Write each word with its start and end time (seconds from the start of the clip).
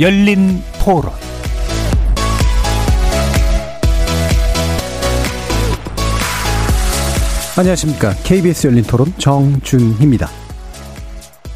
열린 0.00 0.60
토론 0.82 1.12
안녕하십니까. 7.56 8.12
KBS 8.24 8.66
열린 8.66 8.82
토론 8.82 9.12
정준희입니다. 9.16 10.28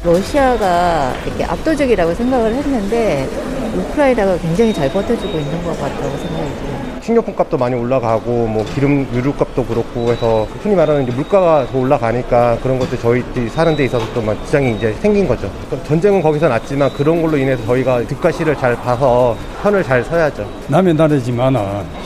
러시아가 0.01 1.13
이렇게 1.25 1.43
압도적이라고 1.43 2.13
생각을 2.13 2.55
했는데 2.55 3.27
우크라이나가 3.75 4.37
굉장히 4.37 4.73
잘 4.73 4.89
버텨주고 4.93 5.37
있는 5.37 5.61
것 5.65 5.77
같다고 5.77 6.17
생각이 6.17 6.49
들어요. 6.55 6.88
식료품 7.09 7.35
값도 7.35 7.57
많이 7.57 7.73
올라가고 7.73 8.45
뭐 8.45 8.63
기름 8.75 9.07
유류 9.15 9.33
값도 9.33 9.65
그렇고 9.65 10.11
해서 10.11 10.47
흔히 10.61 10.75
말하는 10.75 11.01
이제 11.03 11.11
물가가 11.11 11.65
더 11.71 11.79
올라가니까 11.79 12.59
그런 12.61 12.77
것들 12.77 12.99
저희들이 12.99 13.49
사는 13.49 13.75
데 13.75 13.85
있어서 13.85 14.05
또 14.13 14.19
막 14.21 14.37
지장이 14.45 14.75
이제 14.75 14.93
생긴 15.01 15.27
거죠. 15.27 15.49
전쟁은 15.87 16.21
거기서 16.21 16.47
났지만 16.49 16.91
그런 16.93 17.19
걸로 17.21 17.35
인해서 17.37 17.65
저희가 17.65 18.03
득과 18.03 18.31
실을 18.31 18.55
잘 18.57 18.75
봐서 18.75 19.35
편을 19.63 19.83
잘 19.83 20.03
서야죠. 20.03 20.45
남의 20.67 20.93
나라지만은 20.93 21.59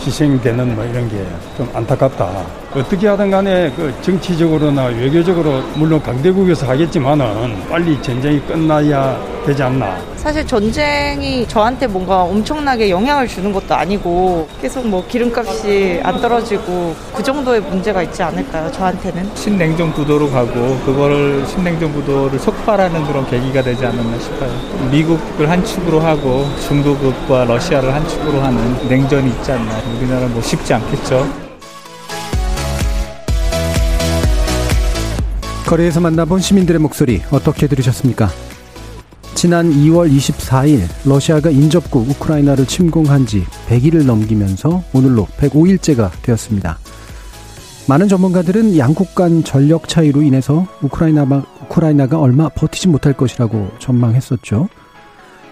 희생되는 0.05 0.73
뭐 0.75 0.85
이런 0.85 1.09
게 1.09 1.17
좀 1.57 1.69
안타깝다. 1.73 2.29
어떻게 2.75 3.07
하든 3.07 3.29
간에 3.29 3.71
그 3.75 3.93
정치적으로나 4.01 4.85
외교적으로 4.85 5.61
물론 5.75 6.01
강대국에서 6.01 6.65
하겠지만은 6.67 7.25
빨리 7.69 8.01
전쟁이 8.01 8.39
끝나야 8.47 9.15
되지 9.45 9.61
않나. 9.61 9.95
사실 10.15 10.47
전쟁이 10.47 11.45
저한테 11.47 11.85
뭔가 11.85 12.23
엄청나게 12.23 12.89
영향을 12.89 13.27
주는 13.27 13.51
것도 13.53 13.75
아니고 13.75 14.47
계속 14.61 14.87
뭐 14.93 15.03
기름값이 15.07 16.01
안 16.03 16.21
떨어지고 16.21 16.95
그 17.15 17.23
정도의 17.23 17.61
문제가 17.61 18.03
있지 18.03 18.21
않을까요? 18.21 18.71
저한테는. 18.71 19.27
신냉전 19.35 19.91
구도로 19.91 20.29
가고 20.29 20.79
그거를 20.85 21.43
신냉전 21.47 21.91
구도를 21.93 22.37
촉발하는 22.39 23.03
그런 23.07 23.27
계기가 23.27 23.63
되지 23.63 23.87
않았나 23.87 24.19
싶어요. 24.19 24.51
미국을 24.91 25.49
한 25.49 25.65
축으로 25.65 25.99
하고 25.99 26.45
중도국과 26.67 27.45
러시아를 27.45 27.91
한 27.91 28.07
축으로 28.07 28.39
하는 28.39 28.87
냉전이 28.87 29.31
있지 29.31 29.51
않나. 29.51 29.81
우리나라 29.97 30.27
뭐 30.27 30.39
쉽지 30.43 30.75
않겠죠. 30.75 31.27
거리에서 35.65 36.01
만나본 36.01 36.39
시민들의 36.39 36.79
목소리 36.79 37.23
어떻게 37.31 37.65
들으셨습니까? 37.65 38.29
지난 39.35 39.71
2월 39.71 40.09
24일 40.11 40.87
러시아가 41.05 41.49
인접국 41.49 42.09
우크라이나를 42.09 42.65
침공한 42.65 43.25
지 43.25 43.43
100일을 43.67 44.05
넘기면서 44.05 44.83
오늘로 44.93 45.27
105일째가 45.37 46.11
되었습니다. 46.21 46.77
많은 47.87 48.07
전문가들은 48.07 48.77
양국 48.77 49.13
간 49.15 49.43
전력 49.43 49.89
차이로 49.89 50.21
인해서 50.21 50.65
우크라이나, 50.81 51.25
우크라이나가 51.63 52.19
얼마 52.19 52.47
버티지 52.49 52.87
못할 52.87 53.13
것이라고 53.13 53.71
전망했었죠. 53.79 54.69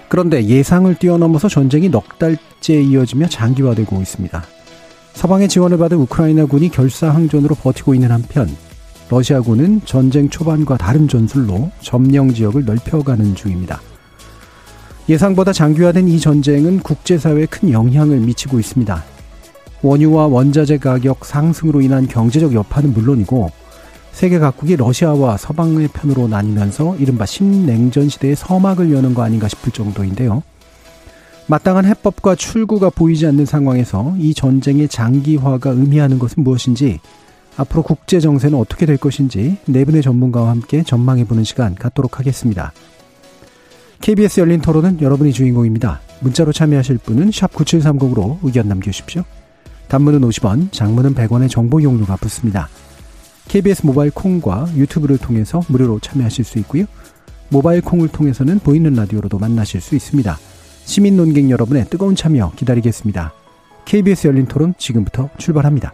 그런데 0.08 0.46
예상을 0.46 0.94
뛰어넘어서 0.96 1.50
전쟁이 1.50 1.90
넉 1.90 2.18
달째 2.20 2.82
이어지며 2.82 3.28
장기화되고 3.28 4.02
있습니다. 4.02 4.44
서방의 5.14 5.50
지원을 5.50 5.78
받은 5.78 5.98
우크라이나 5.98 6.46
군이 6.46 6.70
결사항전으로 6.70 7.56
버티고 7.56 7.94
있는 7.94 8.12
한편 8.12 8.50
러시아군은 9.12 9.82
전쟁 9.84 10.30
초반과 10.30 10.78
다른 10.78 11.06
전술로 11.06 11.70
점령 11.82 12.34
지역을 12.34 12.64
넓혀가는 12.64 13.36
중입니다. 13.36 13.82
예상보다 15.10 15.52
장기화된 15.52 16.08
이 16.08 16.18
전쟁은 16.18 16.80
국제사회에 16.80 17.46
큰 17.48 17.72
영향을 17.72 18.22
미치고 18.22 18.58
있습니다. 18.58 19.04
원유와 19.82 20.28
원자재 20.28 20.78
가격 20.78 21.26
상승으로 21.26 21.82
인한 21.82 22.08
경제적 22.08 22.54
여파는 22.54 22.94
물론이고 22.94 23.52
세계 24.14 24.40
각국이 24.40 24.78
러시아와 24.78 25.36
서방의 25.36 25.90
편으로 25.90 26.30
나뉘면서 26.30 26.96
이른바 26.96 27.26
신냉전 27.26 28.08
시대의 28.08 28.38
서막을 28.38 28.94
여는 28.94 29.14
거 29.14 29.24
아닌가 29.24 29.50
싶을 29.50 29.74
정도인데요. 29.74 30.42
마땅한 31.48 31.84
해법과 31.84 32.36
출구가 32.36 32.92
보이지 32.92 33.28
않는 33.28 33.46
상황에서 33.46 34.16
이 34.20 34.34
전쟁의 34.34 34.88
장기화가 34.88 35.72
의미하는 35.72 36.18
것은 36.18 36.44
무엇인지 36.44 37.02
앞으로 37.58 37.84
국제 37.84 38.20
정세는 38.20 38.58
어떻게 38.58 38.86
될 38.86 38.98
것인지 38.98 39.58
네 39.66 39.86
분의 39.86 40.02
전문가와 40.02 40.50
함께 40.50 40.84
전망해보는 40.84 41.44
시간 41.44 41.76
갖도록 41.76 42.20
하겠습니다. 42.20 42.72
KBS 44.02 44.40
열린 44.40 44.62
토론은 44.62 45.02
여러분이 45.02 45.32
주인공입니다. 45.32 46.02
문자로 46.22 46.52
참여하실 46.52 47.00
분은 47.00 47.30
9730으로 47.30 48.40
의견 48.42 48.68
남겨주십시오. 48.68 49.24
단문은 49.90 50.22
50원, 50.22 50.72
장문은 50.72 51.14
100원의 51.14 51.50
정보 51.50 51.84
용료가 51.84 52.16
붙습니다. 52.16 52.70
KBS 53.48 53.86
모바일 53.86 54.12
콩과 54.12 54.70
유튜브를 54.76 55.18
통해서 55.18 55.62
무료로 55.68 56.00
참여하실 56.00 56.46
수 56.46 56.58
있고요. 56.60 56.86
모바일 57.50 57.82
콩을 57.82 58.08
통해서는 58.08 58.60
보이는 58.60 58.94
라디오로도 58.94 59.38
만나실 59.38 59.82
수 59.82 59.96
있습니다. 59.96 60.38
시민 60.86 61.18
논객 61.18 61.50
여러분의 61.50 61.86
뜨거운 61.90 62.16
참여 62.16 62.54
기다리겠습니다. 62.56 63.34
KBS 63.86 64.28
열린 64.28 64.46
토론 64.46 64.74
지금부터 64.78 65.30
출발합니다. 65.38 65.94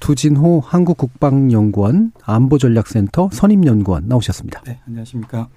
두진호 0.00 0.60
한국국방연구원 0.64 2.12
안보전략센터 2.24 3.28
선임연구원 3.32 4.08
나오셨습니다. 4.08 4.62
네, 4.62 4.80
안녕하십니까. 4.86 5.48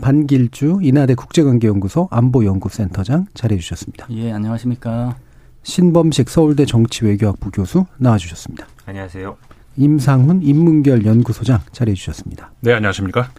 반길주 0.00 0.80
인하대 0.82 1.14
국제관계연구소 1.14 2.08
안보연구센터장 2.10 3.26
자리해 3.34 3.60
주셨습니다. 3.60 4.06
예, 4.10 4.32
안녕하십니까. 4.32 5.16
신범식 5.62 6.28
서울대 6.28 6.64
정치외교학부 6.64 7.50
교수 7.50 7.86
나와 7.98 8.18
주셨습니다. 8.18 8.66
안녕하세요. 8.86 9.36
임상훈 9.76 10.42
인문결 10.42 11.04
연구소장 11.04 11.60
자리해 11.72 11.94
주셨습니다. 11.94 12.52
네, 12.60 12.72
안녕하십니까. 12.72 13.30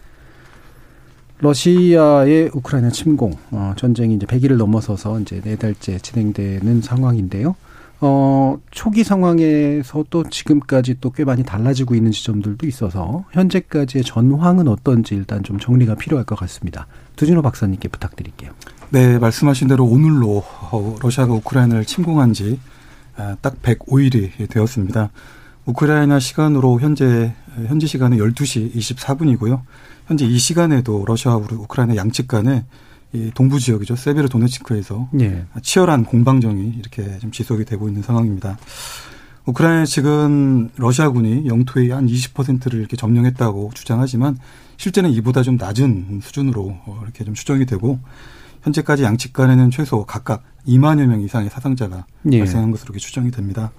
러시아의 1.38 2.50
우크라이나 2.54 2.90
침공 2.90 3.34
어, 3.50 3.74
전쟁이 3.76 4.14
이제 4.14 4.26
100일을 4.26 4.56
넘어서서 4.56 5.20
이제 5.20 5.40
네 5.42 5.56
달째 5.56 5.98
진행되는 5.98 6.80
상황인데요. 6.80 7.56
어, 8.00 8.58
초기 8.70 9.04
상황에서도 9.04 10.24
지금까지 10.30 10.96
또 11.00 11.10
꽤 11.10 11.24
많이 11.24 11.44
달라지고 11.44 11.94
있는 11.94 12.12
지점들도 12.12 12.66
있어서 12.66 13.24
현재까지의 13.32 14.04
전황은 14.04 14.68
어떤지 14.68 15.14
일단 15.14 15.42
좀 15.42 15.58
정리가 15.58 15.94
필요할 15.94 16.24
것 16.26 16.38
같습니다. 16.38 16.86
두진호 17.16 17.40
박사님께 17.42 17.88
부탁드릴게요. 17.88 18.52
네, 18.90 19.18
말씀하신 19.18 19.68
대로 19.68 19.84
오늘로 19.86 20.44
어, 20.70 20.96
러시아가 21.02 21.32
우크라이나를 21.34 21.84
침공한 21.84 22.32
지 22.32 22.58
딱 23.40 23.62
105일이 23.62 24.48
되었습니다. 24.50 25.10
우크라이나 25.64 26.20
시간으로 26.20 26.78
현재 26.80 27.32
현지 27.66 27.86
시간은 27.86 28.18
12시 28.18 28.74
24분이고요. 28.74 29.62
현재 30.06 30.26
이 30.26 30.38
시간에도 30.38 31.02
러시아와 31.06 31.38
우크라이나 31.50 31.96
양측 31.96 32.28
간에 32.28 32.66
이 33.16 33.30
동부 33.34 33.58
지역이죠. 33.58 33.96
세베르 33.96 34.28
도네츠크에서 34.28 35.08
예. 35.20 35.46
치열한 35.62 36.04
공방정이 36.04 36.74
이렇게 36.78 37.18
좀 37.18 37.30
지속이 37.30 37.64
되고 37.64 37.88
있는 37.88 38.02
상황입니다. 38.02 38.58
우크라이나 39.46 39.86
측은 39.86 40.70
러시아군이 40.76 41.46
영토의 41.46 41.90
한 41.90 42.06
20%를 42.06 42.78
이렇게 42.78 42.96
점령했다고 42.96 43.70
주장하지만 43.74 44.38
실제는 44.76 45.10
이보다 45.10 45.42
좀 45.42 45.56
낮은 45.56 46.20
수준으로 46.22 46.78
어, 46.84 47.00
이렇게 47.04 47.24
좀 47.24 47.32
추정이 47.32 47.64
되고 47.64 47.98
현재까지 48.62 49.04
양측 49.04 49.32
간에는 49.32 49.70
최소 49.70 50.04
각각 50.04 50.42
2만여 50.66 51.06
명 51.06 51.22
이상의 51.22 51.48
사상자가 51.48 52.04
예. 52.32 52.38
발생한 52.38 52.70
것으로 52.70 52.88
이렇게 52.88 52.98
추정이 52.98 53.30
됩니다. 53.30 53.70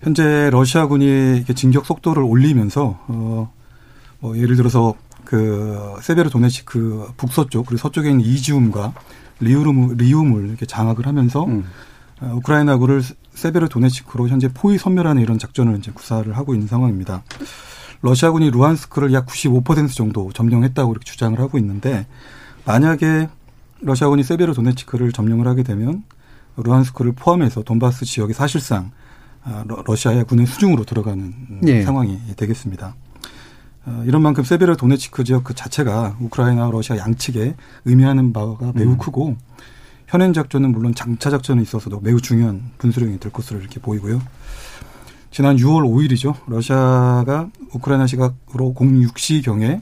현재 0.00 0.48
러시아군이 0.50 1.04
이렇게 1.36 1.52
진격 1.52 1.84
속도를 1.84 2.22
올리면서 2.22 3.04
어, 3.08 3.52
뭐 4.20 4.38
예를 4.38 4.56
들어서 4.56 4.94
그 5.30 5.94
세베르 6.02 6.28
도네츠크 6.28 7.12
북서쪽 7.16 7.66
그리고 7.66 7.78
서쪽에 7.78 8.10
있는 8.10 8.24
이지움과 8.24 8.94
리우름 9.38 9.96
리움을 9.96 10.48
이렇게 10.48 10.66
장악을 10.66 11.06
하면서 11.06 11.44
음. 11.44 11.66
어, 12.20 12.32
우크라이나군을 12.34 13.00
세베르 13.34 13.68
도네츠크로 13.68 14.26
현재 14.26 14.48
포위 14.52 14.76
선멸하는 14.76 15.22
이런 15.22 15.38
작전을 15.38 15.78
이제 15.78 15.92
구사를 15.92 16.36
하고 16.36 16.52
있는 16.52 16.66
상황입니다. 16.66 17.22
러시아군이 18.02 18.50
루안스크를 18.50 19.12
약 19.12 19.26
95% 19.26 19.94
정도 19.94 20.32
점령했다고 20.32 20.90
이렇게 20.90 21.04
주장을 21.04 21.38
하고 21.38 21.58
있는데 21.58 22.08
만약에 22.64 23.28
러시아군이 23.82 24.24
세베르 24.24 24.52
도네츠크를 24.54 25.12
점령을 25.12 25.46
하게 25.46 25.62
되면 25.62 26.02
루안스크를 26.56 27.12
포함해서 27.12 27.62
돈바스 27.62 28.04
지역이 28.04 28.32
사실상 28.32 28.90
아, 29.44 29.64
러시아의 29.86 30.24
군의 30.24 30.46
수중으로 30.46 30.84
들어가는 30.84 31.60
예. 31.68 31.82
상황이 31.82 32.18
되겠습니다. 32.36 32.96
어, 33.86 34.02
이런 34.06 34.22
만큼 34.22 34.44
세베르 34.44 34.76
도네츠크 34.76 35.24
지역 35.24 35.44
그 35.44 35.54
자체가 35.54 36.16
우크라이나 36.20 36.70
러시아 36.70 36.96
양측에 36.98 37.54
의미하는 37.84 38.32
바가 38.32 38.72
매우 38.74 38.90
음. 38.90 38.98
크고 38.98 39.36
현행 40.06 40.32
작전은 40.32 40.72
물론 40.72 40.94
장차 40.94 41.30
작전에 41.30 41.62
있어서도 41.62 42.00
매우 42.00 42.20
중요한 42.20 42.70
분수령이 42.78 43.20
될 43.20 43.32
것으로 43.32 43.60
이렇게 43.60 43.80
보이고요. 43.80 44.20
지난 45.30 45.56
6월 45.56 45.84
5일이죠. 45.84 46.34
러시아가 46.48 47.48
우크라이나 47.72 48.06
시각으로 48.06 48.74
06시 48.74 49.44
경에 49.44 49.80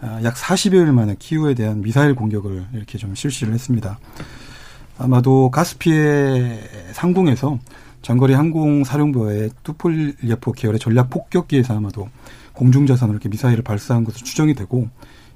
아, 0.00 0.20
약 0.22 0.34
40여일 0.34 0.92
만에 0.92 1.16
키우에 1.18 1.54
대한 1.54 1.80
미사일 1.82 2.14
공격을 2.14 2.66
이렇게 2.74 2.96
좀 2.98 3.14
실시를 3.14 3.52
했습니다. 3.54 3.98
아마도 4.98 5.50
카스피해 5.50 6.60
상공에서 6.92 7.58
장거리 8.02 8.34
항공 8.34 8.84
사령부의 8.84 9.50
투폴레프 9.62 10.52
계열의 10.52 10.78
전략 10.78 11.10
폭격기에서 11.10 11.76
아마도 11.76 12.08
공중자산으로 12.54 13.16
이렇게 13.16 13.28
미사일을 13.28 13.62
발사한 13.62 14.04
것으로 14.04 14.24
추정이 14.24 14.54
되고 14.54 14.88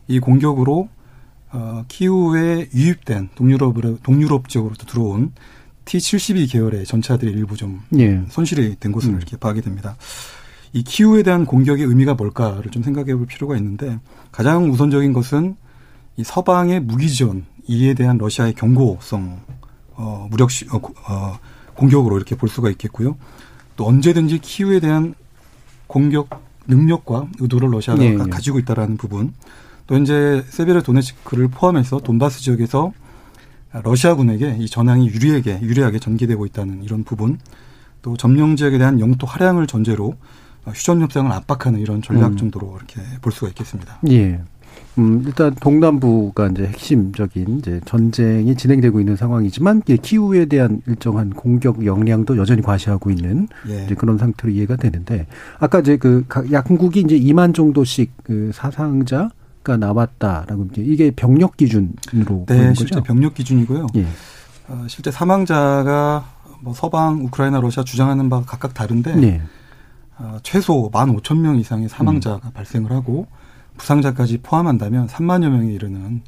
이 0.07 0.19
공격으로 0.21 0.89
어, 1.51 1.85
키우에 1.89 2.69
유입된 2.75 3.31
동유럽으로 3.35 3.99
동유럽 4.03 4.49
지역으로부터 4.49 4.87
들어온 4.87 5.33
T-72 5.85 6.51
계열의 6.53 6.85
전차들이 6.85 7.31
일부 7.31 7.57
좀 7.57 7.81
예. 7.99 8.23
손실이 8.29 8.77
된 8.79 8.93
것으로 8.93 9.15
음. 9.15 9.17
이렇게 9.17 9.37
파악이 9.37 9.63
됩니다. 9.63 9.97
이 10.75 10.83
키우에 10.83 11.23
대한 11.23 11.47
공격의 11.47 11.87
의미가 11.87 12.15
뭘까를 12.15 12.71
좀 12.71 12.83
생각해 12.83 13.15
볼 13.15 13.27
필요가 13.27 13.57
있는데 13.57 13.99
가장 14.31 14.71
우선적인 14.71 15.15
것은 15.15 15.57
이 16.17 16.25
서방의 16.25 16.81
무기 16.81 17.09
지원 17.09 17.47
이에 17.67 17.95
대한 17.95 18.19
러시아의 18.19 18.55
경고성 18.55 19.41
어, 19.95 20.29
무력 20.31 20.51
시, 20.51 20.67
어, 20.71 20.81
어, 21.09 21.39
공격으로 21.75 22.17
이렇게 22.17 22.37
볼 22.37 22.49
수가 22.49 22.71
있겠고요. 22.71 23.17
또 23.77 23.87
언제든지 23.87 24.39
키우에 24.41 24.81
대한 24.81 25.15
공격 25.87 26.29
능력과 26.69 27.29
의도를 27.41 27.71
러시아가 27.73 28.01
네, 28.01 28.11
네. 28.11 28.31
가지고 28.31 28.59
있다라는 28.61 28.97
부분. 28.97 29.33
또 29.87 29.97
이제 29.97 30.45
세베르 30.49 30.83
도네츠크를 30.83 31.49
포함해서 31.49 31.99
돈바스 32.01 32.41
지역에서 32.41 32.93
러시아군에게 33.73 34.57
이 34.61 34.67
전황이 34.67 35.09
유리하게 35.09 35.61
유리하게 35.63 35.99
전개되고 35.99 36.47
있다는 36.47 36.83
이런 36.85 37.05
부분. 37.05 37.39
또 38.03 38.17
점령 38.17 38.55
지역에 38.55 38.79
대한 38.79 39.01
영토 39.01 39.27
활양을 39.27 39.67
전제로 39.67 40.15
휴전 40.67 41.01
협상을 41.01 41.31
압박하는 41.33 41.81
이런 41.81 42.03
전략 42.03 42.33
음. 42.33 42.37
정도로 42.37 42.77
이렇게 42.77 43.01
볼 43.21 43.33
수가 43.33 43.49
있겠습니다. 43.49 43.99
예. 44.11 44.41
음, 44.99 45.23
일단 45.27 45.55
동남부가 45.55 46.49
이제 46.49 46.67
핵심적인 46.67 47.59
이제 47.59 47.81
전쟁이 47.85 48.57
진행되고 48.57 49.01
있는 49.01 49.17
상황이지만 49.17 49.83
키우에 49.97 50.47
대한 50.47 50.83
일정한 50.87 51.31
공격 51.31 51.85
역량도 51.85 52.37
여전히 52.37 52.63
과시하고 52.63 53.11
있는 53.11 53.49
예. 53.69 53.85
이제 53.85 53.95
그런 53.95 54.19
상태로 54.19 54.53
이해가 54.53 54.77
되는데 54.77 55.27
아까 55.59 55.81
이제 55.81 55.97
그 55.97 56.25
약국이 56.51 57.01
이제 57.01 57.19
2만 57.19 57.55
정도씩 57.55 58.13
그 58.25 58.51
사상자 58.53 59.31
가 59.65 59.77
나왔다라고 59.77 60.69
이게 60.77 61.11
병력 61.11 61.57
기준으로 61.57 62.47
네, 62.47 62.73
실제? 62.75 63.03
병력 63.03 63.35
기준이고요. 63.35 63.89
예. 63.97 64.07
어, 64.69 64.87
실제 64.89 65.11
사망자가 65.11 66.25
뭐 66.61 66.73
서방 66.75 67.25
우크라이나 67.25 67.61
러시아 67.61 67.85
주장하는 67.85 68.31
바가 68.31 68.47
각각 68.47 68.73
다른데 68.73 69.17
네. 69.17 69.43
어, 70.17 70.39
최소 70.43 70.91
1만 70.91 71.17
5천 71.17 71.39
명 71.39 71.59
이상의 71.59 71.89
사망자가 71.89 72.49
음. 72.49 72.53
발생을 72.53 72.93
하고 72.93 73.27
부상자까지 73.79 74.39
포함한다면 74.43 75.07
3만여 75.07 75.49
명에 75.49 75.73
이르는 75.73 76.21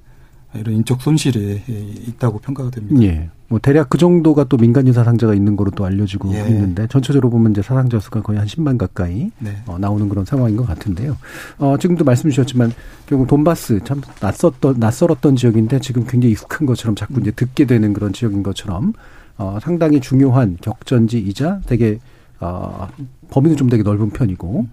이런 0.55 0.75
인적 0.77 1.01
손실이 1.01 1.63
있다고 2.09 2.39
평가가 2.39 2.71
됩니다. 2.71 3.01
예. 3.03 3.31
뭐 3.49 3.59
대략 3.59 3.89
그 3.89 3.99
정도가 3.99 4.45
또 4.45 4.57
민간인 4.57 4.93
사상자가 4.93 5.35
있는 5.35 5.57
거로 5.57 5.71
또 5.71 5.85
알려지고 5.85 6.33
예. 6.35 6.49
있는데 6.49 6.87
전체적으로 6.89 7.31
보면 7.31 7.53
이제 7.53 7.63
사상자 7.63 8.01
수가 8.01 8.23
거의 8.23 8.39
한 8.39 8.49
10만 8.49 8.79
가까이 8.79 9.31
네. 9.39 9.57
어, 9.67 9.79
나오는 9.79 10.09
그런 10.09 10.25
상황인 10.25 10.57
것 10.57 10.67
같은데요. 10.67 11.17
어, 11.59 11.77
지금도 11.79 12.05
말씀 12.05 12.31
주셨지만 12.31 12.73
결국 13.07 13.29
돈바스 13.29 13.81
참 13.85 14.01
낯섰던 14.21 14.77
낯설었던 14.79 15.37
지역인데 15.37 15.81
지금 15.81 16.05
굉장히 16.07 16.33
익숙한 16.33 16.67
것처럼 16.67 16.97
자꾸 16.97 17.21
이제 17.21 17.31
듣게 17.31 17.65
되는 17.65 17.93
그런 17.93 18.13
지역인 18.13 18.43
것처럼 18.43 18.93
어, 19.39 19.59
상당히 19.61 20.01
중요한 20.01 20.57
격전지이자 20.61 21.61
되게 21.67 21.99
어, 22.41 22.89
범위는 23.31 23.57
좀 23.57 23.69
되게 23.69 23.83
넓은 23.83 24.11
편이고 24.11 24.67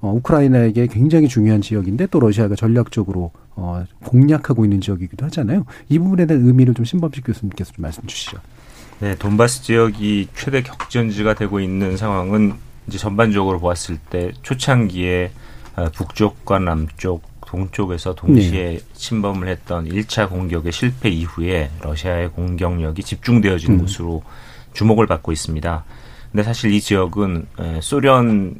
어, 0.00 0.12
우크라이나에게 0.12 0.88
굉장히 0.88 1.28
중요한 1.28 1.60
지역인데 1.60 2.06
또 2.10 2.20
러시아가 2.20 2.54
전략적으로 2.54 3.32
어, 3.54 3.84
공략하고 4.04 4.64
있는 4.64 4.80
지역이기도 4.80 5.24
하잖아요. 5.26 5.64
이 5.88 5.98
부분에 5.98 6.26
대한 6.26 6.44
의미를 6.46 6.74
좀 6.74 6.84
신범식 6.84 7.24
교수님께서 7.24 7.72
좀 7.72 7.82
말씀 7.82 8.06
주시죠. 8.06 8.38
네, 9.00 9.14
돈바스 9.16 9.62
지역이 9.62 10.28
최대 10.34 10.62
격전지가 10.62 11.34
되고 11.34 11.60
있는 11.60 11.96
상황은 11.96 12.54
이제 12.86 12.98
전반적으로 12.98 13.58
보았을 13.58 13.98
때 13.98 14.32
초창기에 14.42 15.32
어, 15.76 15.90
북쪽과 15.94 16.58
남쪽, 16.58 17.22
동쪽에서 17.46 18.14
동시에 18.14 18.64
네. 18.70 18.80
침범을 18.94 19.48
했던 19.48 19.88
1차 19.88 20.28
공격의 20.28 20.72
실패 20.72 21.08
이후에 21.08 21.70
러시아의 21.82 22.30
공격력이 22.30 23.02
집중되어진 23.02 23.74
음. 23.74 23.78
곳으로 23.78 24.22
주목을 24.72 25.06
받고 25.06 25.32
있습니다. 25.32 25.84
근데 26.32 26.42
사실 26.42 26.72
이 26.72 26.80
지역은 26.80 27.46
소련 27.80 28.56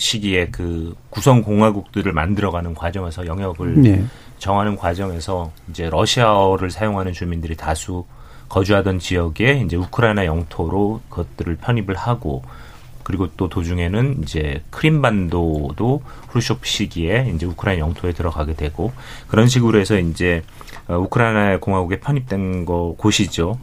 시기에 0.00 0.48
그 0.48 0.96
구성 1.10 1.42
공화국들을 1.42 2.10
만들어가는 2.12 2.74
과정에서 2.74 3.26
영역을 3.26 3.82
네. 3.82 4.04
정하는 4.38 4.74
과정에서 4.74 5.52
이제 5.68 5.90
러시아어를 5.90 6.70
사용하는 6.70 7.12
주민들이 7.12 7.54
다수 7.54 8.06
거주하던 8.48 8.98
지역에 8.98 9.62
이제 9.64 9.76
우크라이나 9.76 10.24
영토로 10.24 11.02
그것들을 11.10 11.56
편입을 11.56 11.94
하고 11.94 12.42
그리고 13.02 13.28
또 13.36 13.48
도중에는 13.48 14.22
이제 14.22 14.62
크림반도도 14.70 16.02
후르쇼프 16.28 16.66
시기에 16.66 17.32
이제 17.34 17.44
우크라이나 17.44 17.80
영토에 17.80 18.12
들어가게 18.12 18.54
되고 18.54 18.92
그런 19.28 19.48
식으로 19.48 19.78
해서 19.78 19.98
이제 19.98 20.42
어, 20.88 20.96
우크라이나 20.96 21.58
공화국에 21.58 22.00
편입된 22.00 22.64
거 22.64 22.94
곳이죠. 22.96 23.58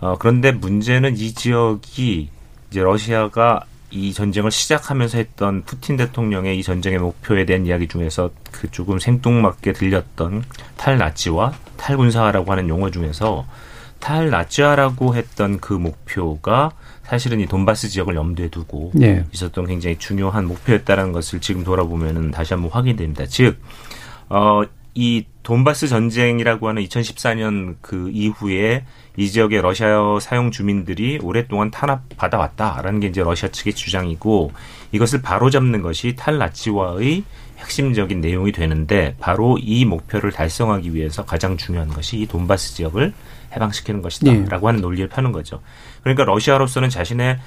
어, 0.00 0.16
그런데 0.18 0.52
문제는 0.52 1.16
이 1.16 1.32
지역이 1.32 2.28
이제 2.70 2.82
러시아가 2.82 3.64
이 3.90 4.12
전쟁을 4.12 4.50
시작하면서 4.50 5.18
했던 5.18 5.62
푸틴 5.64 5.96
대통령의 5.96 6.58
이 6.58 6.62
전쟁의 6.62 6.98
목표에 6.98 7.44
대한 7.44 7.66
이야기 7.66 7.88
중에서 7.88 8.30
그 8.50 8.70
조금 8.70 8.98
생뚱맞게 8.98 9.72
들렸던 9.72 10.44
탈나치와 10.76 11.54
탈군사화라고 11.76 12.52
하는 12.52 12.68
용어 12.68 12.90
중에서 12.90 13.46
탈나치화라고 13.98 15.14
했던 15.14 15.60
그 15.60 15.72
목표가 15.72 16.72
사실은 17.04 17.40
이 17.40 17.46
돈바스 17.46 17.88
지역을 17.88 18.14
염두에 18.14 18.48
두고 18.48 18.92
네. 18.94 19.24
있었던 19.32 19.66
굉장히 19.66 19.98
중요한 19.98 20.46
목표였다는 20.46 21.12
것을 21.12 21.40
지금 21.40 21.64
돌아보면은 21.64 22.30
다시 22.30 22.54
한번 22.54 22.70
확인됩니다. 22.70 23.26
즉, 23.26 23.60
어, 24.28 24.62
이 24.94 25.24
돈바스 25.42 25.88
전쟁이라고 25.88 26.68
하는 26.68 26.82
2014년 26.84 27.76
그 27.80 28.10
이후에 28.12 28.84
이 29.16 29.28
지역의 29.28 29.62
러시아 29.62 30.18
사용 30.20 30.50
주민들이 30.50 31.18
오랫동안 31.22 31.70
탄압받아 31.70 32.38
왔다라는 32.38 33.00
게 33.00 33.08
이제 33.08 33.22
러시아 33.22 33.48
측의 33.48 33.74
주장이고 33.74 34.52
이것을 34.92 35.22
바로잡는 35.22 35.82
것이 35.82 36.16
탈나치와의 36.16 37.24
핵심적인 37.58 38.20
내용이 38.20 38.52
되는데 38.52 39.14
바로 39.20 39.58
이 39.58 39.84
목표를 39.84 40.32
달성하기 40.32 40.94
위해서 40.94 41.24
가장 41.24 41.56
중요한 41.56 41.88
것이 41.88 42.18
이 42.18 42.26
돈바스 42.26 42.74
지역을 42.74 43.12
해방시키는 43.52 44.00
것이다라고 44.02 44.66
네. 44.66 44.66
하는 44.66 44.80
논리를 44.80 45.08
펴는 45.08 45.32
거죠. 45.32 45.60
그러니까 46.02 46.24
러시아로서는 46.24 46.88
자신의 46.88 47.38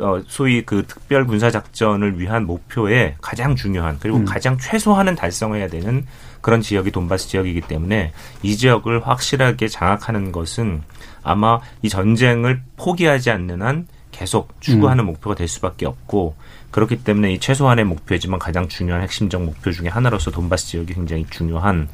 어, 0.00 0.20
소위 0.26 0.62
그 0.62 0.84
특별 0.86 1.26
군사 1.26 1.50
작전을 1.50 2.20
위한 2.20 2.46
목표에 2.46 3.16
가장 3.20 3.56
중요한 3.56 3.96
그리고 3.98 4.18
음. 4.18 4.24
가장 4.24 4.58
최소한은 4.58 5.16
달성해야 5.16 5.68
되는 5.68 6.06
그런 6.46 6.60
지역이 6.60 6.92
돈바스 6.92 7.26
지역이기 7.26 7.62
때문에 7.62 8.12
이 8.44 8.56
지역을 8.56 9.04
확실하게 9.04 9.66
장악하는 9.66 10.30
것은 10.30 10.80
아마 11.24 11.58
이 11.82 11.88
전쟁을 11.88 12.62
포기하지 12.76 13.32
않는 13.32 13.62
한 13.62 13.88
계속 14.12 14.54
추구하는 14.60 15.02
음. 15.02 15.06
목표가 15.06 15.34
될 15.34 15.48
수밖에 15.48 15.86
없고 15.86 16.36
그렇기 16.70 17.02
때문에 17.02 17.32
이 17.32 17.40
최소한의 17.40 17.84
목표지만 17.84 18.38
가장 18.38 18.68
중요한 18.68 19.02
핵심적 19.02 19.42
목표 19.42 19.72
중에 19.72 19.88
하나로서 19.88 20.30
돈바스 20.30 20.68
지역이 20.68 20.94
굉장히 20.94 21.26
중요한 21.30 21.88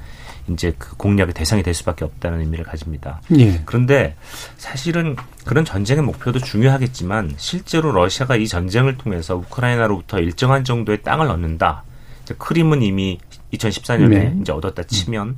이제 0.50 0.74
그 0.76 0.98
공략의 0.98 1.32
대상이 1.32 1.62
될 1.62 1.72
수밖에 1.72 2.04
없다는 2.04 2.40
의미를 2.40 2.62
가집니다. 2.62 3.22
예. 3.38 3.62
그런데 3.64 4.16
사실은 4.58 5.16
그런 5.46 5.64
전쟁의 5.64 6.04
목표도 6.04 6.40
중요하겠지만 6.40 7.36
실제로 7.38 7.90
러시아가 7.90 8.36
이 8.36 8.46
전쟁을 8.46 8.98
통해서 8.98 9.34
우크라이나로부터 9.34 10.18
일정한 10.18 10.62
정도의 10.62 11.02
땅을 11.02 11.30
얻는다. 11.30 11.84
크림은 12.38 12.82
이미 12.82 13.18
2014년에 13.52 14.08
네. 14.08 14.36
이제 14.40 14.52
얻었다 14.52 14.82
치면 14.84 15.36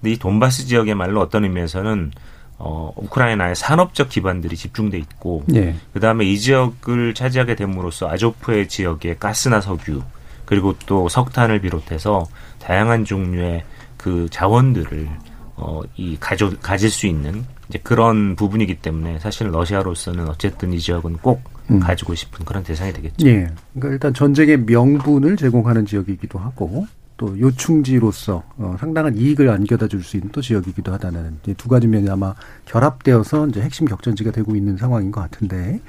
근데 0.00 0.12
이 0.12 0.18
돈바스 0.18 0.66
지역의 0.66 0.94
말로 0.94 1.20
어떤 1.20 1.44
의미에서는 1.44 2.12
어, 2.58 2.92
우크라이나의 2.96 3.54
산업적 3.54 4.08
기반들이 4.08 4.56
집중돼 4.56 4.98
있고, 4.98 5.44
네. 5.46 5.76
그 5.92 6.00
다음에 6.00 6.24
이 6.24 6.38
지역을 6.38 7.14
차지하게 7.14 7.54
됨으로써 7.54 8.08
아조프의 8.08 8.68
지역의 8.68 9.18
가스나 9.20 9.60
석유, 9.60 10.02
그리고 10.44 10.74
또 10.86 11.08
석탄을 11.08 11.60
비롯해서 11.60 12.26
다양한 12.58 13.04
종류의 13.04 13.64
그 13.96 14.26
자원들을 14.30 15.08
어, 15.56 15.82
이 15.96 16.16
가져 16.18 16.50
가질 16.60 16.90
수 16.90 17.06
있는 17.06 17.44
이제 17.68 17.78
그런 17.82 18.34
부분이기 18.34 18.76
때문에 18.76 19.18
사실 19.18 19.48
러시아로서는 19.50 20.28
어쨌든 20.28 20.72
이 20.72 20.80
지역은 20.80 21.18
꼭 21.18 21.42
음. 21.70 21.80
가지고 21.80 22.14
싶은 22.14 22.44
그런 22.44 22.64
대상이 22.64 22.92
되겠죠. 22.92 23.26
예. 23.26 23.48
그러니까 23.74 23.88
일단 23.92 24.14
전쟁의 24.14 24.60
명분을 24.60 25.36
제공하는 25.36 25.84
지역이기도 25.84 26.38
하고 26.38 26.86
또 27.18 27.38
요충지로서 27.38 28.42
어, 28.56 28.76
상당한 28.80 29.16
이익을 29.16 29.50
안겨다 29.50 29.88
줄 29.88 30.02
수 30.02 30.16
있는 30.16 30.30
또 30.32 30.40
지역이기도 30.40 30.92
하다는 30.92 31.40
두 31.58 31.68
가지 31.68 31.86
면이 31.86 32.08
아마 32.08 32.34
결합되어서 32.64 33.48
이제 33.48 33.60
핵심 33.60 33.86
격전지가 33.86 34.30
되고 34.30 34.54
있는 34.56 34.76
상황인 34.78 35.10
것 35.10 35.20
같은데 35.20 35.80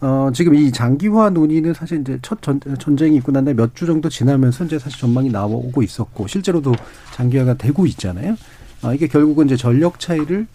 어, 0.00 0.30
지금 0.32 0.54
이 0.54 0.70
장기화 0.72 1.30
논의는 1.30 1.74
사실 1.74 2.00
이제 2.00 2.18
첫 2.22 2.40
전, 2.40 2.60
전쟁이 2.78 3.16
있고 3.16 3.32
난 3.32 3.44
다음에 3.44 3.56
몇 3.56 3.74
주 3.74 3.84
정도 3.84 4.08
지나면서 4.08 4.64
이제 4.64 4.78
사실 4.78 4.98
전망이 5.00 5.28
나오고 5.28 5.82
있었고 5.82 6.26
실제로도 6.28 6.72
장기화가 7.14 7.54
되고 7.54 7.84
있잖아요. 7.86 8.36
아, 8.82 8.94
이게 8.94 9.08
결국은 9.08 9.46
이제 9.46 9.56
전력 9.56 9.98
차이를 9.98 10.46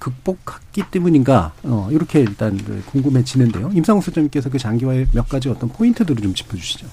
극복했기 0.00 0.90
때문인가 0.90 1.52
어, 1.62 1.88
이렇게 1.92 2.20
일단 2.20 2.58
궁금해지는데요. 2.86 3.70
임상욱 3.72 4.02
소장님께서 4.02 4.50
그 4.50 4.58
장기화의 4.58 5.08
몇 5.12 5.28
가지 5.28 5.48
어떤 5.48 5.68
포인트들을 5.68 6.20
좀 6.20 6.34
짚어주시죠. 6.34 6.88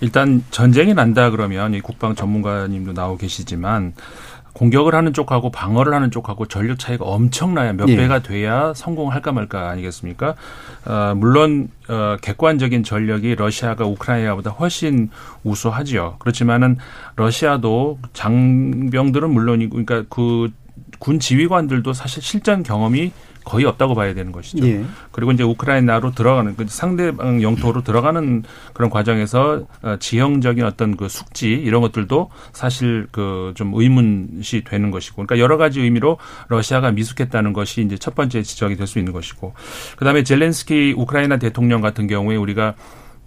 일단 0.00 0.42
전쟁이 0.50 0.94
난다 0.94 1.30
그러면 1.30 1.74
이 1.74 1.80
국방 1.80 2.14
전문가님도 2.14 2.92
나오고 2.94 3.18
계시지만 3.18 3.94
공격을 4.54 4.94
하는 4.94 5.12
쪽하고 5.12 5.52
방어를 5.52 5.94
하는 5.94 6.10
쪽하고 6.10 6.46
전력 6.46 6.80
차이가 6.80 7.04
엄청나야 7.04 7.74
몇 7.74 7.88
예. 7.90 7.96
배가 7.96 8.22
돼야 8.22 8.72
성공할까 8.74 9.30
말까 9.30 9.68
아니겠습니까? 9.70 10.34
어, 10.84 11.14
물론 11.16 11.68
어, 11.88 12.16
객관적인 12.20 12.82
전력이 12.82 13.36
러시아가 13.36 13.84
우크라이나보다 13.84 14.50
훨씬 14.50 15.10
우수하지요. 15.44 16.16
그렇지만은 16.18 16.76
러시아도 17.14 17.98
장병들은 18.14 19.30
물론이고 19.30 19.70
그러니까 19.84 20.04
그 20.08 20.50
군 20.98 21.20
지휘관들도 21.20 21.92
사실 21.92 22.22
실전 22.22 22.62
경험이 22.62 23.12
거의 23.44 23.64
없다고 23.64 23.94
봐야 23.94 24.12
되는 24.12 24.30
것이죠. 24.30 24.66
예. 24.68 24.84
그리고 25.10 25.32
이제 25.32 25.42
우크라이나로 25.42 26.10
들어가는 26.10 26.54
그 26.54 26.66
상대방 26.68 27.40
영토로 27.40 27.82
들어가는 27.82 28.42
그런 28.74 28.90
과정에서 28.90 29.62
어, 29.80 29.96
지형적인 29.98 30.64
어떤 30.64 30.98
그 30.98 31.08
숙지 31.08 31.52
이런 31.52 31.80
것들도 31.80 32.30
사실 32.52 33.06
그 33.10 33.52
좀 33.54 33.72
의문시 33.74 34.64
되는 34.64 34.90
것이고, 34.90 35.16
그러니까 35.16 35.38
여러 35.38 35.56
가지 35.56 35.80
의미로 35.80 36.18
러시아가 36.48 36.90
미숙했다는 36.90 37.52
것이 37.54 37.80
이제 37.82 37.96
첫 37.96 38.14
번째 38.14 38.42
지적이 38.42 38.76
될 38.76 38.86
수 38.86 38.98
있는 38.98 39.12
것이고, 39.14 39.54
그 39.96 40.04
다음에 40.04 40.22
젤렌스키 40.24 40.94
우크라이나 40.96 41.38
대통령 41.38 41.80
같은 41.80 42.06
경우에 42.06 42.36
우리가 42.36 42.74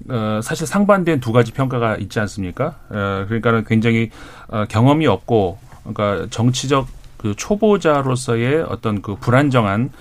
어, 0.10 0.40
사실 0.44 0.68
상반된 0.68 1.20
두 1.20 1.32
가지 1.32 1.52
평가가 1.52 1.96
있지 1.98 2.20
않습니까? 2.20 2.80
어, 2.90 3.26
그러니까는 3.28 3.64
굉장히 3.66 4.10
어, 4.48 4.66
경험이 4.70 5.08
없고, 5.08 5.58
그러니까 5.84 6.28
정치적 6.30 6.88
그 7.22 7.36
초보자로서의 7.36 8.66
어떤 8.68 9.02
그 9.02 9.16
불안정한 9.16 9.92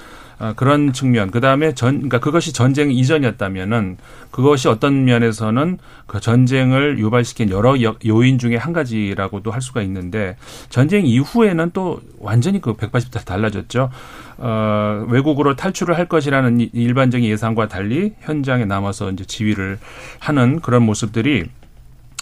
어, 0.41 0.55
그런 0.57 0.95
측면. 0.95 1.31
그 1.31 1.41
다음에 1.41 1.75
전, 1.75 1.97
그러니까 1.97 2.19
그것이 2.19 2.55
전쟁 2.55 2.91
이전이었다면은 2.91 3.99
그것이 4.31 4.69
어떤 4.69 5.05
면에서는 5.05 5.77
그 6.07 6.19
전쟁을 6.19 6.99
유발시킨 6.99 7.51
여러 7.51 7.75
요인 8.07 8.39
중에 8.39 8.57
한 8.57 8.73
가지라고도 8.73 9.51
할 9.51 9.61
수가 9.61 9.83
있는데 9.83 10.37
전쟁 10.71 11.05
이후에는 11.05 11.73
또 11.75 12.01
완전히 12.19 12.59
그 12.63 12.73
180도 12.73 13.23
달라졌죠. 13.27 13.91
어, 14.39 15.05
외국으로 15.09 15.57
탈출을 15.57 15.99
할 15.99 16.07
것이라는 16.07 16.71
일반적인 16.73 17.29
예상과 17.29 17.69
달리 17.69 18.15
현장에 18.21 18.65
남아서 18.65 19.11
이제 19.11 19.27
지휘를 19.27 19.79
하는 20.21 20.61
그런 20.61 20.85
모습들이 20.85 21.45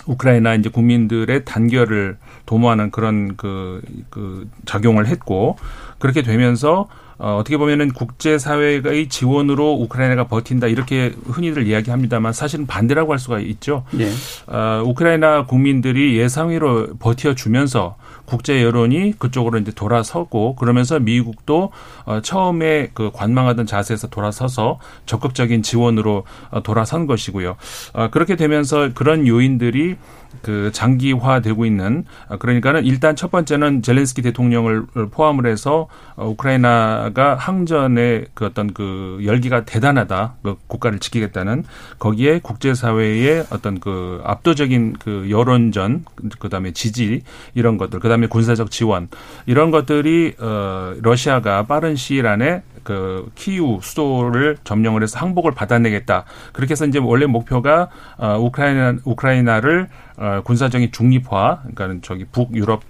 우크라이나 0.06 0.54
이제 0.54 0.70
국민들의 0.70 1.44
단결을 1.44 2.16
도모하는 2.48 2.90
그런 2.90 3.36
그, 3.36 3.82
그 4.08 4.48
작용을 4.64 5.06
했고 5.06 5.56
그렇게 5.98 6.22
되면서 6.22 6.88
어, 7.18 7.36
어떻게 7.36 7.58
보면은 7.58 7.92
국제사회의 7.92 9.08
지원으로 9.08 9.74
우크라이나가 9.74 10.28
버틴다 10.28 10.68
이렇게 10.68 11.12
흔히들 11.24 11.66
이야기합니다만 11.66 12.32
사실은 12.32 12.66
반대라고 12.66 13.12
할 13.12 13.18
수가 13.18 13.40
있죠. 13.40 13.84
네. 13.90 14.08
어, 14.46 14.82
우크라이나 14.86 15.44
국민들이 15.44 16.16
예상외로 16.16 16.94
버텨주면서 16.98 17.96
국제 18.24 18.62
여론이 18.62 19.14
그쪽으로 19.18 19.58
이제 19.58 19.72
돌아서고 19.72 20.54
그러면서 20.54 21.00
미국도 21.00 21.70
어, 22.04 22.20
처음에 22.22 22.90
그 22.94 23.10
관망하던 23.12 23.66
자세에서 23.66 24.08
돌아서서 24.08 24.78
적극적인 25.04 25.62
지원으로 25.62 26.24
어, 26.50 26.62
돌아선 26.62 27.06
것이고요. 27.06 27.56
어, 27.94 28.08
그렇게 28.10 28.36
되면서 28.36 28.90
그런 28.94 29.26
요인들이 29.26 29.96
그 30.42 30.70
장기화되고 30.72 31.64
있는 31.64 32.04
어, 32.28 32.36
그러니까는 32.36 32.84
일단 32.84 33.16
첫 33.16 33.30
번째는 33.30 33.82
젤렌스키 33.82 34.22
대통령을 34.22 34.86
포함을 35.10 35.46
해서 35.46 35.88
어, 36.16 36.28
우크라이나가 36.28 37.34
항전의 37.34 38.26
그 38.34 38.46
어떤 38.46 38.72
그 38.72 39.20
열기가 39.24 39.64
대단하다. 39.64 40.34
그 40.42 40.56
국가를 40.66 40.98
지키겠다는 40.98 41.64
거기에 41.98 42.40
국제사회의 42.40 43.44
어떤 43.50 43.80
그 43.80 44.20
압도적인 44.24 44.96
그 44.98 45.28
여론전 45.30 46.04
그다음에 46.38 46.72
지지 46.72 47.22
이런 47.54 47.78
것들 47.78 48.00
그다음에 48.00 48.26
군사적 48.26 48.70
지원 48.70 49.08
이런 49.46 49.70
것들이 49.70 50.34
어 50.38 50.94
러시아가 51.00 51.66
빠른 51.66 51.96
시일 51.96 52.26
안에 52.26 52.62
그 52.88 53.30
키우 53.34 53.80
수도를 53.82 54.56
점령을 54.64 55.02
해서 55.02 55.18
항복을 55.18 55.52
받아내겠다. 55.52 56.24
그렇게 56.54 56.72
해서 56.72 56.86
이제 56.86 56.98
원래 56.98 57.26
목표가 57.26 57.90
어 58.16 58.38
우크라이나 58.38 58.94
우크라이나를 59.04 59.88
어 60.16 60.40
군사적인 60.42 60.90
중립화 60.90 61.58
그러니까는 61.64 62.00
저기 62.00 62.24
북유럽 62.24 62.80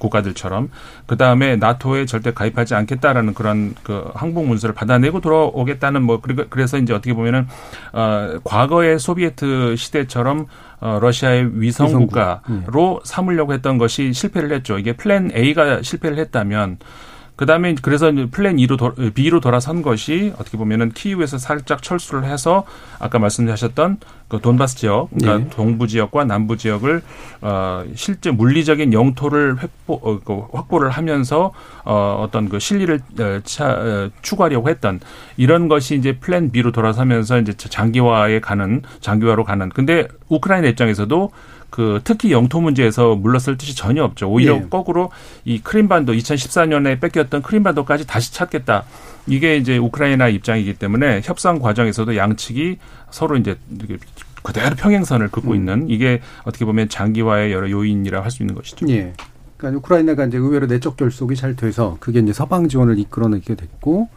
국가들처럼 0.00 0.70
그 1.06 1.16
다음에 1.16 1.54
나토에 1.54 2.04
절대 2.04 2.32
가입하지 2.32 2.74
않겠다라는 2.74 3.34
그런 3.34 3.76
그 3.84 4.10
항복 4.16 4.48
문서를 4.48 4.74
받아내고 4.74 5.20
돌아오겠다는 5.20 6.02
뭐 6.02 6.20
그래서 6.50 6.76
이제 6.76 6.92
어떻게 6.92 7.14
보면은 7.14 7.46
어 7.92 8.40
과거의 8.42 8.98
소비에트 8.98 9.76
시대처럼 9.76 10.46
어 10.80 10.98
러시아의 11.00 11.60
위성 11.60 11.92
국가로 11.92 12.40
네. 12.48 12.98
삼으려고 13.04 13.52
했던 13.52 13.78
것이 13.78 14.12
실패를 14.12 14.50
했죠. 14.50 14.80
이게 14.80 14.94
플랜 14.94 15.30
A가 15.32 15.82
실패를 15.82 16.18
했다면 16.18 16.78
그 17.36 17.46
다음에 17.46 17.74
그래서 17.82 18.12
플랜 18.30 18.56
2로 18.56 18.78
도, 18.78 18.94
B로 19.12 19.40
돌아선 19.40 19.82
것이 19.82 20.32
어떻게 20.38 20.56
보면은 20.56 20.90
키이우에서 20.92 21.38
살짝 21.38 21.82
철수를 21.82 22.24
해서 22.24 22.64
아까 23.00 23.18
말씀하셨던 23.18 23.98
그 24.28 24.40
돈바스 24.40 24.76
지역, 24.76 25.10
그러니까 25.10 25.44
네. 25.44 25.50
동부 25.50 25.86
지역과 25.86 26.24
남부 26.24 26.56
지역을 26.56 27.02
어 27.42 27.84
실제 27.94 28.30
물리적인 28.30 28.92
영토를 28.92 29.58
획보, 29.60 29.94
어, 29.94 30.20
그 30.20 30.42
확보를 30.52 30.90
하면서 30.90 31.52
어 31.84 32.20
어떤 32.24 32.48
그 32.48 32.58
실리를 32.58 33.00
어, 33.20 33.40
차, 33.44 33.68
어, 33.68 34.10
추구하려고 34.22 34.68
했던 34.68 35.00
이런 35.36 35.68
것이 35.68 35.96
이제 35.96 36.16
플랜 36.18 36.52
B로 36.52 36.70
돌아서면서 36.70 37.40
이제 37.40 37.52
장기화에 37.52 38.40
가는 38.40 38.82
장기화로 39.00 39.44
가는. 39.44 39.68
근데 39.70 40.08
우크라이나 40.28 40.68
입장에서도 40.68 41.30
그 41.74 42.00
특히 42.04 42.30
영토 42.30 42.60
문제에서 42.60 43.16
물러설 43.16 43.58
뜻이 43.58 43.74
전혀 43.74 44.04
없죠. 44.04 44.30
오히려 44.30 44.54
예. 44.54 44.66
거꾸로 44.70 45.10
이 45.44 45.58
크림반도 45.58 46.12
2014년에 46.12 47.00
뺏겼던 47.00 47.42
크림반도까지 47.42 48.06
다시 48.06 48.32
찾겠다. 48.32 48.84
이게 49.26 49.56
이제 49.56 49.76
우크라이나 49.76 50.28
입장이기 50.28 50.74
때문에 50.74 51.22
협상 51.24 51.58
과정에서도 51.58 52.14
양측이 52.16 52.78
서로 53.10 53.36
이제 53.36 53.56
그대로 54.44 54.76
평행선을 54.76 55.30
긋고 55.30 55.50
음. 55.50 55.56
있는 55.56 55.90
이게 55.90 56.20
어떻게 56.44 56.64
보면 56.64 56.88
장기화의 56.88 57.52
여러 57.52 57.68
요인이라 57.68 58.22
할 58.22 58.30
수 58.30 58.44
있는 58.44 58.54
것이죠. 58.54 58.86
예. 58.90 59.12
그러니까 59.56 59.78
우크라이나가 59.80 60.26
이제 60.26 60.38
의외로 60.38 60.66
내적 60.68 60.96
결속이 60.96 61.34
잘 61.34 61.56
돼서 61.56 61.96
그게 61.98 62.20
이제 62.20 62.32
서방 62.32 62.68
지원을 62.68 63.00
이끌어내게 63.00 63.56
됐고 63.56 64.08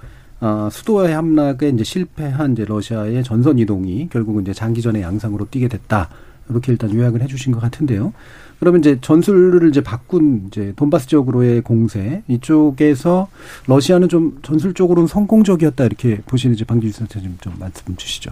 어, 0.42 0.70
수도의 0.72 1.16
함락에 1.16 1.70
이제 1.70 1.84
실패한 1.84 2.52
이제 2.52 2.66
러시아의 2.66 3.24
전선 3.24 3.58
이동이 3.58 4.10
결국은 4.10 4.44
이제 4.44 4.54
장기전의 4.54 5.02
양상으로 5.02 5.48
뛰게 5.50 5.70
됐다. 5.70 6.10
이렇게 6.50 6.72
일단 6.72 6.94
요약을 6.94 7.22
해주신 7.22 7.52
것 7.52 7.60
같은데요. 7.60 8.14
그러면 8.60 8.80
이제 8.82 8.98
전술을 9.02 9.70
이제 9.70 9.82
바꾼 9.82 10.46
이제 10.48 10.74
돈바스 10.76 11.08
지역으로의 11.08 11.62
공세 11.62 12.24
이쪽에서 12.28 13.28
러시아는 13.68 14.10
좀 14.10 14.40
전술적으로는 14.42 15.08
성공적이었다 15.08 15.86
이렇게 15.86 16.18
보시는지 16.26 16.66
방지수 16.66 17.00
선생님 17.00 17.38
좀 17.42 17.54
말씀 17.60 17.96
주시죠. 17.96 18.32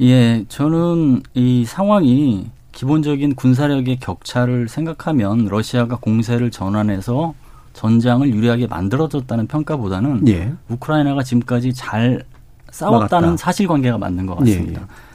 예, 0.00 0.44
저는 0.48 1.22
이 1.34 1.64
상황이 1.66 2.50
기본적인 2.72 3.34
군사력의 3.34 3.98
격차를 4.00 4.68
생각하면 4.68 5.46
러시아가 5.46 5.96
공세를 5.96 6.50
전환해서 6.50 7.34
전장을 7.72 8.28
유리하게 8.28 8.66
만들어졌다는 8.66 9.46
평가보다는 9.46 10.28
예. 10.28 10.52
우크라이나가 10.68 11.22
지금까지 11.22 11.74
잘 11.74 12.24
싸웠다는 12.70 13.28
막았다. 13.28 13.36
사실관계가 13.36 13.98
맞는 13.98 14.26
것 14.26 14.36
같습니다. 14.36 14.80
예, 14.80 14.84
예. 14.84 15.05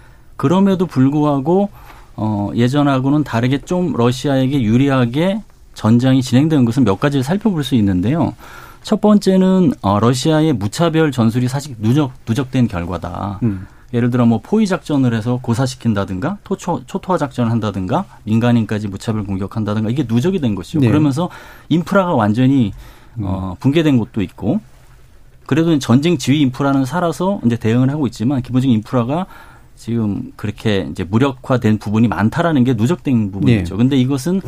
그럼에도 0.41 0.88
불구하고 0.88 1.69
어, 2.15 2.50
예전하고는 2.55 3.24
다르게 3.24 3.60
좀 3.60 3.93
러시아에게 3.93 4.63
유리하게 4.63 5.43
전장이 5.75 6.24
진행되는 6.24 6.65
것은 6.65 6.83
몇 6.83 7.00
가지를 7.00 7.24
살펴볼 7.24 7.63
수 7.63 7.75
있는데요. 7.75 8.33
첫 8.81 9.01
번째는 9.01 9.74
어, 9.83 10.00
러시아의 10.00 10.53
무차별 10.53 11.12
전술이 11.12 11.48
사실 11.48 11.75
누적 11.77 12.13
누적된 12.27 12.67
결과다. 12.69 13.38
음. 13.43 13.67
예를 13.93 14.10
들어 14.10 14.25
뭐 14.25 14.39
포위 14.41 14.65
작전을 14.65 15.13
해서 15.13 15.38
고사시킨다든가 15.43 16.39
토초, 16.43 16.81
초토화 16.88 17.19
작전을 17.19 17.51
한다든가 17.51 18.05
민간인까지 18.24 18.88
무차별 18.88 19.24
공격한다든가 19.25 19.91
이게 19.91 20.07
누적이 20.10 20.39
된 20.39 20.55
것이죠. 20.55 20.79
네. 20.79 20.88
그러면서 20.88 21.29
인프라가 21.69 22.15
완전히 22.15 22.74
음. 23.19 23.25
어, 23.25 23.55
붕괴된 23.60 24.00
곳도 24.00 24.24
있고 24.24 24.60
그래도 25.45 25.77
전쟁 25.77 26.17
지휘 26.17 26.41
인프라는 26.41 26.86
살아서 26.86 27.41
이제 27.45 27.57
대응을 27.57 27.91
하고 27.91 28.07
있지만 28.07 28.41
기본적인 28.41 28.74
인프라가 28.74 29.27
지금 29.81 30.31
그렇게 30.35 30.88
이제 30.91 31.03
무력화된 31.03 31.79
부분이 31.79 32.07
많다라는 32.07 32.63
게 32.65 32.75
누적된 32.75 33.31
부분이죠. 33.31 33.73
네. 33.73 33.77
근데 33.77 33.97
이것은 33.97 34.39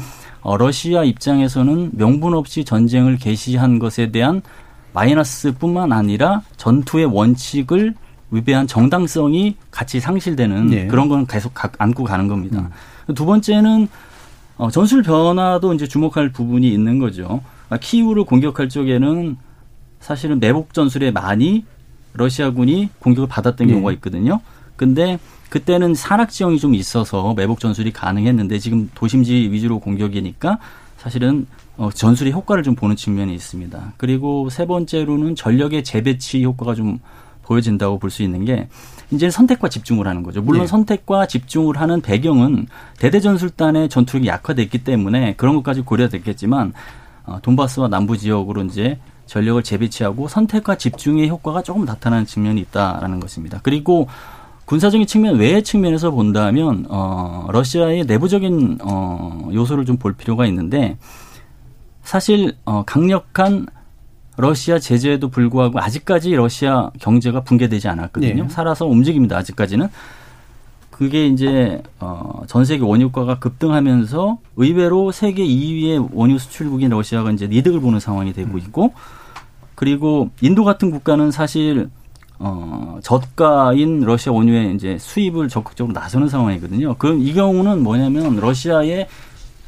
어, 0.41 0.57
러시아 0.57 1.03
입장에서는 1.03 1.89
명분 1.93 2.35
없이 2.35 2.63
전쟁을 2.63 3.17
개시한 3.17 3.79
것에 3.79 4.11
대한 4.11 4.43
마이너스뿐만 4.93 5.91
아니라 5.91 6.43
전투의 6.57 7.05
원칙을 7.05 7.95
위배한 8.29 8.67
정당성이 8.67 9.55
같이 9.71 9.99
상실되는 9.99 10.67
네. 10.67 10.85
그런 10.85 11.09
건 11.09 11.25
계속 11.25 11.55
가, 11.55 11.71
안고 11.79 12.03
가는 12.03 12.27
겁니다. 12.27 12.69
음. 13.07 13.15
두 13.15 13.25
번째는 13.25 13.87
어, 14.57 14.69
전술 14.69 15.01
변화도 15.01 15.73
이제 15.73 15.87
주목할 15.87 16.29
부분이 16.29 16.71
있는 16.71 16.99
거죠. 16.99 17.41
그러니까 17.65 17.77
키우를 17.81 18.25
공격할 18.25 18.69
쪽에는 18.69 19.37
사실은 19.99 20.39
매복 20.39 20.75
전술에 20.75 21.09
많이 21.09 21.65
러시아군이 22.13 22.89
공격을 22.99 23.27
받았던 23.27 23.65
네. 23.65 23.73
경우가 23.73 23.93
있거든요. 23.93 24.41
근데 24.75 25.19
그때는 25.49 25.93
산악 25.93 26.31
지형이 26.31 26.59
좀 26.59 26.73
있어서 26.73 27.33
매복 27.35 27.59
전술이 27.59 27.93
가능했는데 27.93 28.59
지금 28.59 28.89
도심지 28.95 29.49
위주로 29.51 29.79
공격이니까 29.79 30.57
사실은 30.97 31.45
어, 31.77 31.89
전술의 31.91 32.33
효과를 32.33 32.63
좀 32.63 32.75
보는 32.75 32.95
측면이 32.95 33.33
있습니다. 33.35 33.93
그리고 33.97 34.49
세 34.49 34.65
번째로는 34.65 35.35
전력의 35.35 35.83
재배치 35.83 36.43
효과가 36.43 36.75
좀 36.75 36.99
보여진다고 37.43 37.99
볼 37.99 38.09
수 38.09 38.23
있는 38.23 38.45
게 38.45 38.67
이제 39.11 39.29
선택과 39.29 39.69
집중을 39.69 40.07
하는 40.07 40.23
거죠. 40.23 40.41
물론 40.41 40.61
네. 40.61 40.67
선택과 40.67 41.27
집중을 41.27 41.79
하는 41.79 42.01
배경은 42.01 42.67
대대 42.97 43.19
전술단의 43.19 43.89
전투력이 43.89 44.27
약화됐기 44.27 44.83
때문에 44.83 45.35
그런 45.35 45.55
것까지 45.55 45.81
고려됐겠지만 45.81 46.73
어, 47.25 47.39
돈바스와 47.41 47.89
남부 47.89 48.17
지역으로 48.17 48.63
이제 48.63 48.97
전력을 49.27 49.61
재배치하고 49.63 50.27
선택과 50.27 50.77
집중의 50.77 51.29
효과가 51.29 51.61
조금 51.61 51.85
나타나는 51.85 52.25
측면이 52.25 52.61
있다라는 52.61 53.19
것입니다. 53.19 53.59
그리고 53.63 54.07
군사적인 54.65 55.05
측면 55.07 55.37
외의 55.37 55.63
측면에서 55.63 56.11
본다면 56.11 56.85
어 56.89 57.47
러시아의 57.51 58.05
내부적인 58.05 58.79
어 58.83 59.49
요소를 59.53 59.85
좀 59.85 59.97
볼 59.97 60.13
필요가 60.13 60.45
있는데 60.47 60.97
사실 62.03 62.55
어 62.65 62.83
강력한 62.85 63.67
러시아 64.35 64.79
제재에도 64.79 65.29
불구하고 65.29 65.79
아직까지 65.79 66.31
러시아 66.31 66.89
경제가 66.99 67.41
붕괴되지 67.43 67.87
않았거든요. 67.87 68.43
네. 68.43 68.49
살아서 68.49 68.85
움직입니다. 68.87 69.37
아직까지는. 69.37 69.87
그게 70.91 71.27
이제 71.27 71.81
어 71.99 72.43
전 72.47 72.65
세계 72.65 72.83
원유가가 72.83 73.39
급등하면서 73.39 74.37
의외로 74.57 75.11
세계 75.11 75.43
2위의 75.45 76.09
원유 76.13 76.37
수출국인 76.39 76.89
러시아가 76.89 77.31
이제 77.31 77.47
이득을 77.49 77.79
보는 77.79 77.99
상황이 77.99 78.33
되고 78.33 78.57
있고 78.57 78.93
그리고 79.75 80.29
인도 80.41 80.63
같은 80.65 80.91
국가는 80.91 81.31
사실 81.31 81.89
어 82.45 82.99
저가인 83.01 84.01
러시아 84.01 84.33
원유의 84.33 84.75
이제 84.75 84.97
수입을 84.99 85.47
적극적으로 85.47 85.93
나서는 85.97 86.27
상황이거든요. 86.27 86.95
그이 86.95 87.33
경우는 87.33 87.81
뭐냐면 87.81 88.35
러시아의 88.35 89.07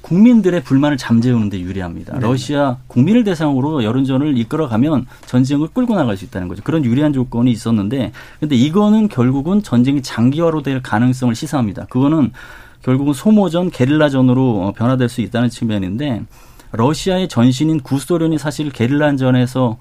국민들의 0.02 0.62
불만을 0.62 0.98
잠재우는 0.98 1.50
데 1.50 1.60
유리합니다. 1.60 2.16
네. 2.16 2.20
러시아 2.20 2.78
국민을 2.88 3.24
대상으로 3.24 3.84
여론전을 3.86 4.38
이끌어가면 4.38 5.06
전쟁을 5.26 5.70
끌고 5.70 5.96
나갈 5.96 6.18
수 6.18 6.26
있다는 6.26 6.50
거죠. 6.50 6.62
그런 6.64 6.84
유리한 6.84 7.14
조건이 7.14 7.50
있었는데 7.50 8.12
근데 8.42 8.56
이거는 8.56 9.08
결국은 9.08 9.64
전쟁이 9.64 10.02
장기화로 10.02 10.62
될 10.62 10.84
가능성을 10.84 11.34
시사합니다. 11.34 11.86
그거는 11.86 12.34
결국은 12.84 13.14
소모전, 13.14 13.72
게릴라전으로 13.72 14.68
어, 14.68 14.72
변화될 14.74 15.08
수 15.08 15.22
있다는 15.22 15.50
측면인데 15.50 16.24
러시아의 16.74 17.30
전신인 17.30 17.80
구소련이 17.80 18.38
사실 18.38 18.70
게릴라전에서 18.70 19.78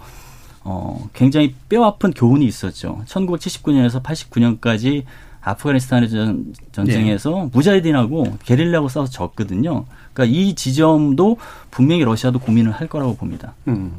어, 0.64 1.09
굉장히 1.12 1.54
뼈 1.69 1.84
아픈 1.84 2.10
교훈이 2.12 2.45
있었죠. 2.47 3.02
1979년에서 3.06 4.02
89년까지 4.02 5.04
아프가니스탄의 5.43 6.08
전, 6.08 6.54
전쟁에서 6.73 7.30
네. 7.30 7.50
무자헤딘하고 7.52 8.38
게릴라하고 8.45 8.88
싸워서 8.88 9.12
졌거든요. 9.12 9.84
그러니까 10.15 10.34
이 10.36 10.54
지점도 10.54 11.36
분명히 11.71 12.02
러시아도 12.02 12.38
고민을 12.38 12.73
할 12.73 12.88
거라고 12.88 13.15
봅니다. 13.15 13.54
음. 13.69 13.93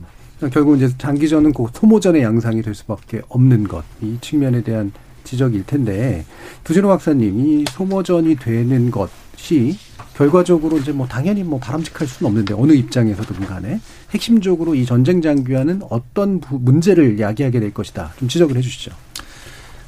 결국 0.52 0.76
이제 0.76 0.90
장기전은 0.98 1.54
그 1.54 1.66
소모전의 1.74 2.22
양상이 2.24 2.62
될 2.62 2.74
수밖에 2.76 3.22
없는 3.30 3.68
것 3.68 3.84
이 4.02 4.18
측면에 4.22 4.62
대한 4.64 4.92
지적일 5.24 5.66
텐데 5.66 6.26
두진호 6.64 6.88
박사님 6.90 7.40
이 7.40 7.66
소모전이 7.70 8.36
되는 8.36 8.92
것 8.92 9.10
이 9.52 9.78
결과적으로 10.16 10.78
이제 10.78 10.92
뭐 10.92 11.08
당연히 11.08 11.44
뭐 11.44 11.60
바람직할 11.60 12.08
수는 12.08 12.30
없는데 12.30 12.54
어느 12.54 12.74
입장에서든 12.74 13.46
간에 13.46 13.80
핵심적으로 14.12 14.76
이 14.76 14.86
전쟁 14.86 15.22
장기화는 15.22 15.82
어떤 15.90 16.42
문제를 16.50 17.20
야기하게 17.20 17.60
될 17.60 17.74
것이다 17.74 18.14
좀 18.18 18.28
지적을 18.28 18.56
해 18.56 18.62
주시죠. 18.62 18.92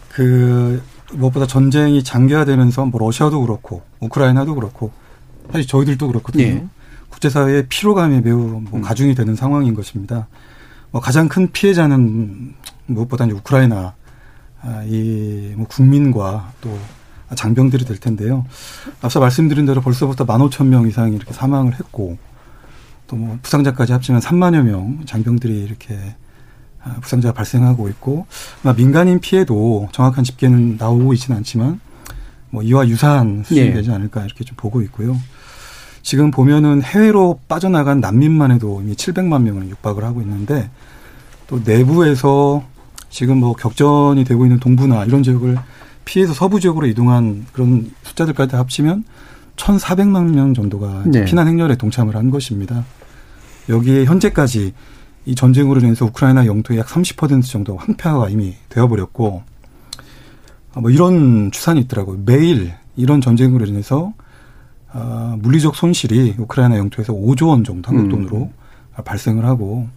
그 0.09 0.81
무엇보다 1.13 1.47
전쟁이 1.47 2.03
장기화되면서 2.03 2.85
뭐 2.87 2.99
러시아도 2.99 3.41
그렇고 3.41 3.83
우크라이나도 3.99 4.55
그렇고 4.55 4.91
사실 5.51 5.65
저희들도 5.67 6.07
그렇거든요. 6.07 6.43
예. 6.43 6.67
국제사회의 7.09 7.65
피로감이 7.69 8.21
매우 8.21 8.61
뭐 8.61 8.79
음. 8.79 8.81
가중이 8.81 9.15
되는 9.15 9.35
상황인 9.35 9.73
것입니다. 9.73 10.27
뭐 10.91 11.01
가장 11.01 11.27
큰 11.29 11.51
피해자는 11.51 12.53
무엇보다 12.87 13.25
이제 13.25 13.33
우크라이나 13.33 13.93
아, 14.61 14.83
이뭐 14.83 15.67
국민과 15.67 16.51
또 16.61 16.77
장병들이 17.35 17.85
될 17.85 17.97
텐데요. 17.97 18.45
앞서 19.01 19.19
말씀드린 19.19 19.65
대로 19.65 19.81
벌써부터 19.81 20.25
만 20.25 20.41
오천 20.41 20.69
명 20.69 20.87
이상이 20.87 21.15
이렇게 21.15 21.33
사망을 21.33 21.73
했고 21.73 22.17
또 23.07 23.15
뭐 23.15 23.37
부상자까지 23.41 23.93
합치면 23.93 24.21
3만여 24.21 24.63
명 24.63 24.99
장병들이 25.05 25.63
이렇게 25.63 25.97
아, 26.83 26.95
부상자가 27.01 27.33
발생하고 27.33 27.89
있고 27.89 28.27
민간인 28.75 29.19
피해도 29.19 29.89
정확한 29.91 30.23
집계는 30.23 30.77
나오고 30.77 31.13
있지는 31.13 31.37
않지만 31.37 31.79
뭐 32.49 32.63
이와 32.63 32.87
유사한 32.87 33.43
수준이 33.45 33.67
예. 33.67 33.73
되지 33.73 33.91
않을까 33.91 34.23
이렇게 34.23 34.43
좀 34.43 34.55
보고 34.55 34.81
있고요. 34.83 35.17
지금 36.01 36.31
보면은 36.31 36.81
해외로 36.81 37.39
빠져나간 37.49 37.99
난민만 37.99 38.51
해도 38.51 38.81
이미 38.81 38.93
700만 38.95 39.41
명을 39.41 39.69
육박을 39.69 40.03
하고 40.05 40.21
있는데 40.21 40.69
또 41.47 41.61
내부에서 41.65 42.63
지금 43.09 43.39
뭐 43.39 43.53
격전이 43.53 44.23
되고 44.23 44.45
있는 44.45 44.59
동부나 44.59 45.05
이런 45.05 45.23
지역을 45.23 45.57
피해서 46.07 46.33
서부 46.33 46.61
지역으로 46.61 46.87
이동한 46.87 47.45
그런 47.51 47.91
숫자들까지 48.03 48.55
합치면 48.55 49.03
1,400만 49.57 50.33
명 50.33 50.53
정도가 50.53 51.03
네. 51.05 51.25
피난 51.25 51.47
행렬에 51.47 51.75
동참을 51.75 52.15
한 52.15 52.31
것입니다. 52.31 52.85
여기에 53.67 54.05
현재까지 54.05 54.73
이 55.25 55.35
전쟁으로 55.35 55.81
인해서 55.81 56.05
우크라이나 56.05 56.45
영토의 56.45 56.79
약 56.79 56.87
30% 56.87 57.43
정도 57.43 57.75
황폐화가 57.75 58.29
이미 58.29 58.55
되어버렸고 58.69 59.43
뭐 60.77 60.91
이런 60.91 61.51
추산이 61.51 61.81
있더라고요. 61.81 62.21
매일 62.25 62.73
이런 62.95 63.19
전쟁으로 63.19 63.65
인해서 63.65 64.13
아, 64.89 65.35
물리적 65.39 65.75
손실이 65.75 66.35
우크라이나 66.37 66.77
영토에서 66.77 67.11
5조 67.11 67.49
원 67.49 67.65
정도 67.65 67.89
한국 67.89 68.05
음. 68.05 68.09
돈으로 68.09 68.37
음. 68.37 69.03
발생을 69.03 69.43
하고 69.43 69.89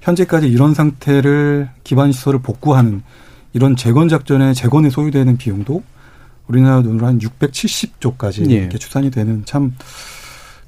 현재까지 0.00 0.48
이런 0.48 0.72
상태를 0.72 1.68
기반 1.84 2.12
시설을 2.12 2.40
복구하는 2.40 3.02
이런 3.52 3.76
재건 3.76 4.08
작전에 4.08 4.54
재건에 4.54 4.90
소요되는 4.90 5.36
비용도 5.36 5.82
우리나라 6.46 6.82
돈으로 6.82 7.06
한 7.06 7.18
670조까지 7.18 8.50
예. 8.50 8.56
이렇게 8.56 8.78
추산이 8.78 9.10
되는 9.10 9.44
참 9.44 9.74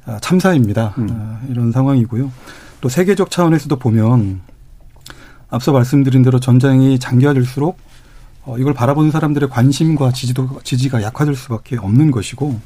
아, 0.04 0.18
참사입니다. 0.20 0.94
음. 0.98 1.08
아, 1.10 1.40
이런 1.48 1.72
상황이고요. 1.72 2.30
또 2.80 2.88
세계적 2.88 3.30
차원에서도 3.30 3.76
보면 3.76 4.40
앞서 5.48 5.72
말씀드린 5.72 6.22
대로 6.22 6.40
전쟁이 6.40 6.98
장기화될수록 6.98 7.78
어, 8.44 8.58
이걸 8.58 8.74
바라보는 8.74 9.10
사람들의 9.10 9.48
관심과 9.48 10.12
지지도 10.12 10.60
지지가 10.64 11.02
약화될 11.02 11.36
수밖에 11.36 11.76
없는 11.76 12.10
것이고 12.10 12.60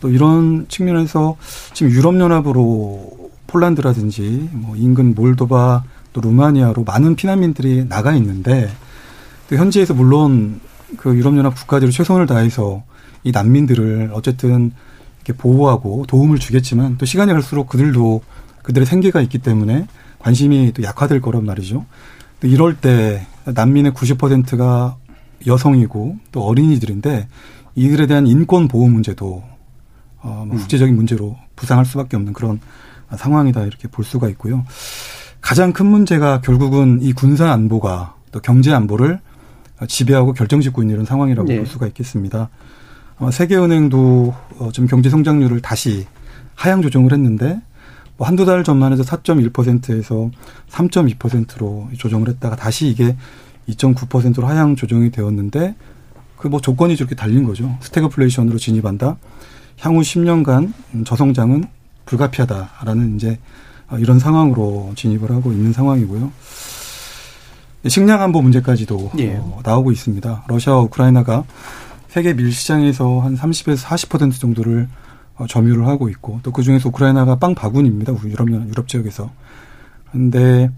또 0.00 0.08
이런 0.08 0.66
측면에서 0.68 1.36
지금 1.74 1.92
유럽연합으로 1.92 3.30
폴란드라든지 3.46 4.48
뭐 4.52 4.76
인근 4.76 5.14
몰도바 5.14 5.84
또 6.12 6.20
루마니아로 6.20 6.84
많은 6.84 7.16
피난민들이 7.16 7.86
나가 7.88 8.14
있는데 8.14 8.70
또 8.70 8.89
현지에서 9.56 9.94
물론 9.94 10.60
그 10.96 11.14
유럽연합 11.14 11.54
국가들이 11.54 11.92
최선을 11.92 12.26
다해서 12.26 12.82
이 13.22 13.32
난민들을 13.32 14.10
어쨌든 14.12 14.72
이렇게 15.18 15.32
보호하고 15.32 16.04
도움을 16.06 16.38
주겠지만 16.38 16.96
또 16.98 17.06
시간이 17.06 17.32
갈수록 17.32 17.68
그들도 17.68 18.22
그들의 18.62 18.86
생계가 18.86 19.20
있기 19.22 19.38
때문에 19.38 19.86
관심이 20.18 20.72
또 20.72 20.82
약화될 20.82 21.20
거란 21.20 21.44
말이죠. 21.44 21.86
또 22.40 22.46
이럴 22.46 22.76
때 22.76 23.26
난민의 23.44 23.92
90%가 23.92 24.96
여성이고 25.46 26.16
또 26.32 26.44
어린이들인데 26.44 27.28
이들에 27.74 28.06
대한 28.06 28.26
인권 28.26 28.68
보호 28.68 28.88
문제도 28.88 29.42
어, 30.22 30.44
뭐 30.46 30.56
음. 30.56 30.58
국제적인 30.58 30.94
문제로 30.94 31.36
부상할 31.56 31.84
수밖에 31.86 32.16
없는 32.16 32.32
그런 32.32 32.60
상황이다 33.16 33.62
이렇게 33.62 33.88
볼 33.88 34.04
수가 34.04 34.28
있고요. 34.30 34.64
가장 35.40 35.72
큰 35.72 35.86
문제가 35.86 36.40
결국은 36.40 37.00
이 37.00 37.12
군사 37.12 37.50
안보가 37.50 38.14
또 38.30 38.40
경제 38.40 38.72
안보를 38.72 39.20
지배하고 39.86 40.32
결정짓고 40.32 40.82
있는 40.82 40.94
이런 40.94 41.06
상황이라고 41.06 41.48
네. 41.48 41.56
볼 41.58 41.66
수가 41.66 41.86
있겠습니다. 41.88 42.48
아마 43.18 43.30
세계은행도 43.30 44.34
어, 44.58 44.70
좀 44.72 44.86
경제 44.86 45.10
성장률을 45.10 45.60
다시 45.60 46.06
하향 46.54 46.82
조정을 46.82 47.12
했는데 47.12 47.60
뭐 48.16 48.26
한두 48.26 48.44
달 48.44 48.64
전만 48.64 48.92
해도 48.92 49.02
4.1%에서 49.02 50.30
3.2%로 50.70 51.88
조정을 51.96 52.28
했다가 52.28 52.56
다시 52.56 52.88
이게 52.88 53.16
2.9%로 53.68 54.46
하향 54.46 54.76
조정이 54.76 55.10
되었는데 55.10 55.74
그 56.40 56.48
뭐 56.48 56.60
조건이 56.60 56.96
저렇게 56.96 57.14
달린 57.14 57.44
거죠. 57.44 57.76
스태그플레이션으로 57.82 58.58
진입한다. 58.58 59.16
향후 59.78 60.00
10년간 60.00 60.72
저성장은 61.04 61.64
불가피하다라는 62.06 63.16
이제 63.16 63.38
어, 63.88 63.98
이런 63.98 64.18
상황으로 64.18 64.92
진입을 64.96 65.30
하고 65.30 65.52
있는 65.52 65.72
상황이고요. 65.72 66.32
식량 67.86 68.20
안보 68.20 68.42
문제까지도 68.42 69.12
예. 69.18 69.36
어, 69.36 69.60
나오고 69.64 69.90
있습니다. 69.92 70.44
러시아와 70.48 70.80
우크라이나가 70.82 71.44
세계 72.08 72.34
밀 72.34 72.52
시장에서 72.52 73.20
한 73.20 73.36
30에서 73.36 73.84
40% 73.86 74.38
정도를 74.38 74.88
어, 75.36 75.46
점유를 75.46 75.86
하고 75.86 76.08
있고 76.10 76.40
또 76.42 76.52
그중에서 76.52 76.90
우크라이나가 76.90 77.36
빵 77.36 77.54
바구니입니다. 77.54 78.12
유럽 78.24 78.50
유럽 78.50 78.88
지역에서. 78.88 79.30
그런데 80.10 80.70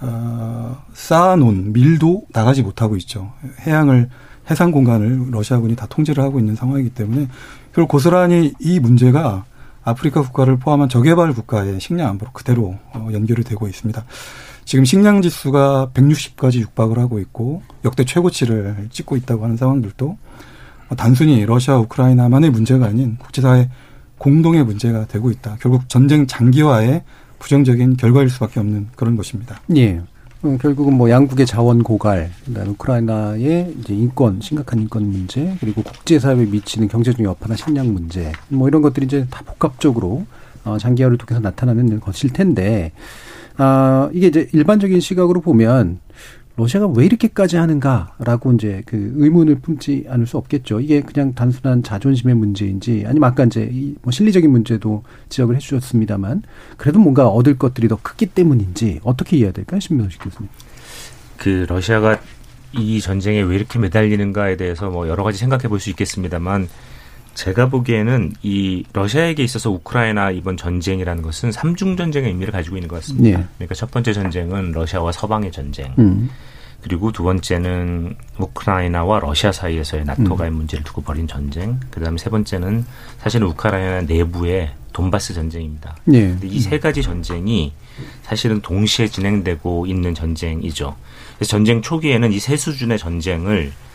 어, 0.00 0.82
쌓아놓은 0.92 1.72
밀도 1.72 2.26
나가지 2.32 2.62
못하고 2.62 2.96
있죠. 2.96 3.32
해양을 3.66 4.08
해상 4.48 4.70
공간을 4.70 5.30
러시아군이 5.32 5.74
다 5.74 5.86
통제를 5.86 6.22
하고 6.22 6.38
있는 6.38 6.54
상황이기 6.54 6.90
때문에 6.90 7.28
결국 7.74 7.90
고스란히 7.90 8.52
이 8.60 8.78
문제가 8.78 9.44
아프리카 9.82 10.20
국가를 10.22 10.56
포함한 10.58 10.88
저개발 10.88 11.32
국가의 11.32 11.80
식량 11.80 12.10
안보로 12.10 12.32
그대로 12.32 12.76
어, 12.92 13.08
연결이 13.12 13.42
되고 13.42 13.66
있습니다. 13.66 14.04
지금 14.66 14.84
식량 14.84 15.22
지수가 15.22 15.92
160까지 15.94 16.56
육박을 16.56 16.98
하고 16.98 17.20
있고 17.20 17.62
역대 17.84 18.04
최고치를 18.04 18.88
찍고 18.90 19.16
있다고 19.16 19.44
하는 19.44 19.56
상황들도 19.56 20.18
단순히 20.96 21.46
러시아 21.46 21.76
우크라이나만의 21.78 22.50
문제가 22.50 22.86
아닌 22.86 23.16
국제사회 23.16 23.70
공동의 24.18 24.64
문제가 24.64 25.06
되고 25.06 25.30
있다. 25.30 25.56
결국 25.60 25.88
전쟁 25.88 26.26
장기화의 26.26 27.04
부정적인 27.38 27.96
결과일 27.96 28.28
수밖에 28.28 28.58
없는 28.58 28.88
그런 28.96 29.16
것입니다. 29.16 29.60
예. 29.76 30.00
어, 30.42 30.56
결국은 30.60 30.94
뭐 30.94 31.10
양국의 31.10 31.46
자원 31.46 31.82
고갈, 31.84 32.32
그다음에 32.46 32.70
우크라이나의 32.70 33.74
이제 33.80 33.94
인권 33.94 34.40
심각한 34.40 34.80
인권 34.80 35.08
문제, 35.10 35.56
그리고 35.60 35.82
국제 35.82 36.18
사회에 36.18 36.44
미치는 36.44 36.88
경제적 36.88 37.24
여파나 37.24 37.54
식량 37.54 37.92
문제, 37.92 38.32
뭐 38.48 38.66
이런 38.68 38.82
것들이 38.82 39.06
이제 39.06 39.26
다 39.30 39.42
복합적으로 39.46 40.26
어, 40.64 40.76
장기화를 40.78 41.18
통해서 41.18 41.40
나타나는 41.40 42.00
것일 42.00 42.32
텐데, 42.32 42.92
아 43.58 44.10
이게 44.12 44.26
이제 44.28 44.48
일반적인 44.52 45.00
시각으로 45.00 45.40
보면 45.40 46.00
러시아가 46.56 46.86
왜 46.86 47.04
이렇게까지 47.04 47.56
하는가라고 47.56 48.52
이제 48.54 48.82
그 48.86 49.12
의문을 49.16 49.56
품지 49.56 50.06
않을 50.08 50.26
수 50.26 50.38
없겠죠. 50.38 50.80
이게 50.80 51.02
그냥 51.02 51.34
단순한 51.34 51.82
자존심의 51.82 52.34
문제인지 52.34 53.04
아니면 53.06 53.28
아까 53.30 53.44
이제 53.44 53.68
이뭐 53.70 54.10
실리적인 54.10 54.50
문제도 54.50 55.02
지적을 55.28 55.56
해주셨습니다만 55.56 56.42
그래도 56.78 56.98
뭔가 56.98 57.28
얻을 57.28 57.58
것들이 57.58 57.88
더 57.88 57.98
크기 58.02 58.24
때문인지 58.26 59.00
어떻게 59.04 59.36
이해해야 59.36 59.52
될까요, 59.52 59.80
신명식 59.80 60.22
교수님? 60.22 60.48
그 61.36 61.66
러시아가 61.68 62.18
이 62.72 63.00
전쟁에 63.00 63.42
왜 63.42 63.56
이렇게 63.56 63.78
매달리는가에 63.78 64.56
대해서 64.56 64.88
뭐 64.90 65.08
여러 65.08 65.24
가지 65.24 65.38
생각해 65.38 65.68
볼 65.68 65.78
수 65.78 65.90
있겠습니다만 65.90 66.68
제가 67.36 67.68
보기에는 67.68 68.32
이 68.42 68.82
러시아에게 68.92 69.44
있어서 69.44 69.70
우크라이나 69.70 70.30
이번 70.30 70.56
전쟁이라는 70.56 71.22
것은 71.22 71.52
삼중 71.52 71.96
전쟁의 71.96 72.30
의미를 72.30 72.50
가지고 72.50 72.76
있는 72.76 72.88
것 72.88 72.96
같습니다. 72.96 73.38
네. 73.38 73.44
그러니까 73.58 73.74
첫 73.74 73.90
번째 73.90 74.12
전쟁은 74.14 74.72
러시아와 74.72 75.12
서방의 75.12 75.52
전쟁. 75.52 75.92
음. 75.98 76.30
그리고 76.80 77.12
두 77.12 77.22
번째는 77.24 78.16
우크라이나와 78.38 79.20
러시아 79.20 79.52
사이에서의 79.52 80.04
나토 80.04 80.36
가의 80.36 80.50
음. 80.50 80.56
문제를 80.56 80.82
두고 80.84 81.02
벌인 81.02 81.28
전쟁. 81.28 81.78
그다음에 81.90 82.16
세 82.16 82.30
번째는 82.30 82.86
사실은 83.18 83.48
우크라이나 83.48 84.02
내부의 84.02 84.72
돈바스 84.94 85.34
전쟁입니다. 85.34 85.94
네. 86.04 86.20
근데 86.28 86.46
이세 86.48 86.78
가지 86.78 87.02
전쟁이 87.02 87.74
사실은 88.22 88.62
동시에 88.62 89.08
진행되고 89.08 89.86
있는 89.86 90.14
전쟁이죠. 90.14 90.96
그래서 91.36 91.50
전쟁 91.50 91.82
초기에는 91.82 92.32
이 92.32 92.38
세 92.38 92.56
수준의 92.56 92.98
전쟁을 92.98 93.72
어, 93.72 93.85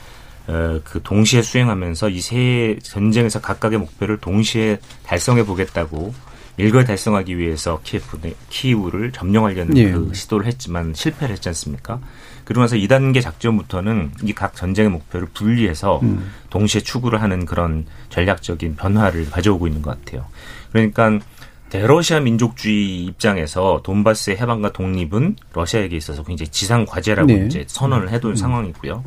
그 0.46 1.02
동시에 1.04 1.42
수행하면서 1.42 2.10
이 2.10 2.20
세 2.22 2.78
전쟁에서 2.84 3.42
각각의 3.42 3.80
목표를 3.80 4.18
동시에 4.18 4.80
달성해 5.06 5.46
보겠다고 5.46 6.14
일거에 6.58 6.84
달성하기 6.84 7.38
위해서 7.38 7.80
키예프, 7.84 8.20
키이우를 8.50 9.12
점령하려는 9.14 9.78
예. 9.78 9.92
그 9.92 10.12
시도를 10.14 10.46
했지만 10.46 10.94
실패를 10.94 11.34
했지 11.34 11.48
않습니까? 11.50 12.00
그러면서 12.44 12.76
2단계 12.76 13.22
작전부터는 13.22 14.12
이 14.24 14.34
각 14.34 14.56
전쟁의 14.56 14.92
목표를 14.92 15.28
분리해서 15.34 16.00
음. 16.04 16.32
동시에 16.50 16.82
추구를 16.82 17.22
하는 17.22 17.46
그런 17.46 17.86
전략적인 18.10 18.76
변화를 18.76 19.30
가져오고 19.30 19.68
있는 19.68 19.82
것 19.82 19.98
같아요. 20.04 20.26
그러니까 20.72 21.20
대러시아 21.70 22.20
민족주의 22.20 23.06
입장에서 23.06 23.82
돈바스의 23.84 24.38
해방과 24.38 24.74
독립은 24.74 25.38
러시아에게 25.54 25.96
있어서 25.96 26.24
굉장히 26.24 26.50
지상 26.50 26.86
과제라고 26.86 27.28
네. 27.28 27.46
이제 27.46 27.64
선언을 27.68 28.10
해둔 28.10 28.32
음. 28.32 28.36
상황이고요. 28.36 29.04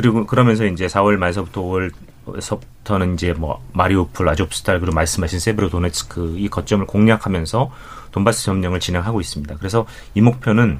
그리고 0.00 0.26
그러면서 0.26 0.64
이제 0.64 0.86
4월 0.86 1.16
말서부터 1.16 1.62
5월서부터는 1.62 3.14
이제 3.14 3.32
뭐 3.32 3.62
마리우폴, 3.72 4.28
아조프스탈 4.28 4.80
그리고 4.80 4.94
말씀하신 4.94 5.38
세브로도네츠크 5.38 6.36
이 6.38 6.48
거점을 6.48 6.86
공략하면서 6.86 7.70
돈바스 8.12 8.44
점령을 8.44 8.80
진행하고 8.80 9.20
있습니다. 9.20 9.56
그래서 9.58 9.86
이 10.14 10.20
목표는 10.20 10.78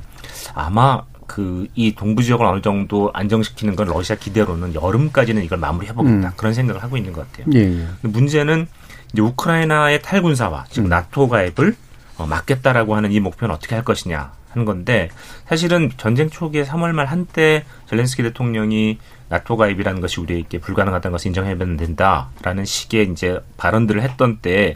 아마 0.55 1.03
그 1.27 1.69
이 1.77 1.95
동부 1.95 2.25
지역을 2.25 2.45
어느 2.45 2.61
정도 2.61 3.11
안정시키는 3.15 3.77
건 3.77 3.87
러시아 3.87 4.17
기대로는 4.17 4.75
여름까지는 4.75 5.45
이걸 5.45 5.59
마무리해보겠다 5.59 6.29
음. 6.29 6.33
그런 6.37 6.53
생각을 6.55 6.83
하고 6.83 6.97
있는 6.97 7.13
것 7.13 7.31
같아요. 7.31 7.47
예, 7.55 7.61
예. 7.61 7.87
문제는 8.03 8.67
이제 9.13 9.23
우크라이나의 9.23 10.03
탈군사와 10.03 10.67
즉 10.71 10.89
나토 10.89 11.29
가입을 11.29 11.77
어, 12.19 12.27
막겠다라고 12.27 12.97
하는 12.97 13.13
이 13.13 13.21
목표는 13.21 13.55
어떻게 13.55 13.77
할 13.77 13.85
것이냐 13.85 14.33
하는 14.51 14.65
건데 14.65 15.09
사실은 15.47 15.91
전쟁 15.97 16.29
초기에 16.29 16.65
3월 16.65 16.93
말 16.93 17.07
한때 17.07 17.65
젤렌스키 17.89 18.23
대통령이 18.23 18.99
나토 19.29 19.57
가입이라는 19.57 20.01
것이 20.01 20.21
우리에게 20.21 20.59
불가능하다는 20.59 21.13
것을 21.13 21.29
인정해야 21.29 21.57
된다라는 21.57 22.65
식의 22.65 23.11
이제 23.13 23.41
발언들을 23.57 24.03
했던 24.03 24.39
때 24.39 24.75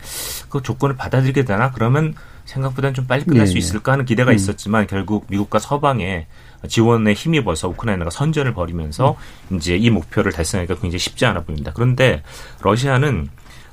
그 0.48 0.62
조건을 0.62 0.96
받아들이게 0.96 1.44
되나 1.44 1.72
그러면 1.72 2.14
생각보다는 2.44 2.94
좀 2.94 3.06
빨리 3.06 3.24
끝날 3.24 3.40
네, 3.40 3.46
수 3.46 3.54
네. 3.54 3.58
있을까 3.58 3.92
하는 3.92 4.04
기대가 4.04 4.30
음. 4.30 4.36
있었지만 4.36 4.86
결국 4.86 5.26
미국과 5.28 5.58
서방의 5.58 6.26
지원에 6.68 7.12
힘입어서 7.12 7.68
우크라이나가 7.68 8.10
선전을 8.10 8.54
벌이면서 8.54 9.16
이제 9.52 9.76
이 9.76 9.90
목표를 9.90 10.30
달성하기가 10.32 10.80
굉장히 10.80 10.98
쉽지 11.00 11.26
않아 11.26 11.42
보입니다. 11.42 11.72
그런데 11.74 12.22
러시아는 12.62 13.28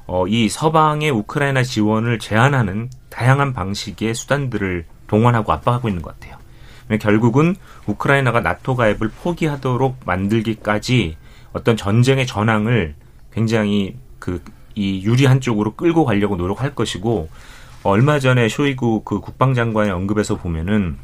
어, 0.08 0.28
이 0.28 0.50
서방의 0.50 1.12
우크라이나 1.12 1.64
지원을 1.64 2.18
제한하는 2.20 2.90
다양한 3.10 3.54
방식의 3.54 4.16
수단들을 4.16 4.86
동원하고 5.12 5.52
압박하고 5.54 5.88
있는 5.88 6.02
것 6.02 6.19
같아요. 6.19 6.39
결국은 7.00 7.56
우크라이나가 7.86 8.41
나토 8.41 8.76
가입을 8.76 9.12
포기하도록 9.21 9.97
만들기까지 10.06 11.15
어떤 11.54 11.78
전쟁의 11.78 12.26
전황을 12.26 12.95
굉장히 13.32 13.95
그 14.17 14.41
이 14.76 15.04
유리한 15.04 15.41
쪽으로 15.41 15.76
끌고 15.76 16.06
가려고 16.06 16.36
노력할 16.36 16.76
것이고 16.76 17.30
얼마 17.84 18.19
전에 18.19 18.47
쇼이구 18.47 19.02
그 19.04 19.19
국방장관의 19.19 19.91
언급에서 19.91 20.36
보면은 20.38 20.97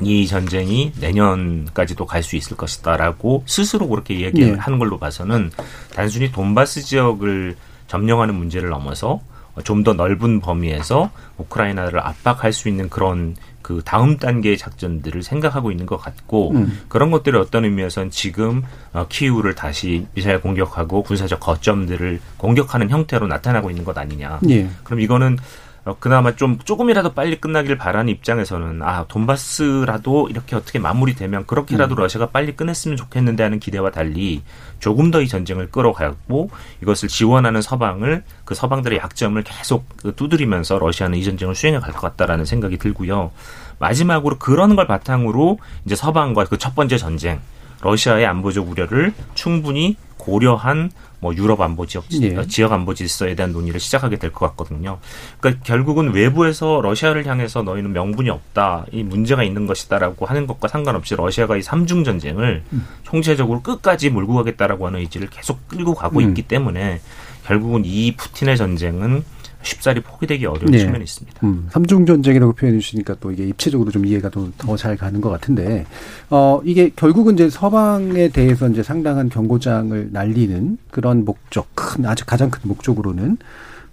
이 0.00 0.26
전쟁이 0.26 0.92
내년까지도 1.00 2.06
갈 2.06 2.22
수 2.22 2.36
있을 2.36 2.56
것이다라고 2.56 3.44
스스로 3.46 3.88
그렇게 3.88 4.20
얘기를 4.20 4.52
네. 4.52 4.58
하는 4.58 4.78
걸로 4.78 4.98
봐서는 4.98 5.50
단순히 5.94 6.30
돈바스 6.30 6.82
지역을 6.82 7.56
점령하는 7.88 8.34
문제를 8.34 8.68
넘어서 8.68 9.20
좀 9.64 9.84
더 9.84 9.92
넓은 9.94 10.40
범위에서 10.40 11.10
우크라이나를 11.38 12.00
압박할 12.00 12.52
수 12.52 12.68
있는 12.68 12.88
그런 12.88 13.36
그 13.62 13.82
다음 13.84 14.16
단계의 14.16 14.58
작전들을 14.58 15.22
생각하고 15.22 15.70
있는 15.70 15.86
것 15.86 15.96
같고 15.98 16.52
음. 16.52 16.80
그런 16.88 17.10
것들이 17.10 17.36
어떤 17.36 17.64
의미에서는 17.64 18.10
지금 18.10 18.62
어, 18.92 19.06
키이우를 19.08 19.54
다시 19.54 20.06
미사일 20.14 20.40
공격하고 20.40 21.02
군사적 21.02 21.38
거점들을 21.40 22.20
공격하는 22.38 22.90
형태로 22.90 23.26
나타나고 23.26 23.70
있는 23.70 23.84
것 23.84 23.96
아니냐. 23.96 24.40
예. 24.48 24.68
그럼 24.84 25.00
이거는 25.00 25.36
어, 25.36 25.67
그나마 25.98 26.34
좀 26.36 26.58
조금이라도 26.58 27.14
빨리 27.14 27.40
끝나길 27.40 27.78
바라는 27.78 28.10
입장에서는 28.10 28.82
아 28.82 29.04
돈바스라도 29.08 30.28
이렇게 30.30 30.56
어떻게 30.56 30.78
마무리되면 30.78 31.46
그렇게라도 31.46 31.94
음. 31.94 32.00
러시아가 32.00 32.26
빨리 32.26 32.54
끝냈으면 32.56 32.96
좋겠는데 32.96 33.42
하는 33.42 33.58
기대와 33.60 33.90
달리 33.90 34.42
조금 34.80 35.10
더 35.10 35.20
이 35.20 35.28
전쟁을 35.28 35.70
끌어가고 35.70 36.50
이것을 36.82 37.08
지원하는 37.08 37.60
서방을 37.62 38.22
그 38.44 38.54
서방들의 38.54 38.98
약점을 38.98 39.42
계속 39.42 39.84
그 39.96 40.14
두드리면서 40.14 40.78
러시아는 40.78 41.18
이 41.18 41.24
전쟁을 41.24 41.54
수행해 41.54 41.78
갈 41.80 41.92
것 41.92 42.00
같다라는 42.00 42.44
생각이 42.44 42.78
들고요. 42.78 43.30
마지막으로 43.78 44.38
그런 44.38 44.76
걸 44.76 44.86
바탕으로 44.86 45.58
이제 45.84 45.96
서방과 45.96 46.44
그 46.44 46.58
첫 46.58 46.74
번째 46.74 46.98
전쟁 46.98 47.40
러시아의 47.82 48.26
안보적 48.26 48.68
우려를 48.68 49.12
충분히 49.34 49.96
고려한 50.18 50.90
뭐 51.20 51.34
유럽 51.34 51.60
안보 51.60 51.86
지역 51.86 52.04
예. 52.22 52.46
지역 52.46 52.72
안보 52.72 52.94
질서에 52.94 53.34
대한 53.34 53.52
논의를 53.52 53.80
시작하게 53.80 54.16
될 54.18 54.30
것 54.30 54.46
같거든요. 54.50 54.98
그러니까 55.40 55.64
결국은 55.64 56.12
외부에서 56.12 56.80
러시아를 56.82 57.26
향해서 57.26 57.62
너희는 57.62 57.92
명분이 57.92 58.30
없다, 58.30 58.86
이 58.92 59.02
문제가 59.02 59.42
있는 59.42 59.66
것이다라고 59.66 60.26
하는 60.26 60.46
것과 60.46 60.68
상관없이 60.68 61.16
러시아가 61.16 61.56
이 61.56 61.62
삼중 61.62 62.04
전쟁을 62.04 62.62
음. 62.72 62.86
총체적으로 63.02 63.62
끝까지 63.62 64.10
몰고 64.10 64.34
가겠다라고 64.34 64.86
하는 64.86 65.00
의지를 65.00 65.28
계속 65.28 65.66
끌고 65.68 65.94
가고 65.94 66.20
음. 66.20 66.28
있기 66.28 66.42
때문에 66.42 67.00
결국은 67.46 67.82
이 67.84 68.14
푸틴의 68.14 68.56
전쟁은 68.56 69.24
쉽사리 69.62 70.00
포기되기 70.00 70.46
어려운 70.46 70.70
네. 70.70 70.78
측면이 70.78 71.04
있습니다. 71.04 71.40
음, 71.44 71.68
삼중 71.70 72.06
전쟁이라고 72.06 72.52
표현해 72.52 72.78
주시니까 72.78 73.16
또 73.20 73.30
이게 73.30 73.44
입체적으로 73.46 73.90
좀 73.90 74.06
이해가 74.06 74.30
더잘 74.58 74.96
가는 74.96 75.20
것 75.20 75.30
같은데, 75.30 75.84
어, 76.30 76.60
이게 76.64 76.90
결국은 76.94 77.34
이제 77.34 77.50
서방에 77.50 78.28
대해서 78.28 78.68
이제 78.68 78.82
상당한 78.82 79.28
경고장을 79.28 80.10
날리는 80.12 80.78
그런 80.90 81.24
목적, 81.24 81.68
큰, 81.74 82.06
아주 82.06 82.24
가장 82.24 82.50
큰 82.50 82.60
목적으로는, 82.64 83.36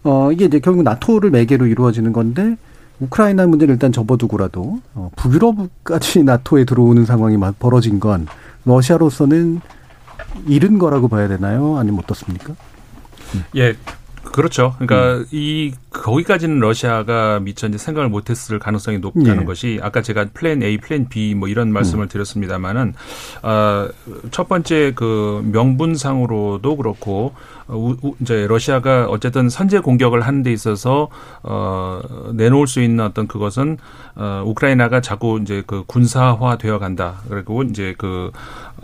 어, 0.04 0.32
이게 0.32 0.46
이제 0.46 0.60
결국 0.60 0.84
나토를 0.84 1.32
매개로 1.32 1.66
이루어지는 1.66 2.14
건데, 2.14 2.58
우크라이나 3.00 3.46
문제를 3.48 3.74
일단 3.74 3.92
접어두고라도, 3.92 4.80
어, 4.94 5.12
북유럽까지 5.16 6.24
나토에 6.24 6.66
들어오는 6.66 7.06
상황이 7.06 7.38
막 7.38 7.58
벌어진 7.60 8.00
건, 8.00 8.28
러시아로서는 8.66 9.62
잃은 10.48 10.78
거라고 10.78 11.08
봐야 11.08 11.28
되나요? 11.28 11.78
아니면 11.78 12.02
어떻습니까? 12.04 12.56
예, 13.56 13.76
그렇죠. 14.32 14.76
그러니까 14.80 15.26
이 15.32 15.72
거기까지는 15.92 16.60
러시아가 16.60 17.40
미처 17.40 17.68
이제 17.68 17.78
생각을 17.78 18.10
못했을 18.10 18.60
가능성이 18.60 19.00
높다는 19.00 19.42
예. 19.42 19.46
것이 19.46 19.80
아까 19.82 20.02
제가 20.02 20.26
플랜 20.34 20.62
A, 20.62 20.78
플랜 20.78 21.08
B 21.08 21.34
뭐 21.36 21.48
이런 21.48 21.72
말씀을 21.72 22.08
드렸습니다만은 22.10 22.94
어, 23.44 23.88
첫 24.32 24.50
번째 24.50 24.92
그 24.96 25.42
명분상으로도 25.52 26.76
그렇고 26.76 27.34
어, 27.68 27.76
우- 27.78 27.98
우- 28.02 28.16
이제 28.20 28.46
러시아가 28.48 29.06
어쨌든 29.08 29.50
선제 29.50 29.80
공격을 29.80 30.22
하는 30.22 30.44
데 30.44 30.52
있어서 30.52 31.08
어 31.42 32.02
내놓을 32.34 32.68
수 32.68 32.82
있는 32.82 33.06
어떤 33.06 33.28
그것은 33.28 33.78
어 34.16 34.44
우크라이나가 34.46 35.02
자꾸 35.02 35.40
이제 35.42 35.64
그 35.66 35.84
군사화 35.88 36.58
되어 36.58 36.78
간다. 36.78 37.16
그리고 37.30 37.64
이제 37.64 37.96
그 37.98 38.32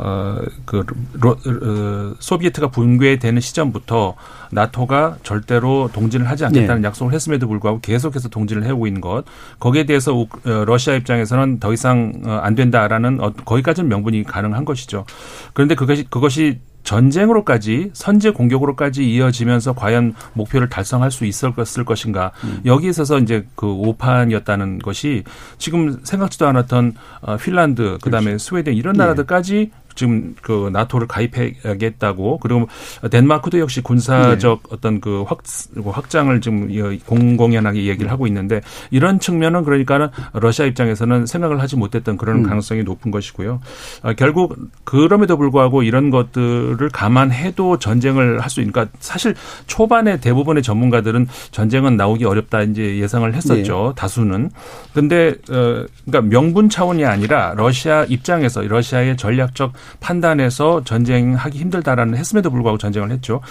어그 0.02 0.86
어, 1.24 2.16
소비에트가 2.20 2.70
붕괴되는 2.70 3.40
시점부터 3.40 4.16
나토가 4.52 5.18
절대로 5.24 5.90
동진을 5.94 6.28
하지 6.30 6.46
않겠다는 6.46 6.82
네. 6.82 6.88
약속을 6.88 7.14
했음에도 7.14 7.48
불구하고 7.48 7.80
계속해서 7.82 8.30
동진을 8.30 8.66
해오고 8.66 8.88
있는 8.88 9.00
것 9.02 9.24
거기에 9.60 9.86
대해서 9.86 10.14
우- 10.14 10.28
어, 10.46 10.66
러시아 10.66 10.96
입장에서는 10.96 11.60
더 11.60 11.72
이상 11.74 12.14
어, 12.26 12.32
안 12.44 12.56
된다라는 12.56 13.22
어, 13.22 13.32
거기까지는 13.46 13.88
명분이 13.90 14.24
가능한 14.24 14.66
것이죠. 14.66 15.06
그런데 15.54 15.76
그것이 15.76 16.06
그것이 16.10 16.60
전쟁으로까지 16.84 17.92
선제 17.94 18.32
공격으로까지 18.32 19.08
이어지면서 19.14 19.74
과연 19.74 20.16
목표를 20.34 20.68
달성할 20.68 21.12
수 21.12 21.26
있을 21.26 21.54
것을 21.54 21.86
것인가 21.86 22.32
여기 22.66 22.90
있어서 22.90 23.20
이제 23.20 23.46
그 23.56 23.68
오판이었다는 23.68 24.80
것이 24.80 25.24
지금 25.60 26.00
생각지도 26.04 26.48
않았던 26.48 26.94
어, 27.22 27.38
핀란드 27.38 28.00
그다음에 28.02 28.38
스웨덴 28.40 28.74
이런 28.76 28.96
나라들까지 28.96 29.70
지금 29.96 30.36
그 30.42 30.70
나토를 30.72 31.08
가입하겠다고 31.08 32.40
그리고 32.40 32.68
덴마크도 33.10 33.60
역시 33.60 33.82
군사적 33.82 34.64
어떤 34.72 35.02
그 35.02 35.24
확, 35.28 35.40
확장을 35.84 36.40
지금 36.42 36.70
이- 36.72 37.00
공공연하게 37.00 37.86
얘기를 37.88 38.12
하고 38.12 38.28
있는데 38.28 38.62
이런 38.92 39.20
측면은 39.20 39.64
그러니까는 39.64 40.10
러시아 40.34 40.66
입장에서는 40.66 41.26
생각을 41.26 41.62
하지 41.62 41.76
못했던 41.76 42.18
그런 42.18 42.38
음. 42.38 42.44
가능성이 42.44 42.84
높은 42.84 43.12
것이고요. 43.12 43.60
아, 44.04 44.14
결국 44.14 44.56
그럼에도 44.84 45.38
불구하고 45.38 45.84
이런 45.84 46.10
것들을 46.10 46.90
감안해도 46.90 47.80
전쟁을 47.80 48.40
할 48.40 48.52
수 48.52 48.60
있으니까 48.60 48.88
사실 49.00 49.34
초반에 49.66 50.20
대부분의 50.20 50.62
전문가들은 50.62 51.26
전쟁은 51.52 51.96
나오기 51.96 52.26
어렵다 52.26 52.64
이제 52.64 52.98
예상을 52.98 53.34
했었죠. 53.34 53.94
다수는. 53.96 54.50
근데 54.94 55.30
어 55.50 55.86
그러니까 56.06 56.22
명분 56.30 56.68
차원이 56.68 57.06
아니라 57.06 57.54
러시아 57.56 58.04
입장에서 58.04 58.62
러시아의 58.62 59.16
전략적 59.16 59.72
판단에서 60.00 60.84
전쟁하기 60.84 61.58
힘들다라는 61.58 62.18
했음에도 62.18 62.50
불구하고 62.50 62.78
전쟁을 62.78 63.12
했죠. 63.12 63.42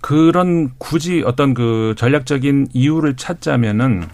그런 0.00 0.70
굳이 0.78 1.22
어떤 1.24 1.54
그 1.54 1.94
전략적인 1.96 2.68
이유를 2.72 3.16
찾자면은 3.16 4.06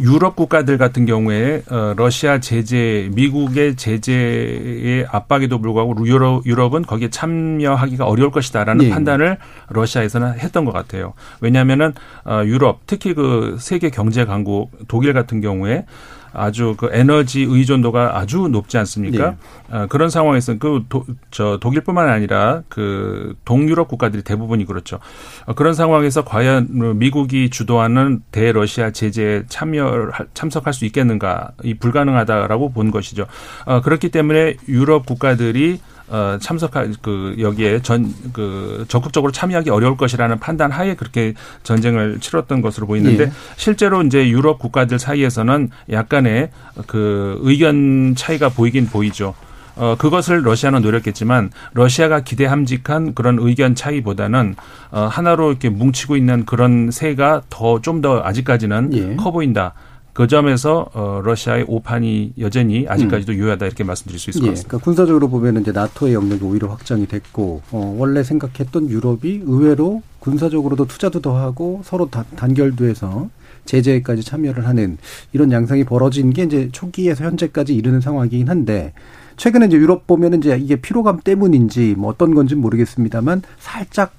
유럽 0.00 0.34
국가들 0.34 0.78
같은 0.78 1.06
경우에 1.06 1.62
어, 1.70 1.94
러시아 1.96 2.40
제재, 2.40 3.08
미국의 3.14 3.76
제재의 3.76 5.06
압박에도 5.10 5.60
불구하고 5.60 5.94
유럽, 6.06 6.44
유럽은 6.44 6.82
거기에 6.82 7.10
참여하기가 7.10 8.04
어려울 8.04 8.30
것이다라는 8.30 8.86
예. 8.86 8.90
판단을 8.90 9.38
러시아에서는 9.68 10.40
했던 10.40 10.64
것 10.64 10.72
같아요. 10.72 11.12
왜냐하면은 11.40 11.92
어, 12.24 12.42
유럽, 12.44 12.80
특히 12.86 13.14
그 13.14 13.56
세계 13.60 13.90
경제 13.90 14.24
강국 14.24 14.72
독일 14.88 15.12
같은 15.12 15.40
경우에 15.40 15.84
아주 16.32 16.74
그 16.76 16.88
에너지 16.92 17.42
의존도가 17.42 18.18
아주 18.18 18.48
높지 18.48 18.78
않습니까? 18.78 19.36
어, 19.70 19.86
그런 19.88 20.10
상황에서 20.10 20.58
그 20.58 20.84
도, 20.88 21.04
저 21.30 21.58
독일뿐만 21.60 22.08
아니라 22.08 22.62
그 22.68 23.34
동유럽 23.44 23.88
국가들이 23.88 24.22
대부분이 24.22 24.64
그렇죠. 24.64 24.98
어, 25.46 25.54
그런 25.54 25.74
상황에서 25.74 26.24
과연 26.24 26.98
미국이 26.98 27.50
주도하는 27.50 28.22
대러시아 28.30 28.90
제재에 28.90 29.44
참여 29.48 30.10
참석할 30.34 30.72
수 30.72 30.84
있겠는가? 30.84 31.52
이 31.62 31.74
불가능하다라고 31.74 32.72
본 32.72 32.90
것이죠. 32.90 33.26
어, 33.64 33.80
그렇기 33.80 34.10
때문에 34.10 34.56
유럽 34.68 35.06
국가들이 35.06 35.80
어, 36.12 36.38
참석할 36.38 36.92
그 37.00 37.34
여기에 37.38 37.82
전 37.82 38.12
그 38.32 38.84
적극적으로 38.88 39.32
참여하기 39.32 39.70
어려울 39.70 39.96
것이라는 39.96 40.38
판단 40.38 40.70
하에 40.70 40.94
그렇게 40.94 41.34
전쟁을 41.62 42.18
치렀던 42.20 42.62
것으로 42.62 42.86
보이는데 42.86 43.24
예. 43.24 43.32
실제로 43.56 44.02
이제 44.02 44.28
유럽 44.28 44.58
국가들 44.58 44.98
사이에서는 44.98 45.70
약간의 45.90 46.50
그 46.86 47.38
의견 47.42 48.14
차이가 48.16 48.48
보이긴 48.48 48.86
보이죠. 48.86 49.34
어, 49.74 49.96
그것을 49.98 50.44
러시아는 50.44 50.82
노렸겠지만 50.82 51.50
러시아가 51.72 52.20
기대함직한 52.20 53.14
그런 53.14 53.38
의견 53.40 53.74
차이보다는 53.74 54.54
어, 54.90 55.08
하나로 55.10 55.50
이렇게 55.50 55.70
뭉치고 55.70 56.16
있는 56.16 56.44
그런 56.44 56.90
세가 56.90 57.42
더좀더 57.48 58.22
아직까지는 58.24 58.90
예. 58.92 59.16
커 59.16 59.30
보인다. 59.30 59.72
그 60.12 60.26
점에서 60.26 60.90
어, 60.92 61.22
러시아의 61.24 61.64
오판이 61.68 62.34
여전히 62.38 62.86
아직까지도 62.86 63.34
유효하다 63.34 63.64
이렇게 63.66 63.82
말씀드릴 63.82 64.18
수 64.18 64.30
있을 64.30 64.40
것 64.42 64.46
예, 64.46 64.50
같습니다. 64.50 64.68
그러니까 64.68 64.84
군사적으로 64.84 65.28
보면은 65.28 65.62
이제 65.62 65.72
나토의 65.72 66.12
영역이 66.12 66.44
오히려 66.44 66.68
확장이 66.68 67.06
됐고 67.06 67.62
어, 67.70 67.96
원래 67.98 68.22
생각했던 68.22 68.90
유럽이 68.90 69.42
의외로 69.44 70.02
군사적으로도 70.18 70.86
투자도 70.86 71.20
더 71.20 71.38
하고 71.38 71.80
서로 71.84 72.10
다, 72.10 72.24
단결도 72.36 72.84
해서 72.84 73.30
제재까지 73.64 74.22
참여를 74.22 74.66
하는 74.66 74.98
이런 75.32 75.50
양상이 75.50 75.84
벌어진 75.84 76.30
게 76.32 76.42
이제 76.42 76.68
초기에서 76.72 77.24
현재까지 77.24 77.74
이르는 77.74 78.00
상황이긴 78.00 78.48
한데 78.48 78.92
최근에 79.36 79.66
이제 79.66 79.76
유럽 79.76 80.06
보면은 80.06 80.38
이제 80.38 80.58
이게 80.58 80.76
피로감 80.76 81.20
때문인지 81.20 81.94
뭐 81.96 82.10
어떤 82.10 82.34
건지 82.34 82.54
는 82.54 82.60
모르겠습니다만 82.60 83.42
살짝 83.58 84.12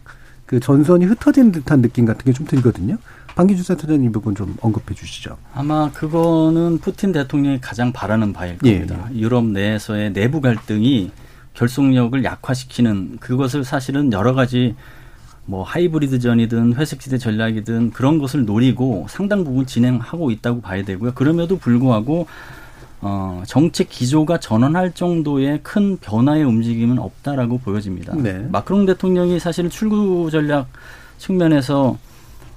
그 0.48 0.60
전선이 0.60 1.06
흩어지는 1.06 1.52
듯한 1.52 1.82
느낌 1.82 2.06
같은 2.06 2.24
게 2.26 2.34
좀 2.34 2.48
들거든요. 2.48 2.98
방기주 3.36 3.64
센터장님 3.64 4.10
이 4.10 4.12
부분 4.12 4.36
좀 4.36 4.56
언급해 4.62 4.94
주시죠. 4.94 5.38
아마 5.54 5.92
그거는 5.92 6.80
푸틴 6.80 7.12
대통령이 7.12 7.62
가장 7.62 7.92
바라는 7.92 8.34
바일 8.34 8.58
예, 8.64 8.80
겁니다. 8.80 9.10
유럽 9.14 9.46
내에서의 9.46 10.14
내부 10.14 10.42
갈등이 10.42 11.12
결속력을 11.54 12.24
약화시키는 12.24 13.18
그것을 13.20 13.64
사실은 13.64 14.12
여러 14.12 14.34
가지 14.34 14.76
뭐 15.46 15.64
하이브리드전이든 15.64 16.76
회색지대 16.76 17.18
전략이든 17.18 17.92
그런 17.92 18.18
것을 18.18 18.46
노리고 18.46 19.08
상당 19.10 19.44
부분 19.44 19.66
진행하고 19.66 20.32
있다고 20.32 20.62
봐야 20.62 20.84
되고요. 20.84 21.12
그럼에도 21.14 21.58
불구하고 21.58 22.28
어, 23.02 23.44
정책 23.46 23.90
기조가 23.90 24.40
전환할 24.40 24.94
정도의 24.94 25.60
큰 25.62 25.98
변화의 25.98 26.46
움직임은 26.46 27.00
없다라고 27.00 27.58
보여집니다. 27.58 28.16
네. 28.16 28.48
마크롱 28.50 28.86
대통령이 28.86 29.40
사실 29.40 29.70
출구 29.70 30.32
전략 30.32 30.68
측면에서 31.18 31.98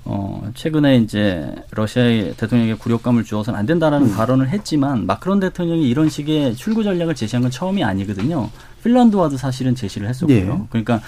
어, 0.08 0.48
최근에 0.54 0.98
이제 0.98 1.52
러시아의 1.72 2.34
대통령에게 2.36 2.78
굴욕감을 2.78 3.24
주어서는 3.24 3.58
안 3.58 3.66
된다라는 3.66 4.14
발언을 4.14 4.50
했지만 4.50 5.04
마크론 5.04 5.40
대통령이 5.40 5.88
이런 5.88 6.08
식의 6.08 6.54
출구 6.54 6.84
전략을 6.84 7.16
제시한 7.16 7.42
건 7.42 7.50
처음이 7.50 7.82
아니거든요. 7.82 8.48
핀란드와도 8.84 9.36
사실은 9.36 9.74
제시를 9.74 10.08
했었고요. 10.08 10.36
예. 10.36 10.66
그러니까 10.70 11.00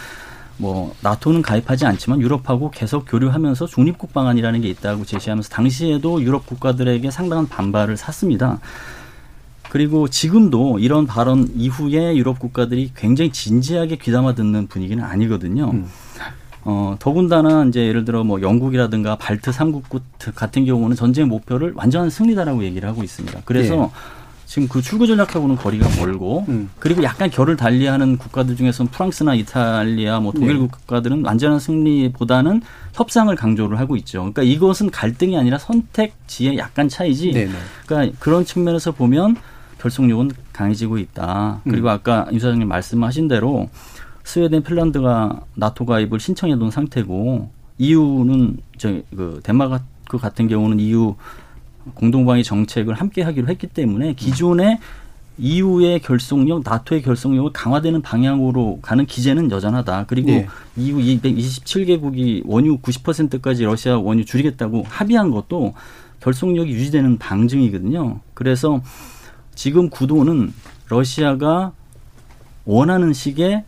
뭐 0.56 0.92
나토는 1.00 1.42
가입하지 1.42 1.86
않지만 1.86 2.20
유럽하고 2.20 2.72
계속 2.72 3.04
교류하면서 3.06 3.66
중립국 3.66 4.12
방안이라는 4.12 4.60
게 4.62 4.68
있다고 4.68 5.04
제시하면서 5.04 5.48
당시에도 5.48 6.20
유럽 6.20 6.44
국가들에게 6.46 7.08
상당한 7.12 7.46
반발을 7.48 7.96
샀습니다. 7.96 8.58
그리고 9.70 10.08
지금도 10.08 10.80
이런 10.80 11.06
발언 11.06 11.48
이후에 11.54 12.16
유럽 12.16 12.40
국가들이 12.40 12.90
굉장히 12.96 13.30
진지하게 13.30 13.96
귀담아 13.96 14.34
듣는 14.34 14.66
분위기는 14.66 15.04
아니거든요. 15.04 15.70
어, 16.70 16.96
더군다나 16.98 17.64
이제 17.64 17.86
예를 17.86 18.04
들어 18.04 18.24
뭐 18.24 18.42
영국이라든가 18.42 19.16
발트 19.16 19.52
삼국국 19.52 20.02
같은 20.34 20.66
경우는 20.66 20.96
전쟁 20.96 21.28
목표를 21.28 21.72
완전한 21.74 22.10
승리다라고 22.10 22.62
얘기를 22.62 22.86
하고 22.86 23.02
있습니다. 23.02 23.40
그래서 23.46 23.90
지금 24.44 24.68
그 24.68 24.82
출구 24.82 25.06
전략하고는 25.06 25.56
거리가 25.56 25.88
멀고 25.98 26.44
음. 26.50 26.68
그리고 26.78 27.02
약간 27.02 27.30
결을 27.30 27.56
달리하는 27.56 28.18
국가들 28.18 28.54
중에서는 28.54 28.90
프랑스나 28.90 29.34
이탈리아, 29.34 30.20
뭐 30.20 30.32
독일 30.32 30.58
네. 30.58 30.66
국가들은 30.66 31.24
완전한 31.24 31.58
승리보다는 31.58 32.60
협상을 32.92 33.34
강조를 33.34 33.78
하고 33.78 33.96
있죠. 33.96 34.18
그러니까 34.18 34.42
이것은 34.42 34.90
갈등이 34.90 35.38
아니라 35.38 35.56
선택지의 35.56 36.58
약간 36.58 36.90
차이지. 36.90 37.32
네네. 37.32 37.52
그러니까 37.86 38.16
그런 38.18 38.44
측면에서 38.44 38.92
보면 38.92 39.36
결속력은 39.80 40.32
강해지고 40.52 40.98
있다. 40.98 41.62
그리고 41.64 41.88
음. 41.88 41.92
아까 41.92 42.26
임 42.30 42.38
사장님 42.38 42.68
말씀하신 42.68 43.28
대로 43.28 43.70
스웨덴, 44.28 44.62
핀란드가 44.62 45.40
나토 45.54 45.86
가입을 45.86 46.20
신청해 46.20 46.56
놓은 46.56 46.70
상태고 46.70 47.48
EU는 47.78 48.58
저그 48.76 49.40
덴마크 49.42 50.18
같은 50.20 50.48
경우는 50.48 50.80
EU 50.80 51.14
공동방위 51.94 52.44
정책을 52.44 52.92
함께 52.92 53.22
하기로 53.22 53.48
했기 53.48 53.66
때문에 53.66 54.12
기존의 54.12 54.80
EU의 55.38 56.00
결속력, 56.00 56.60
나토의 56.62 57.00
결속력을 57.00 57.54
강화되는 57.54 58.02
방향으로 58.02 58.80
가는 58.82 59.06
기제는 59.06 59.50
여전하다. 59.50 60.04
그리고 60.06 60.28
예. 60.32 60.46
EU 60.76 60.98
227개국이 60.98 62.42
원유 62.44 62.80
90%까지 62.80 63.64
러시아 63.64 63.96
원유 63.96 64.26
줄이겠다고 64.26 64.84
합의한 64.86 65.30
것도 65.30 65.72
결속력이 66.20 66.70
유지되는 66.70 67.16
방증이거든요. 67.16 68.20
그래서 68.34 68.82
지금 69.54 69.88
구도는 69.88 70.52
러시아가 70.90 71.72
원하는 72.66 73.14
식의 73.14 73.64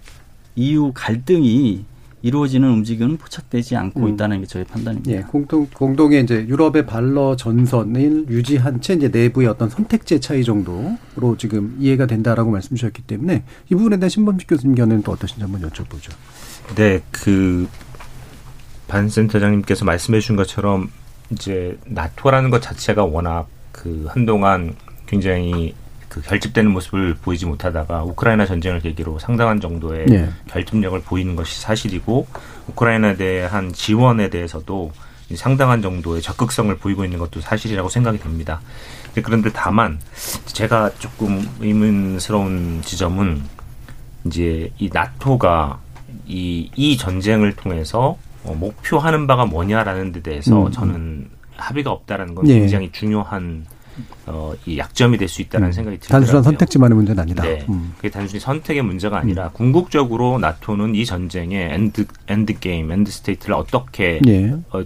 EU 0.56 0.92
갈등이 0.94 1.84
이루어지는 2.22 2.68
움직임은 2.68 3.16
포착되지 3.16 3.76
않고 3.76 4.00
음. 4.00 4.08
있다는 4.10 4.40
게 4.40 4.46
저의 4.46 4.66
판단입니다. 4.66 5.10
예, 5.10 5.20
공동 5.22 5.66
공동의 5.72 6.22
이제 6.22 6.46
유럽의 6.46 6.84
발러 6.84 7.34
전선을 7.34 8.26
유지한 8.28 8.82
채 8.82 8.92
이제 8.94 9.08
내부의 9.08 9.48
어떤 9.48 9.70
선택지의 9.70 10.20
차이 10.20 10.44
정도로 10.44 11.36
지금 11.38 11.76
이해가 11.80 12.04
된다라고 12.06 12.50
말씀 12.50 12.76
주셨기 12.76 13.02
때문에 13.02 13.44
이 13.70 13.74
부분에 13.74 13.96
대한 13.96 14.10
신범식 14.10 14.48
교수님 14.48 14.74
견해는 14.74 15.02
또 15.02 15.12
어떠신지 15.12 15.40
한번 15.42 15.62
여쭤보죠. 15.62 16.12
네, 16.76 17.00
그 17.10 17.66
반 18.90 19.08
센터장님께서 19.08 19.84
말씀해 19.84 20.18
주신 20.18 20.34
것처럼 20.34 20.90
이제 21.30 21.78
나토라는 21.86 22.50
것 22.50 22.60
자체가 22.60 23.04
워낙 23.04 23.46
그 23.70 24.06
한동안 24.08 24.74
굉장히 25.06 25.76
그 26.10 26.20
결집되는 26.20 26.70
모습을 26.72 27.14
보이지 27.14 27.46
못하다가 27.46 28.02
우크라이나 28.02 28.44
전쟁을 28.44 28.80
계기로 28.80 29.20
상당한 29.20 29.60
정도의 29.60 30.06
네. 30.06 30.28
결집력을 30.48 31.00
보이는 31.02 31.36
것이 31.36 31.60
사실이고 31.60 32.26
우크라이나에 32.66 33.16
대한 33.16 33.72
지원에 33.72 34.28
대해서도 34.28 34.90
상당한 35.36 35.80
정도의 35.80 36.20
적극성을 36.20 36.76
보이고 36.78 37.04
있는 37.04 37.20
것도 37.20 37.40
사실이라고 37.40 37.88
생각이 37.88 38.18
됩니다. 38.18 38.60
근데 39.06 39.22
그런데 39.22 39.50
다만 39.52 40.00
제가 40.46 40.90
조금 40.98 41.48
의문스러운 41.60 42.82
지점은 42.82 43.42
이제 44.26 44.72
이 44.78 44.90
나토가 44.92 45.78
이, 46.26 46.72
이 46.74 46.96
전쟁을 46.96 47.54
통해서 47.54 48.18
어, 48.42 48.54
목표하는 48.54 49.28
바가 49.28 49.46
뭐냐라는 49.46 50.10
데 50.10 50.22
대해서 50.22 50.66
음. 50.66 50.72
저는 50.72 51.30
합의가 51.56 51.92
없다라는 51.92 52.34
건 52.34 52.48
예. 52.48 52.58
굉장히 52.58 52.90
중요한 52.90 53.64
어, 54.26 54.54
이 54.66 54.78
약점이 54.78 55.18
될 55.18 55.28
수 55.28 55.42
있다는 55.42 55.68
음. 55.68 55.72
생각이 55.72 55.98
들더라고요. 55.98 56.20
단순한 56.20 56.42
선택지만의 56.42 56.96
문제는 56.96 57.22
아니다. 57.22 57.42
네. 57.42 57.64
음. 57.68 57.92
그게 57.96 58.10
단순히 58.10 58.40
선택의 58.40 58.82
문제가 58.82 59.18
아니라 59.18 59.50
궁극적으로 59.50 60.38
나토는 60.38 60.94
이 60.94 61.04
전쟁의 61.04 61.74
end 61.74 62.06
end 62.28 62.58
game, 62.58 62.90
end 62.90 63.10
state를 63.10 63.54
어떻게 63.54 64.20
예. 64.26 64.52
어, 64.70 64.82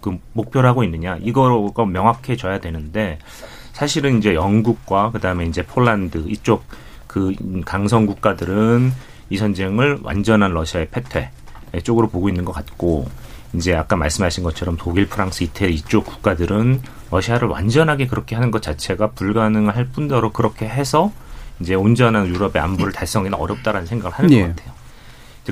그 0.00 0.18
목표를 0.34 0.68
하고 0.68 0.84
있느냐 0.84 1.16
이거가 1.20 1.84
명확해져야 1.86 2.60
되는데 2.60 3.18
사실은 3.72 4.18
이제 4.18 4.34
영국과 4.34 5.10
그다음에 5.10 5.44
이제 5.46 5.62
폴란드 5.62 6.24
이쪽 6.28 6.64
그 7.06 7.34
강성 7.64 8.06
국가들은 8.06 8.92
이 9.30 9.36
전쟁을 9.38 10.00
완전한 10.02 10.52
러시아의 10.52 10.88
패퇴 10.90 11.30
쪽으로 11.82 12.08
보고 12.08 12.28
있는 12.28 12.44
것 12.44 12.52
같고 12.52 13.06
이제 13.54 13.74
아까 13.74 13.96
말씀하신 13.96 14.42
것처럼 14.44 14.76
독일, 14.76 15.06
프랑스, 15.06 15.44
이태리 15.44 15.74
이쪽 15.74 16.04
국가들은 16.04 16.82
러시아를 17.10 17.48
완전하게 17.48 18.06
그렇게 18.06 18.34
하는 18.34 18.50
것 18.50 18.62
자체가 18.62 19.12
불가능할 19.12 19.86
뿐더러 19.86 20.32
그렇게 20.32 20.66
해서 20.66 21.12
이제 21.60 21.74
온전한 21.74 22.26
유럽의 22.26 22.60
안보를 22.60 22.92
달성하기는 22.92 23.38
어렵다라는 23.38 23.86
생각을 23.86 24.18
하는 24.18 24.32
예. 24.32 24.42
것 24.42 24.56
같아요. 24.56 24.76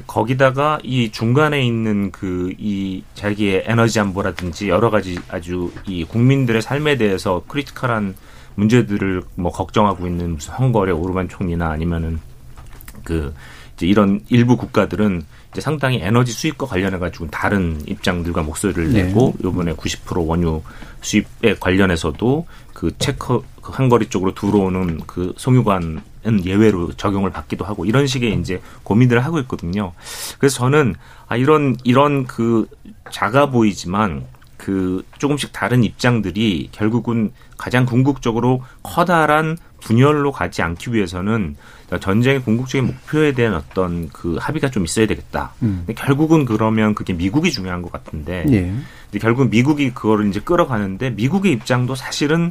거기다가 0.07 0.81
이 0.83 1.13
중간에 1.13 1.65
있는 1.65 2.11
그 2.11 2.53
이 2.59 3.05
자기의 3.15 3.65
에너지 3.67 4.01
안보라든지 4.01 4.69
여러 4.69 4.91
가지 4.91 5.19
아주 5.29 5.71
이 5.87 6.05
국민들의 6.05 6.63
삶에 6.63 6.97
대해서 6.97 7.43
critical한 7.47 8.15
문제들을 8.55 9.23
뭐 9.35 9.53
걱정하고 9.53 10.07
있는 10.07 10.35
무슨 10.35 10.55
헝가리 10.55 10.93
오르반 10.93 11.29
총리나 11.29 11.71
아니면은 11.71 12.21
그 13.03 13.35
이제 13.77 13.87
이런 13.87 14.21
일부 14.29 14.57
국가들은 14.57 15.25
이제 15.55 15.61
상당히 15.61 16.01
에너지 16.03 16.33
수입과 16.33 16.67
관련해 16.67 16.99
가지고 16.99 17.31
다른 17.31 17.81
입장들과 17.87 18.43
목소리를 18.43 18.93
네. 18.93 19.05
내고 19.05 19.35
요번에 19.45 19.73
90% 19.75 20.27
원유 20.27 20.63
수입에 21.01 21.55
관련해서도 21.61 22.45
그 22.73 22.91
체커 22.99 23.45
그 23.63 23.71
한거리 23.73 24.07
쪽으로 24.07 24.35
들어오는 24.35 25.01
그 25.07 25.33
송유관은 25.37 26.45
예외로 26.45 26.93
적용을 26.95 27.31
받기도 27.31 27.65
하고 27.65 27.85
이런 27.85 28.09
식의 28.09 28.35
이제 28.41 28.61
고민들을 28.83 29.25
하고 29.25 29.39
있거든요. 29.41 29.93
그래서 30.39 30.57
저는 30.57 30.97
아 31.29 31.37
이런 31.37 31.77
이런 31.85 32.27
그 32.27 32.67
작아 33.13 33.51
보이지만 33.51 34.25
그 34.65 35.05
조금씩 35.19 35.53
다른 35.53 35.85
입장들이 35.85 36.71
결국은 36.73 37.33
가장 37.59 37.85
궁극적으로 37.85 38.63
커다란 38.83 39.59
분열로 39.83 40.33
가지 40.33 40.63
않기 40.63 40.95
위해서는 40.95 41.55
전쟁의 42.01 42.41
궁극적인 42.41 42.87
목표에 42.87 43.33
대한 43.33 43.57
어떤 43.57 44.09
그 44.09 44.39
합의가 44.41 44.71
좀 44.71 44.87
있어야 44.87 45.07
되겠다. 45.07 45.53
음. 45.61 45.83
근데 45.85 45.93
결국은 45.93 46.47
그러면 46.47 46.95
그게 46.95 47.13
미국이 47.13 47.53
중요한 47.53 47.83
것 47.83 47.93
같은데 47.93 48.47
예. 48.53 48.61
근데 48.63 49.19
결국 49.21 49.51
미국이 49.51 49.91
그거를 49.91 50.29
이제 50.29 50.41
끌어가는데 50.41 51.11
미국의 51.11 51.53
입장도 51.53 51.95
사실은 51.95 52.51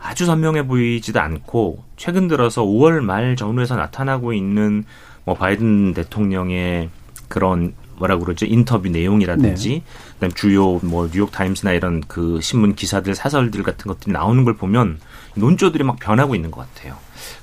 아주 0.00 0.26
선명해 0.26 0.66
보이지도 0.66 1.20
않고 1.20 1.84
최근 1.96 2.26
들어서 2.26 2.64
5월 2.64 3.02
말 3.02 3.36
전후에서 3.36 3.76
나타나고 3.76 4.32
있는 4.32 4.82
뭐 5.24 5.36
바이든 5.36 5.94
대통령의 5.94 6.90
그런 7.28 7.72
뭐라 8.02 8.18
그러죠 8.18 8.46
인터뷰 8.46 8.88
내용이라든지 8.88 9.82
그다음 10.14 10.32
주요 10.32 10.80
뭐 10.82 11.08
뉴욕 11.08 11.30
타임스나 11.30 11.72
이런 11.72 12.00
그 12.08 12.40
신문 12.40 12.74
기사들 12.74 13.14
사설들 13.14 13.62
같은 13.62 13.88
것들이 13.88 14.12
나오는 14.12 14.42
걸 14.44 14.56
보면 14.56 14.98
논조들이 15.36 15.84
막 15.84 15.98
변하고 16.00 16.34
있는 16.34 16.50
것 16.50 16.66
같아요. 16.74 16.96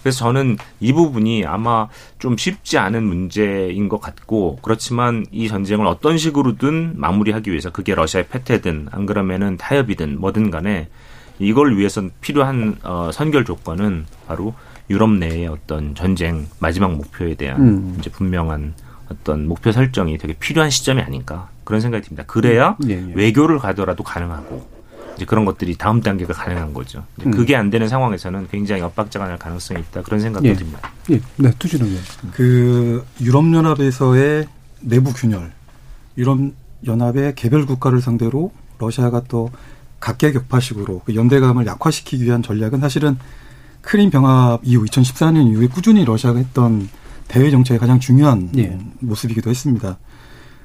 그래서 0.03 0.19
저는 0.19 0.57
이 0.81 0.91
부분이 0.91 1.45
아마 1.45 1.87
좀 2.19 2.35
쉽지 2.35 2.77
않은 2.77 3.03
문제인 3.03 3.87
것 3.87 4.01
같고 4.01 4.59
그렇지만 4.61 5.25
이 5.31 5.47
전쟁을 5.47 5.87
어떤 5.87 6.17
식으로든 6.17 6.99
마무리하기 6.99 7.49
위해서 7.49 7.69
그게 7.69 7.95
러시아의 7.95 8.27
패퇴든 8.27 8.89
안 8.91 9.05
그러면은 9.05 9.55
타협이든 9.55 10.19
뭐든 10.19 10.51
간에 10.51 10.89
이걸 11.39 11.77
위해선 11.77 12.11
필요한 12.19 12.75
어, 12.83 13.11
선결 13.13 13.45
조건은 13.45 14.05
바로 14.27 14.53
유럽 14.89 15.11
내의 15.11 15.47
어떤 15.47 15.95
전쟁 15.95 16.47
마지막 16.59 16.93
목표에 16.95 17.35
대한 17.35 17.61
음. 17.61 17.95
이제 17.97 18.09
분명한 18.09 18.73
어떤 19.11 19.47
목표 19.47 19.71
설정이 19.71 20.17
되게 20.17 20.33
필요한 20.33 20.69
시점이 20.69 21.01
아닌가 21.01 21.49
그런 21.63 21.81
생각이 21.81 22.05
듭니다. 22.05 22.23
그래야 22.27 22.77
예, 22.87 22.91
예. 22.91 23.13
외교를 23.13 23.59
가더라도 23.59 24.03
가능하고 24.03 24.67
이제 25.15 25.25
그런 25.25 25.45
것들이 25.45 25.75
다음 25.75 26.01
단계가 26.01 26.33
가능한 26.33 26.73
거죠. 26.73 27.03
이제 27.17 27.29
음. 27.29 27.31
그게 27.31 27.55
안 27.55 27.69
되는 27.69 27.87
상황에서는 27.87 28.47
굉장히 28.49 28.81
엇박자가 28.83 29.27
날 29.27 29.37
가능성이 29.37 29.81
있다 29.81 30.01
그런 30.03 30.19
생각도 30.19 30.47
예. 30.47 30.53
듭니다. 30.53 30.91
예. 31.11 31.19
네, 31.35 31.51
투지는 31.59 31.87
의원. 31.87 32.03
그 32.31 33.05
유럽 33.21 33.51
연합에서의 33.53 34.47
내부 34.81 35.13
균열, 35.13 35.51
유럽 36.17 36.39
연합의 36.85 37.35
개별 37.35 37.65
국가를 37.65 38.01
상대로 38.01 38.51
러시아가 38.77 39.21
또 39.27 39.51
각계격파식으로 39.99 41.01
그 41.05 41.15
연대감을 41.15 41.65
약화시키기 41.65 42.23
위한 42.23 42.41
전략은 42.41 42.79
사실은 42.79 43.17
크림 43.81 44.09
병합 44.09 44.61
이후 44.63 44.85
2014년 44.85 45.51
이후에 45.51 45.67
꾸준히 45.67 46.05
러시아가 46.05 46.39
했던 46.39 46.89
대외 47.29 47.49
정책의 47.51 47.79
가장 47.79 47.99
중요한 47.99 48.49
예. 48.57 48.77
모습이기도 48.99 49.49
했습니다. 49.49 49.97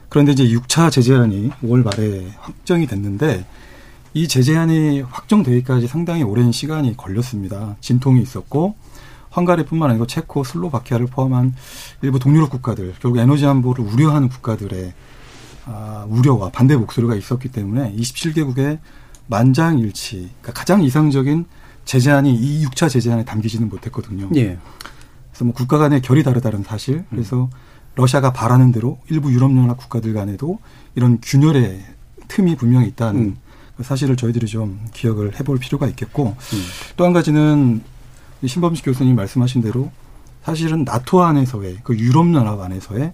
그런데 0.08 0.32
이제 0.32 0.44
6차 0.44 0.90
제재안이 0.90 1.50
5월 1.62 1.84
말에 1.84 2.26
확정이 2.40 2.86
됐는데 2.86 3.46
이 4.14 4.26
제재안이 4.26 5.02
확정되기까지 5.02 5.86
상당히 5.86 6.22
오랜 6.22 6.50
시간이 6.50 6.96
걸렸습니다. 6.96 7.76
진통이 7.80 8.22
있었고 8.22 8.74
헝가리뿐만 9.36 9.90
아니고 9.90 10.06
체코, 10.06 10.42
슬로바키아를 10.44 11.06
포함한 11.06 11.54
일부 12.02 12.18
동유럽 12.18 12.50
국가들, 12.50 12.94
결국 13.00 13.18
에너지 13.18 13.46
안보를 13.46 13.84
우려하는 13.84 14.28
국가들의 14.28 14.92
아, 15.66 16.06
우려와 16.08 16.50
반대 16.50 16.76
목소리가 16.76 17.16
있었기 17.16 17.48
때문에 17.48 17.92
27개국의 17.96 18.78
만장일치, 19.26 20.16
그러니까 20.40 20.52
가장 20.52 20.82
이상적인 20.82 21.46
제재안이 21.84 22.34
이 22.34 22.64
6차 22.66 22.88
제재안에 22.88 23.24
담기지는 23.24 23.68
못했거든요. 23.68 24.30
예. 24.36 24.58
그래서 25.34 25.44
뭐 25.46 25.52
국가 25.52 25.78
간의 25.78 26.00
결이 26.00 26.22
다르다는 26.22 26.62
사실. 26.62 27.04
그래서 27.10 27.50
러시아가 27.96 28.32
바라는 28.32 28.70
대로 28.70 28.98
일부 29.10 29.32
유럽연합 29.32 29.76
국가들 29.76 30.14
간에도 30.14 30.60
이런 30.94 31.18
균열의 31.20 31.84
틈이 32.28 32.56
분명히 32.56 32.86
있다는 32.88 33.20
음. 33.20 33.36
그 33.76 33.82
사실을 33.82 34.16
저희들이 34.16 34.46
좀 34.46 34.80
기억을 34.92 35.38
해볼 35.38 35.58
필요가 35.58 35.88
있겠고 35.88 36.28
음. 36.28 36.64
또한 36.96 37.12
가지는 37.12 37.82
신범식 38.46 38.84
교수님 38.84 39.16
말씀하신 39.16 39.62
대로 39.62 39.90
사실은 40.44 40.84
나토 40.84 41.22
안에서의 41.22 41.78
그 41.82 41.98
유럽연합 41.98 42.60
안에서의 42.60 43.12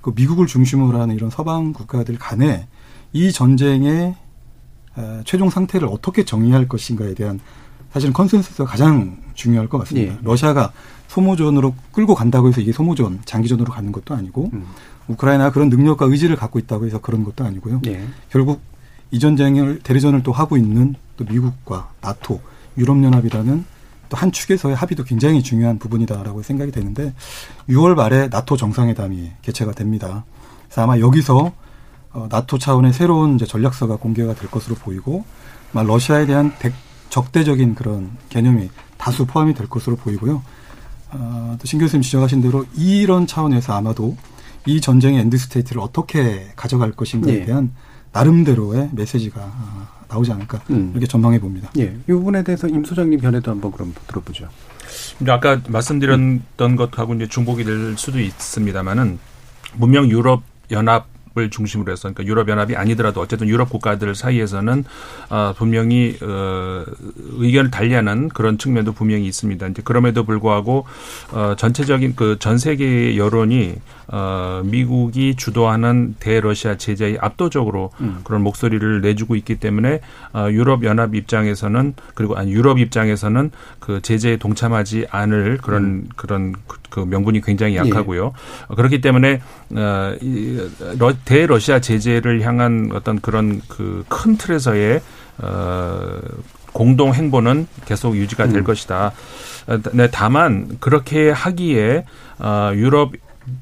그 0.00 0.12
미국을 0.14 0.46
중심으로 0.46 1.00
하는 1.00 1.14
이런 1.14 1.28
서방 1.28 1.74
국가들 1.74 2.18
간에 2.18 2.66
이 3.12 3.30
전쟁의 3.30 4.14
어, 4.96 5.20
최종 5.24 5.50
상태를 5.50 5.86
어떻게 5.88 6.24
정의할 6.24 6.66
것인가에 6.66 7.14
대한 7.14 7.40
사실은 7.92 8.12
컨센서스가 8.12 8.64
가장 8.64 9.16
중요할 9.34 9.68
것 9.68 9.78
같습니다. 9.78 10.14
예. 10.14 10.18
러시아가 10.22 10.72
소모전으로 11.08 11.74
끌고 11.92 12.14
간다고 12.14 12.48
해서 12.48 12.60
이게 12.60 12.72
소모전, 12.72 13.20
장기전으로 13.24 13.72
가는 13.72 13.92
것도 13.92 14.14
아니고 14.14 14.50
음. 14.52 14.66
우크라이나가 15.08 15.52
그런 15.52 15.68
능력과 15.68 16.06
의지를 16.06 16.36
갖고 16.36 16.58
있다고 16.58 16.86
해서 16.86 17.00
그런 17.00 17.24
것도 17.24 17.44
아니고요. 17.44 17.80
예. 17.86 18.06
결국 18.30 18.60
이 19.10 19.18
전쟁을 19.18 19.80
대리전을 19.82 20.22
또 20.22 20.32
하고 20.32 20.56
있는 20.56 20.94
또 21.16 21.24
미국과 21.24 21.90
나토, 22.02 22.40
유럽연합이라는 22.76 23.64
또 24.08 24.16
한 24.16 24.32
축에서의 24.32 24.74
합의도 24.74 25.04
굉장히 25.04 25.42
중요한 25.42 25.78
부분이다라고 25.78 26.42
생각이 26.42 26.72
되는데 26.72 27.12
6월 27.68 27.94
말에 27.94 28.28
나토 28.28 28.56
정상회담이 28.56 29.32
개최가 29.42 29.72
됩니다. 29.72 30.24
그래서 30.66 30.82
아마 30.82 30.98
여기서 30.98 31.52
어, 32.12 32.26
나토 32.30 32.58
차원의 32.58 32.92
새로운 32.94 33.34
이제 33.34 33.44
전략서가 33.44 33.96
공개가 33.96 34.34
될 34.34 34.50
것으로 34.50 34.76
보이고 34.76 35.24
러시아에 35.74 36.26
대한 36.26 36.52
대, 36.58 36.72
적대적인 37.10 37.74
그런 37.74 38.10
개념이 38.28 38.70
다수 38.96 39.26
포함이 39.26 39.54
될 39.54 39.68
것으로 39.68 39.96
보이고요. 39.96 40.42
어, 41.10 41.56
또 41.60 41.69
신 41.69 41.78
교수님 41.78 42.02
지적하신 42.02 42.42
대로 42.42 42.66
이런 42.76 43.26
차원에서 43.26 43.74
아마도 43.74 44.16
이 44.66 44.80
전쟁의 44.80 45.20
end 45.20 45.38
state를 45.38 45.80
어떻게 45.80 46.48
가져갈 46.54 46.92
것인가에 46.92 47.38
네. 47.38 47.44
대한 47.46 47.72
나름대로의 48.12 48.90
메시지가 48.92 49.40
어, 49.40 49.88
나오지 50.08 50.32
않을까 50.32 50.60
음. 50.70 50.90
이렇게 50.92 51.06
전망해 51.06 51.38
봅니다. 51.38 51.70
예, 51.78 51.96
이 52.08 52.12
부분에 52.12 52.42
대해서 52.42 52.66
임 52.68 52.84
소장님 52.84 53.20
견해도 53.20 53.50
한번 53.50 53.72
그럼 53.72 53.94
들어보죠. 54.06 54.48
아까 55.26 55.60
말씀드렸던 55.68 56.42
음. 56.60 56.76
것하고 56.76 57.14
이제 57.14 57.28
중복이 57.28 57.64
될 57.64 57.96
수도 57.96 58.18
있습니다만은 58.20 59.18
분명 59.76 60.08
유럽 60.08 60.42
연합 60.70 61.06
을 61.38 61.50
중심으로 61.50 61.92
해서 61.92 62.08
그러니까 62.08 62.24
유럽 62.24 62.48
연합이 62.48 62.74
아니더라도 62.74 63.20
어쨌든 63.20 63.48
유럽 63.48 63.70
국가들 63.70 64.14
사이에서는 64.14 64.84
어, 65.30 65.54
분명히 65.56 66.16
어, 66.22 66.84
의견을 67.36 67.70
달리하는 67.70 68.30
그런 68.30 68.58
측면도 68.58 68.92
분명히 68.92 69.26
있습니다. 69.26 69.66
이제 69.68 69.82
그럼에도 69.84 70.24
불구하고 70.24 70.86
어, 71.32 71.54
전체적인 71.56 72.16
그 72.16 72.38
전 72.38 72.56
세계의 72.56 73.18
여론이 73.18 73.74
어, 74.08 74.62
미국이 74.64 75.34
주도하는 75.36 76.14
대러시아 76.18 76.76
제재에 76.76 77.18
압도적으로 77.20 77.90
음. 78.00 78.20
그런 78.24 78.42
목소리를 78.42 79.02
내주고 79.02 79.36
있기 79.36 79.56
때문에 79.56 80.00
어, 80.32 80.48
유럽 80.50 80.84
연합 80.84 81.14
입장에서는 81.14 81.94
그리고 82.14 82.36
아니 82.36 82.52
유럽 82.52 82.78
입장에서는 82.78 83.50
그 83.80 84.00
제재에 84.00 84.38
동참하지 84.38 85.06
않을 85.10 85.58
그런 85.58 85.82
음. 85.84 86.08
그런 86.16 86.54
그, 86.88 87.00
그 87.04 87.06
명분이 87.08 87.40
굉장히 87.40 87.76
약하고요. 87.76 88.32
예. 88.70 88.74
그렇기 88.74 89.00
때문에 89.00 89.40
어, 89.76 90.14
이, 90.20 90.58
러, 90.98 91.12
대러시아 91.24 91.80
제재를 91.80 92.42
향한 92.42 92.90
어떤 92.92 93.20
그런 93.20 93.60
그 93.68 94.04
큰 94.08 94.36
틀에서의 94.36 95.00
어, 95.38 96.20
공동 96.72 97.14
행보는 97.14 97.66
계속 97.86 98.16
유지가 98.16 98.46
될 98.48 98.58
음. 98.58 98.64
것이다. 98.64 99.12
어, 99.68 99.78
네, 99.92 100.08
다만 100.10 100.76
그렇게 100.80 101.30
하기에 101.30 102.04
어, 102.38 102.72
유럽 102.74 103.12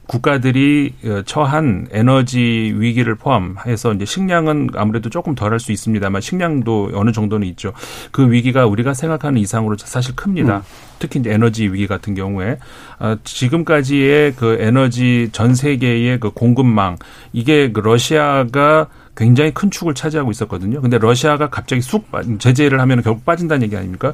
국가들이 0.06 0.94
어, 1.04 1.22
처한 1.24 1.88
에너지 1.90 2.74
위기를 2.76 3.14
포함해서 3.14 3.94
이제 3.94 4.04
식량은 4.04 4.70
아무래도 4.74 5.10
조금 5.10 5.34
덜 5.34 5.52
할 5.52 5.60
수 5.60 5.72
있습니다만 5.72 6.20
식량도 6.20 6.90
어느 6.94 7.12
정도는 7.12 7.46
있죠. 7.48 7.72
그 8.12 8.30
위기가 8.30 8.66
우리가 8.66 8.94
생각하는 8.94 9.40
이상으로 9.40 9.76
사실 9.78 10.14
큽니다. 10.14 10.58
음. 10.58 10.62
특히 10.98 11.20
이제 11.20 11.30
에너지 11.32 11.68
위기 11.68 11.86
같은 11.86 12.14
경우에 12.14 12.58
어, 12.98 13.16
지금까지의 13.24 14.34
그 14.36 14.56
에너지 14.60 15.30
전 15.32 15.54
세계의 15.54 16.20
그 16.20 16.30
공급망 16.30 16.96
이게 17.32 17.72
그 17.72 17.80
러시아가 17.80 18.88
굉장히 19.16 19.52
큰 19.52 19.70
축을 19.70 19.94
차지하고 19.94 20.30
있었거든요. 20.30 20.80
근데 20.80 20.98
러시아가 20.98 21.48
갑자기 21.48 21.82
쑥 21.82 22.06
제재를 22.38 22.80
하면 22.80 23.02
결국 23.02 23.24
빠진다는 23.24 23.64
얘기 23.64 23.76
아닙니까? 23.76 24.12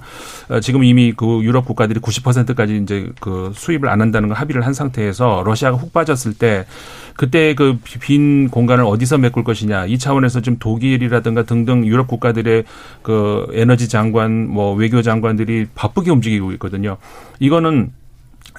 어, 0.48 0.60
지금 0.60 0.84
이미 0.84 1.12
그 1.12 1.40
유럽 1.42 1.66
국가들이 1.66 2.00
90%까지 2.00 2.76
이제 2.82 3.10
그 3.20 3.52
수입을 3.54 3.88
안 3.88 4.00
한다는 4.00 4.28
걸 4.28 4.38
합의를 4.38 4.64
한 4.64 4.72
상태에서 4.72 5.42
러시아가 5.44 5.76
훅 5.76 5.92
빠졌을 5.92 6.34
때 6.34 6.66
그때 7.16 7.54
그 7.54 7.78
빈 8.00 8.48
공간을 8.48 8.84
어디서 8.84 9.18
메꿀 9.18 9.44
것이냐 9.44 9.86
이 9.86 9.98
차원에서 9.98 10.40
지금 10.40 10.58
독일이라든가 10.58 11.44
등등 11.44 11.86
유럽 11.86 12.06
국가들의 12.06 12.64
그 13.02 13.46
에너지 13.52 13.88
장관 13.88 14.48
뭐 14.48 14.74
외교 14.74 15.02
장관들이 15.02 15.68
바쁘게 15.74 16.10
움직이고 16.10 16.52
있거든요. 16.52 16.96
이거는 17.38 17.92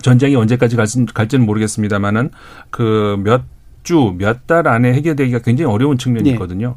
전쟁이 0.02 0.36
언제까지 0.36 0.76
갈지는 0.76 1.46
모르겠습니다만은 1.46 2.32
그몇 2.70 3.44
주 3.84 4.16
몇 4.18 4.48
달 4.48 4.68
안에 4.68 4.94
해결되기가 4.94 5.40
굉장히 5.40 5.72
어려운 5.72 5.98
측면이 5.98 6.24
네. 6.24 6.30
있거든요. 6.32 6.76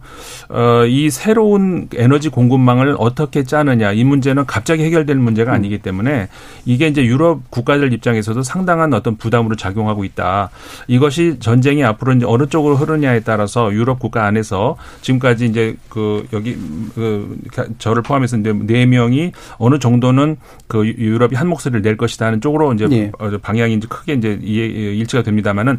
어, 0.48 0.84
이 0.86 1.10
새로운 1.10 1.88
에너지 1.94 2.28
공급망을 2.28 2.94
어떻게 2.98 3.42
짜느냐 3.44 3.92
이 3.92 4.04
문제는 4.04 4.46
갑자기 4.46 4.84
해결될 4.84 5.16
문제가 5.16 5.52
음. 5.52 5.56
아니기 5.56 5.78
때문에 5.78 6.28
이게 6.64 6.86
이제 6.86 7.04
유럽 7.04 7.50
국가들 7.50 7.92
입장에서도 7.92 8.42
상당한 8.42 8.94
어떤 8.94 9.16
부담으로 9.16 9.56
작용하고 9.56 10.04
있다. 10.04 10.50
이것이 10.86 11.38
전쟁이 11.40 11.82
앞으로 11.84 12.12
이제 12.12 12.26
어느 12.26 12.46
쪽으로 12.46 12.76
흐르냐에 12.76 13.20
따라서 13.20 13.72
유럽 13.72 13.98
국가 13.98 14.24
안에서 14.26 14.76
지금까지 15.02 15.46
이제 15.46 15.76
그 15.88 16.26
여기 16.32 16.56
그 16.94 17.36
저를 17.78 18.02
포함해서 18.02 18.36
이제 18.38 18.52
네 18.52 18.86
명이 18.86 19.32
어느 19.58 19.78
정도는 19.78 20.36
그 20.68 20.86
유럽이 20.86 21.34
한 21.34 21.48
목소리를 21.48 21.82
낼 21.82 21.96
것이다 21.96 22.26
하는 22.26 22.40
쪽으로 22.40 22.72
이제 22.74 22.86
네. 22.86 23.10
방향이 23.42 23.74
이제 23.74 23.86
크게 23.88 24.14
이제 24.14 24.38
일치가 24.42 25.22
됩니다만은 25.22 25.78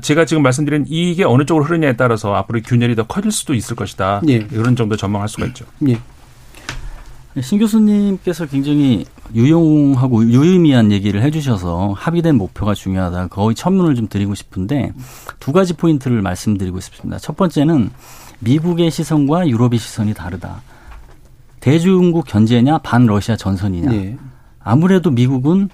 제가 0.00 0.24
지금 0.24 0.42
말씀 0.42 0.64
사람들은 0.68 0.84
이게 0.88 1.24
어느 1.24 1.44
쪽으로 1.44 1.64
흐르냐에 1.64 1.96
따라서 1.96 2.34
앞으로 2.34 2.60
균열이 2.62 2.94
더 2.94 3.04
커질 3.04 3.32
수도 3.32 3.54
있을 3.54 3.74
것이다. 3.74 4.20
예. 4.28 4.46
이런 4.52 4.76
정도 4.76 4.96
전망할 4.96 5.28
수가 5.28 5.46
있죠. 5.46 5.64
예. 5.88 5.98
신 7.40 7.58
교수님께서 7.58 8.46
굉장히 8.46 9.04
유용하고 9.34 10.24
유의미한 10.24 10.90
얘기를 10.90 11.22
해주셔서 11.22 11.94
합의된 11.96 12.36
목표가 12.36 12.74
중요하다. 12.74 13.28
거의 13.28 13.54
천문을 13.54 13.94
좀 13.94 14.08
드리고 14.08 14.34
싶은데 14.34 14.92
두 15.38 15.52
가지 15.52 15.74
포인트를 15.74 16.22
말씀드리고 16.22 16.80
싶습니다. 16.80 17.18
첫 17.18 17.36
번째는 17.36 17.90
미국의 18.40 18.90
시선과 18.90 19.48
유럽의 19.48 19.78
시선이 19.78 20.14
다르다. 20.14 20.62
대중국 21.60 22.26
견제냐 22.26 22.78
반 22.78 23.06
러시아 23.06 23.36
전선이냐. 23.36 23.90
네. 23.90 24.16
아무래도 24.60 25.10
미국은 25.10 25.68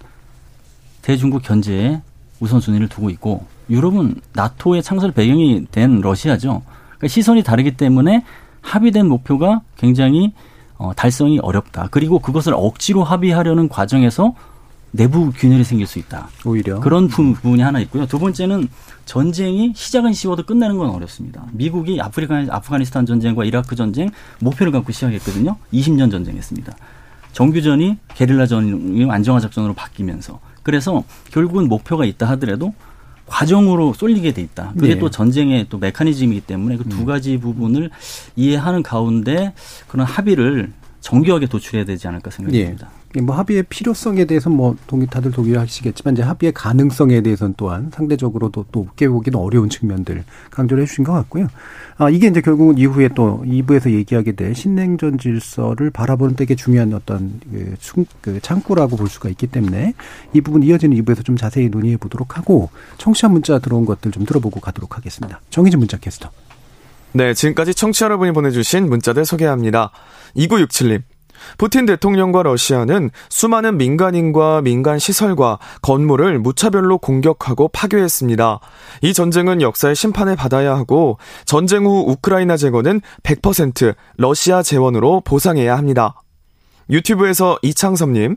대중국 1.02 1.42
견제에 1.42 2.00
우선순위를 2.40 2.88
두고 2.88 3.10
있고 3.10 3.53
유럽은 3.70 4.16
나토의 4.32 4.82
창설 4.82 5.12
배경이 5.12 5.66
된 5.70 6.00
러시아죠. 6.00 6.62
그러니까 6.90 7.08
시선이 7.08 7.42
다르기 7.42 7.76
때문에 7.76 8.24
합의된 8.60 9.06
목표가 9.08 9.62
굉장히 9.76 10.32
어, 10.76 10.92
달성이 10.94 11.38
어렵다. 11.38 11.88
그리고 11.90 12.18
그것을 12.18 12.52
억지로 12.54 13.04
합의하려는 13.04 13.68
과정에서 13.68 14.34
내부 14.90 15.32
균열이 15.32 15.64
생길 15.64 15.86
수 15.86 15.98
있다. 15.98 16.28
오히려 16.44 16.78
그런 16.78 17.08
부분이 17.08 17.62
하나 17.62 17.80
있고요. 17.80 18.06
두 18.06 18.18
번째는 18.18 18.68
전쟁이 19.06 19.72
시작은 19.74 20.12
쉬워도 20.12 20.44
끝내는 20.44 20.78
건 20.78 20.90
어렵습니다. 20.90 21.46
미국이 21.52 22.00
아프리카 22.00 22.44
아프가니스탄 22.48 23.04
전쟁과 23.04 23.44
이라크 23.44 23.74
전쟁 23.74 24.10
목표를 24.40 24.72
갖고 24.72 24.92
시작했거든요. 24.92 25.56
20년 25.72 26.12
전쟁했습니다. 26.12 26.76
정규전이 27.32 27.98
게릴라전이 28.14 29.10
안정화 29.10 29.40
작전으로 29.40 29.74
바뀌면서 29.74 30.38
그래서 30.62 31.02
결국은 31.32 31.68
목표가 31.68 32.04
있다 32.04 32.28
하더라도 32.30 32.72
과정으로 33.26 33.94
쏠리게 33.94 34.32
돼 34.32 34.42
있다. 34.42 34.72
그게 34.74 34.94
네. 34.94 34.98
또 35.00 35.10
전쟁의 35.10 35.66
또 35.70 35.78
메커니즘이기 35.78 36.42
때문에 36.42 36.76
그두 36.76 37.00
음. 37.00 37.04
가지 37.04 37.38
부분을 37.38 37.90
이해하는 38.36 38.82
가운데 38.82 39.54
그런 39.88 40.06
합의를 40.06 40.72
정교하게 41.00 41.46
도출해야 41.46 41.84
되지 41.84 42.08
않을까 42.08 42.30
생각합니다. 42.30 42.88
예. 42.90 43.03
뭐 43.22 43.36
합의의 43.36 43.62
필요성에 43.64 44.24
대해서 44.24 44.50
뭐 44.50 44.76
동의 44.86 45.06
다들 45.06 45.30
동의하시겠지만 45.30 46.14
이제 46.14 46.22
합의의 46.22 46.52
가능성에 46.52 47.20
대해서는 47.20 47.54
또한 47.56 47.90
상대적으로도 47.94 48.66
또 48.72 48.88
깨보기는 48.96 49.38
어려운 49.38 49.68
측면들 49.68 50.24
강조를 50.50 50.82
해주신 50.82 51.04
것 51.04 51.12
같고요. 51.12 51.48
아 51.96 52.10
이게 52.10 52.26
이제 52.26 52.40
결국은 52.40 52.76
이후에 52.76 53.08
또 53.14 53.42
2부에서 53.46 53.92
얘기하게 53.92 54.32
될 54.32 54.54
신냉전 54.54 55.18
질서를 55.18 55.90
바라보는 55.90 56.34
되게 56.34 56.56
중요한 56.56 56.92
어떤 56.92 57.40
그, 57.50 57.74
그 58.20 58.40
창구라고 58.40 58.96
볼 58.96 59.08
수가 59.08 59.28
있기 59.28 59.46
때문에 59.46 59.94
이 60.32 60.40
부분 60.40 60.64
이어지는 60.64 61.00
2부에서 61.02 61.24
좀 61.24 61.36
자세히 61.36 61.68
논의해 61.68 61.96
보도록 61.96 62.36
하고 62.36 62.70
청취자 62.98 63.28
문자 63.28 63.60
들어온 63.60 63.84
것들 63.84 64.10
좀 64.10 64.24
들어보고 64.24 64.60
가도록 64.60 64.96
하겠습니다. 64.96 65.40
정희진 65.50 65.78
문자 65.78 65.98
캐스터. 65.98 66.30
네, 67.12 67.32
지금까지 67.32 67.74
청취자 67.74 68.06
여러분이 68.06 68.32
보내주신 68.32 68.88
문자들 68.88 69.24
소개합니다. 69.24 69.92
2967님. 70.36 71.02
푸틴 71.58 71.86
대통령과 71.86 72.42
러시아는 72.42 73.10
수많은 73.28 73.78
민간인과 73.78 74.62
민간 74.62 74.98
시설과 74.98 75.58
건물을 75.82 76.38
무차별로 76.38 76.98
공격하고 76.98 77.68
파괴했습니다. 77.68 78.60
이 79.02 79.12
전쟁은 79.12 79.62
역사의 79.62 79.94
심판을 79.94 80.36
받아야 80.36 80.74
하고 80.74 81.18
전쟁 81.44 81.86
후 81.86 82.04
우크라이나 82.08 82.56
재건은 82.56 83.00
100% 83.22 83.94
러시아 84.16 84.62
재원으로 84.62 85.20
보상해야 85.20 85.76
합니다. 85.76 86.14
유튜브에서 86.90 87.58
이창섭님, 87.62 88.36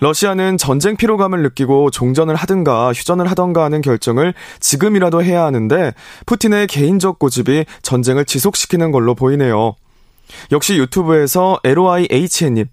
러시아는 0.00 0.56
전쟁 0.56 0.96
피로감을 0.96 1.42
느끼고 1.42 1.90
종전을 1.90 2.34
하든가 2.34 2.92
휴전을 2.92 3.30
하던가 3.30 3.64
하는 3.64 3.80
결정을 3.80 4.34
지금이라도 4.60 5.22
해야 5.22 5.44
하는데 5.44 5.92
푸틴의 6.26 6.68
개인적 6.68 7.18
고집이 7.18 7.66
전쟁을 7.82 8.24
지속시키는 8.24 8.92
걸로 8.92 9.14
보이네요. 9.14 9.74
역시 10.50 10.76
유튜브에서 10.78 11.58
LOIHN님, 11.64 12.66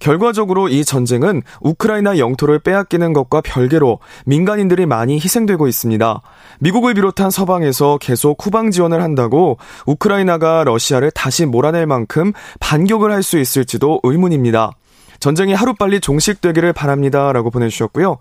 결과적으로 0.00 0.68
이 0.68 0.84
전쟁은 0.84 1.42
우크라이나 1.60 2.18
영토를 2.18 2.58
빼앗기는 2.58 3.12
것과 3.12 3.40
별개로 3.40 4.00
민간인들이 4.26 4.86
많이 4.86 5.14
희생되고 5.14 5.68
있습니다. 5.68 6.20
미국을 6.58 6.94
비롯한 6.94 7.30
서방에서 7.30 7.98
계속 7.98 8.44
후방 8.44 8.70
지원을 8.70 9.02
한다고 9.02 9.58
우크라이나가 9.86 10.64
러시아를 10.64 11.10
다시 11.12 11.46
몰아낼 11.46 11.86
만큼 11.86 12.32
반격을 12.58 13.12
할 13.12 13.22
수 13.22 13.38
있을지도 13.38 14.00
의문입니다. 14.02 14.72
전쟁이 15.20 15.52
하루빨리 15.52 16.00
종식되기를 16.00 16.72
바랍니다. 16.72 17.32
라고 17.32 17.50
보내주셨고요. 17.50 18.18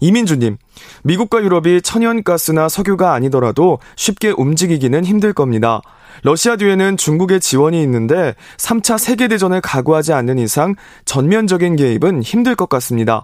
이민주님, 0.00 0.58
미국과 1.02 1.42
유럽이 1.42 1.80
천연가스나 1.80 2.68
석유가 2.68 3.14
아니더라도 3.14 3.78
쉽게 3.96 4.34
움직이기는 4.36 5.04
힘들 5.04 5.32
겁니다. 5.32 5.80
러시아 6.22 6.56
뒤에는 6.56 6.96
중국의 6.96 7.40
지원이 7.40 7.82
있는데 7.82 8.34
3차 8.56 8.98
세계대전을 8.98 9.60
각오하지 9.60 10.12
않는 10.12 10.38
이상 10.38 10.74
전면적인 11.04 11.76
개입은 11.76 12.22
힘들 12.22 12.54
것 12.54 12.68
같습니다. 12.68 13.22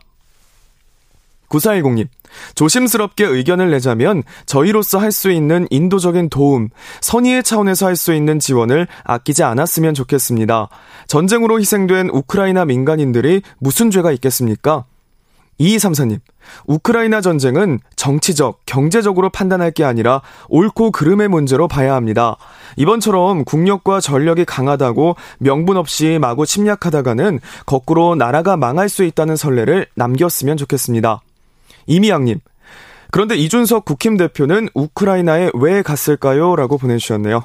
9410님, 1.49 2.07
조심스럽게 2.55 3.25
의견을 3.25 3.73
내자면 3.73 4.23
저희로서 4.47 4.99
할 4.99 5.11
수 5.11 5.33
있는 5.33 5.67
인도적인 5.71 6.29
도움, 6.29 6.69
선의의 7.01 7.43
차원에서 7.43 7.87
할 7.87 7.97
수 7.97 8.15
있는 8.15 8.39
지원을 8.39 8.87
아끼지 9.03 9.43
않았으면 9.43 9.95
좋겠습니다. 9.95 10.69
전쟁으로 11.09 11.59
희생된 11.59 12.11
우크라이나 12.11 12.65
민간인들이 12.65 13.43
무슨 13.59 13.91
죄가 13.91 14.13
있겠습니까? 14.13 14.85
2234님, 15.61 16.21
우크라이나 16.67 17.21
전쟁은 17.21 17.81
정치적, 17.95 18.61
경제적으로 18.67 19.29
판단할 19.29 19.71
게 19.71 19.85
아니라 19.85 20.23
옳고 20.49 20.91
그름의 20.91 21.29
문제로 21.29 21.69
봐야 21.69 21.95
합니다. 21.95 22.37
이번처럼 22.77 23.45
국력과 23.45 24.01
전력이 24.01 24.47
강하다고 24.47 25.17
명분 25.39 25.77
없이 25.77 26.19
마구 26.21 26.47
침략하다가는 26.47 27.41
거꾸로 27.67 28.15
나라가 28.15 28.57
망할 28.57 28.89
수 28.89 29.05
있다는 29.05 29.37
선례를 29.37 29.87
남겼으면 29.95 30.57
좋겠습니다. 30.57 31.21
이미양님, 31.87 32.41
그런데 33.11 33.37
이준석 33.37 33.85
국힘 33.85 34.17
대표는 34.17 34.69
우크라이나에 34.75 35.51
왜 35.55 35.83
갔을까요? 35.83 36.57
라고 36.57 36.79
보내주셨네요. 36.79 37.45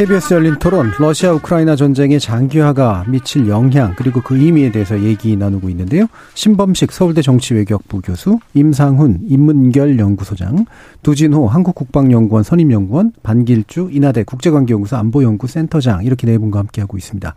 KBS 0.00 0.32
열린 0.32 0.58
토론, 0.58 0.90
러시아 0.98 1.30
우크라이나 1.32 1.76
전쟁의 1.76 2.20
장기화가 2.20 3.04
미칠 3.08 3.46
영향, 3.48 3.94
그리고 3.96 4.22
그 4.22 4.34
의미에 4.34 4.72
대해서 4.72 4.98
얘기 5.02 5.36
나누고 5.36 5.68
있는데요. 5.68 6.06
신범식 6.32 6.90
서울대 6.90 7.20
정치외교학부 7.20 8.00
교수, 8.00 8.38
임상훈 8.54 9.18
인문결 9.28 9.98
연구소장, 9.98 10.64
두진호 11.02 11.48
한국국방연구원 11.48 12.44
선임연구원, 12.44 13.12
반길주 13.22 13.90
인하대 13.92 14.22
국제관계연구소 14.24 14.96
안보연구 14.96 15.46
센터장, 15.46 16.02
이렇게 16.02 16.26
네 16.26 16.38
분과 16.38 16.60
함께 16.60 16.80
하고 16.80 16.96
있습니다. 16.96 17.34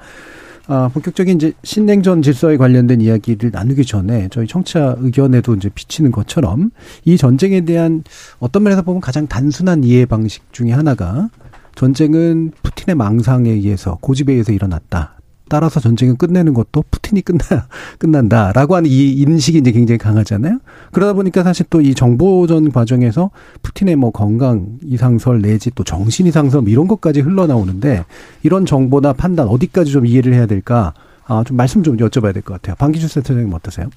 아, 0.67 0.89
본격적인 0.93 1.35
이제 1.35 1.51
신냉전 1.63 2.21
질서에 2.21 2.55
관련된 2.55 3.01
이야기를 3.01 3.51
나누기 3.51 3.83
전에 3.83 4.29
저희 4.31 4.47
청취자 4.47 4.95
의견에도 4.99 5.53
이제 5.55 5.67
비치는 5.67 6.13
것처럼 6.13 6.71
이 7.03 7.17
전쟁에 7.17 7.65
대한 7.65 8.05
어떤 8.39 8.63
면에서 8.63 8.83
보면 8.83 9.01
가장 9.01 9.27
단순한 9.27 9.83
이해 9.83 10.05
방식 10.05 10.53
중에 10.53 10.71
하나가 10.71 11.27
전쟁은 11.75 12.51
푸틴의 12.63 12.95
망상에 12.95 13.49
의해서 13.49 13.97
고집에 14.01 14.33
의해서 14.33 14.51
일어났다. 14.51 15.15
따라서 15.49 15.79
전쟁을 15.79 16.15
끝내는 16.15 16.53
것도 16.53 16.83
푸틴이 16.89 17.21
끝나 17.21 17.41
끝난다라고 17.99 18.75
하는 18.75 18.89
이 18.89 19.11
인식이 19.11 19.57
이제 19.59 19.71
굉장히 19.71 19.97
강하잖아요. 19.99 20.59
그러다 20.91 21.13
보니까 21.13 21.43
사실 21.43 21.65
또 21.69 21.81
이 21.81 21.93
정보전 21.93 22.71
과정에서 22.71 23.29
푸틴의 23.61 23.97
뭐 23.97 24.11
건강 24.11 24.79
이상설 24.83 25.41
내지 25.41 25.69
또 25.75 25.83
정신 25.83 26.25
이상설 26.27 26.61
뭐 26.61 26.69
이런 26.71 26.87
것까지 26.87 27.19
흘러나오는데 27.21 28.05
이런 28.43 28.65
정보나 28.65 29.13
판단 29.13 29.47
어디까지 29.47 29.91
좀 29.91 30.05
이해를 30.05 30.33
해야 30.33 30.45
될까? 30.45 30.93
아, 31.25 31.43
좀 31.45 31.57
말씀 31.57 31.83
좀 31.83 31.97
여쭤봐야 31.97 32.33
될 32.33 32.41
것 32.41 32.53
같아요. 32.53 32.75
방기주 32.77 33.07
센터장님 33.07 33.53
어떠세요? 33.53 33.89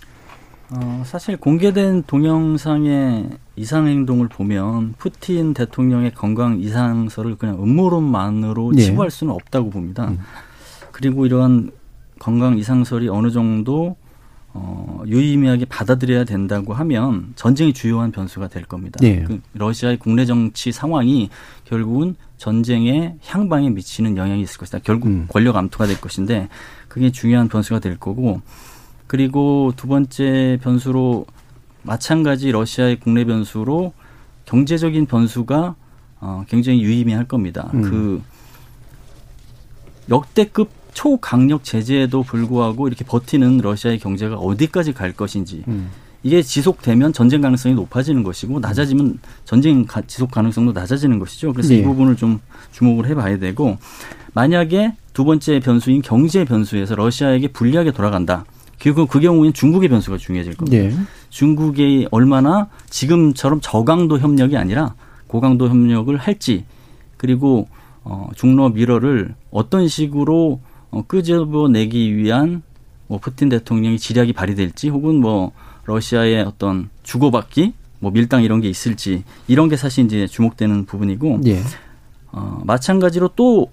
어, 0.70 1.02
사실 1.06 1.36
공개된 1.36 2.04
동영상의 2.06 3.30
이상 3.54 3.86
행동을 3.86 4.28
보면 4.28 4.94
푸틴 4.98 5.54
대통령의 5.54 6.12
건강 6.14 6.58
이상설을 6.58 7.36
그냥 7.36 7.62
음모론만으로 7.62 8.72
예. 8.76 8.80
치부할 8.80 9.10
수는 9.10 9.32
없다고 9.32 9.70
봅니다. 9.70 10.08
음. 10.08 10.18
그리고 10.90 11.26
이러한 11.26 11.70
건강 12.18 12.58
이상설이 12.58 13.08
어느 13.08 13.30
정도 13.30 13.96
어, 14.58 15.02
유의미하게 15.06 15.66
받아들여야 15.66 16.24
된다고 16.24 16.72
하면 16.72 17.32
전쟁이 17.36 17.74
주요한 17.74 18.10
변수가 18.10 18.48
될 18.48 18.64
겁니다. 18.64 18.98
예. 19.02 19.22
그 19.22 19.40
러시아의 19.52 19.98
국내 19.98 20.24
정치 20.24 20.72
상황이 20.72 21.28
결국은 21.64 22.16
전쟁의 22.38 23.16
향방에 23.22 23.70
미치는 23.70 24.16
영향이 24.16 24.40
있을 24.42 24.58
것이다. 24.58 24.78
결국 24.82 25.08
음. 25.08 25.26
권력 25.28 25.56
암투가 25.56 25.86
될 25.86 26.00
것인데 26.00 26.48
그게 26.88 27.12
중요한 27.12 27.48
변수가 27.48 27.80
될 27.80 27.98
거고 27.98 28.40
그리고 29.06 29.72
두 29.76 29.86
번째 29.86 30.58
변수로 30.62 31.26
마찬가지 31.82 32.50
러시아의 32.50 33.00
국내 33.00 33.24
변수로 33.24 33.92
경제적인 34.44 35.06
변수가 35.06 35.74
어, 36.20 36.44
굉장히 36.48 36.82
유의미할 36.82 37.26
겁니다. 37.26 37.70
음. 37.74 37.82
그 37.82 38.22
역대급 40.08 40.70
초강력 40.92 41.62
제재에도 41.62 42.22
불구하고 42.22 42.88
이렇게 42.88 43.04
버티는 43.04 43.58
러시아의 43.58 43.98
경제가 43.98 44.36
어디까지 44.36 44.94
갈 44.94 45.12
것인지 45.12 45.62
음. 45.68 45.90
이게 46.22 46.42
지속되면 46.42 47.12
전쟁 47.12 47.42
가능성이 47.42 47.74
높아지는 47.74 48.22
것이고 48.22 48.58
낮아지면 48.60 49.18
전쟁 49.44 49.86
지속 50.06 50.30
가능성도 50.30 50.72
낮아지는 50.72 51.18
것이죠. 51.18 51.52
그래서 51.52 51.68
네. 51.68 51.80
이 51.80 51.82
부분을 51.82 52.16
좀 52.16 52.40
주목을 52.72 53.06
해봐야 53.06 53.38
되고 53.38 53.78
만약에 54.32 54.96
두 55.12 55.24
번째 55.24 55.60
변수인 55.60 56.02
경제 56.02 56.44
변수에서 56.44 56.94
러시아에게 56.94 57.48
불리하게 57.48 57.92
돌아간다. 57.92 58.44
그리고 58.80 59.06
그 59.06 59.20
경우에는 59.20 59.52
중국의 59.52 59.88
변수가 59.88 60.18
중요해질 60.18 60.56
겁니다. 60.56 60.96
네. 60.96 61.04
중국이 61.30 62.08
얼마나 62.10 62.68
지금처럼 62.90 63.60
저강도 63.62 64.18
협력이 64.18 64.56
아니라 64.56 64.94
고강도 65.26 65.68
협력을 65.68 66.16
할지 66.16 66.64
그리고 67.16 67.68
어, 68.04 68.28
중러 68.36 68.68
미러를 68.68 69.34
어떤 69.50 69.88
식으로 69.88 70.60
어, 70.90 71.04
끄집어내기 71.06 72.16
위한 72.16 72.62
뭐 73.08 73.18
푸틴 73.18 73.48
대통령이 73.48 73.98
지략이 73.98 74.32
발휘될지 74.32 74.88
혹은 74.88 75.16
뭐 75.16 75.52
러시아의 75.84 76.42
어떤 76.42 76.88
주고받기 77.02 77.72
뭐 77.98 78.10
밀당 78.10 78.42
이런 78.42 78.60
게 78.60 78.68
있을지 78.68 79.24
이런 79.48 79.68
게 79.68 79.76
사실 79.76 80.04
이제 80.04 80.26
주목되는 80.26 80.84
부분이고 80.84 81.40
예. 81.46 81.62
어, 82.32 82.60
마찬가지로 82.64 83.30
또 83.36 83.70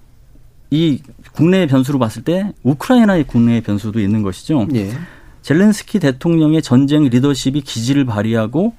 이 0.74 1.04
국내 1.34 1.68
변수로 1.68 2.00
봤을 2.00 2.24
때 2.24 2.52
우크라이나의 2.64 3.26
국내 3.26 3.62
변수도 3.62 4.00
있는 4.00 4.24
것이죠. 4.24 4.68
예. 4.74 4.90
젤렌스키 5.44 6.00
대통령의 6.00 6.64
전쟁 6.64 7.04
리더십이 7.04 7.62
기지를 7.62 8.06
발휘하고 8.06 8.74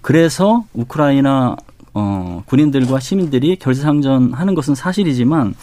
그래서 0.00 0.64
우크라이나 0.72 1.56
어, 1.92 2.42
군인들과 2.46 2.98
시민들이 2.98 3.56
결사항전하는 3.56 4.54
것은 4.54 4.74
사실이지만 4.74 5.54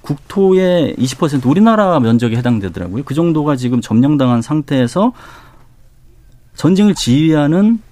국토의 0.00 0.96
20% 0.96 1.44
우리나라 1.44 2.00
면적에 2.00 2.34
해당되더라고요. 2.36 3.02
그 3.04 3.12
정도가 3.12 3.56
지금 3.56 3.82
점령당한 3.82 4.40
상태에서 4.40 5.12
전쟁을 6.54 6.94
지휘하는 6.94 7.82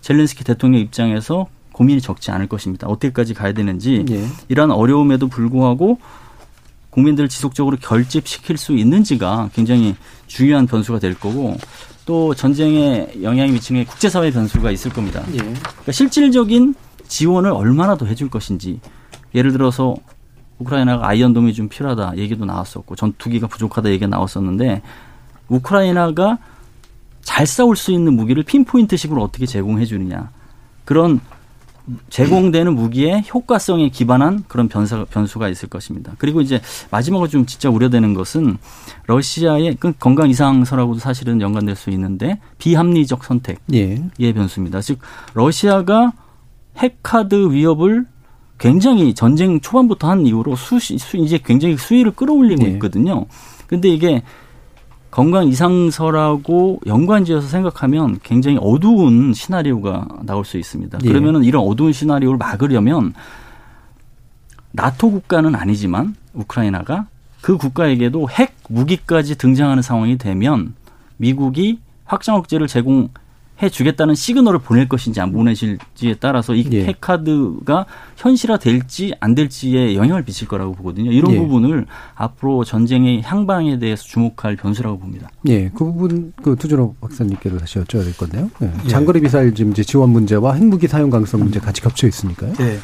젤렌스키 0.00 0.44
대통령 0.44 0.80
입장에서 0.80 1.46
고민이 1.72 2.00
적지 2.00 2.30
않을 2.30 2.46
것입니다. 2.46 2.86
어떻게까지 2.86 3.34
가야 3.34 3.52
되는지 3.52 4.06
예. 4.08 4.24
이러한 4.48 4.70
어려움에도 4.70 5.28
불구하고 5.28 5.98
국민들을 6.96 7.28
지속적으로 7.28 7.76
결집시킬 7.78 8.56
수 8.56 8.72
있는지가 8.72 9.50
굉장히 9.54 9.94
중요한 10.26 10.66
변수가 10.66 10.98
될 10.98 11.14
거고 11.14 11.56
또 12.06 12.34
전쟁에 12.34 13.08
영향이 13.22 13.52
미치는 13.52 13.84
국제사회 13.84 14.30
변수가 14.30 14.70
있을 14.70 14.90
겁니다. 14.90 15.22
예. 15.32 15.36
그러니까 15.36 15.92
실질적인 15.92 16.74
지원을 17.06 17.50
얼마나 17.50 17.96
더 17.96 18.06
해줄 18.06 18.30
것인지 18.30 18.80
예를 19.34 19.52
들어서 19.52 19.94
우크라이나가 20.58 21.06
아이언돔이 21.06 21.52
좀 21.52 21.68
필요하다 21.68 22.16
얘기도 22.16 22.46
나왔었고 22.46 22.96
전투기가 22.96 23.46
부족하다 23.46 23.90
얘기가 23.90 24.06
나왔었는데 24.06 24.80
우크라이나가 25.48 26.38
잘 27.20 27.46
싸울 27.46 27.76
수 27.76 27.92
있는 27.92 28.14
무기를 28.14 28.42
핀포인트식으로 28.42 29.22
어떻게 29.22 29.44
제공해 29.44 29.84
주느냐 29.84 30.30
그런 30.86 31.20
제공되는 32.10 32.74
무기의 32.74 33.24
효과성에 33.32 33.90
기반한 33.90 34.44
그런 34.48 34.68
변수, 34.68 35.06
변수가 35.10 35.48
있을 35.48 35.68
것입니다. 35.68 36.14
그리고 36.18 36.40
이제 36.40 36.60
마지막으로 36.90 37.28
좀 37.28 37.46
진짜 37.46 37.70
우려되는 37.70 38.14
것은 38.14 38.58
러시아의 39.06 39.76
그 39.78 39.92
건강 39.92 40.28
이상서라고도 40.28 40.98
사실은 40.98 41.40
연관될 41.40 41.76
수 41.76 41.90
있는데 41.90 42.40
비합리적 42.58 43.24
선택의 43.24 44.02
예. 44.20 44.32
변수입니다. 44.32 44.80
즉 44.80 44.98
러시아가 45.34 46.12
핵카드 46.76 47.52
위협을 47.52 48.06
굉장히 48.58 49.14
전쟁 49.14 49.60
초반부터 49.60 50.08
한 50.08 50.26
이후로 50.26 50.56
수, 50.56 50.78
수 50.80 51.16
이제 51.16 51.38
굉장히 51.44 51.76
수위를 51.76 52.12
끌어올리고 52.12 52.64
예. 52.64 52.70
있거든요. 52.70 53.26
근데 53.66 53.88
이게 53.88 54.22
건강 55.16 55.48
이상서라고 55.48 56.80
연관지어서 56.84 57.48
생각하면 57.48 58.18
굉장히 58.22 58.58
어두운 58.60 59.32
시나리오가 59.32 60.06
나올 60.24 60.44
수 60.44 60.58
있습니다. 60.58 60.98
예. 61.02 61.08
그러면은 61.08 61.42
이런 61.42 61.62
어두운 61.62 61.94
시나리오를 61.94 62.36
막으려면 62.36 63.14
나토 64.72 65.10
국가는 65.10 65.54
아니지만 65.54 66.14
우크라이나가 66.34 67.06
그 67.40 67.56
국가에게도 67.56 68.28
핵 68.28 68.56
무기까지 68.68 69.38
등장하는 69.38 69.82
상황이 69.82 70.18
되면 70.18 70.74
미국이 71.16 71.78
확장 72.04 72.34
억제를 72.34 72.66
제공 72.66 73.08
해 73.62 73.68
주겠다는 73.70 74.14
시그널을 74.14 74.58
보낼 74.58 74.88
것인지 74.88 75.20
안 75.20 75.32
보내실지에 75.32 76.16
따라서 76.20 76.54
이 76.54 76.66
예. 76.72 76.84
핵카드가 76.84 77.86
현실화 78.16 78.58
될지 78.58 79.14
안 79.20 79.34
될지에 79.34 79.94
영향을 79.96 80.24
미칠 80.24 80.46
거라고 80.46 80.74
보거든요. 80.74 81.10
이런 81.10 81.32
예. 81.32 81.38
부분을 81.38 81.86
앞으로 82.14 82.64
전쟁의 82.64 83.22
향방에 83.22 83.78
대해서 83.78 84.04
주목할 84.04 84.56
변수라고 84.56 84.98
봅니다. 84.98 85.30
예, 85.48 85.70
그 85.70 85.84
부분 85.84 86.32
그 86.42 86.56
투주로 86.56 86.94
박사님께도 87.00 87.58
다시 87.58 87.78
여쭤야 87.78 88.04
될 88.04 88.16
건데요. 88.16 88.50
예. 88.62 88.72
예. 88.84 88.88
장거리 88.88 89.20
미사일 89.20 89.54
지금 89.54 89.72
이제 89.72 89.82
지원 89.82 90.10
문제와 90.10 90.54
핵무기 90.54 90.86
사용 90.86 91.08
가능성 91.08 91.40
문제 91.40 91.58
같이 91.58 91.80
겹쳐 91.80 92.06
있으니까요. 92.06 92.52
예. 92.60 92.78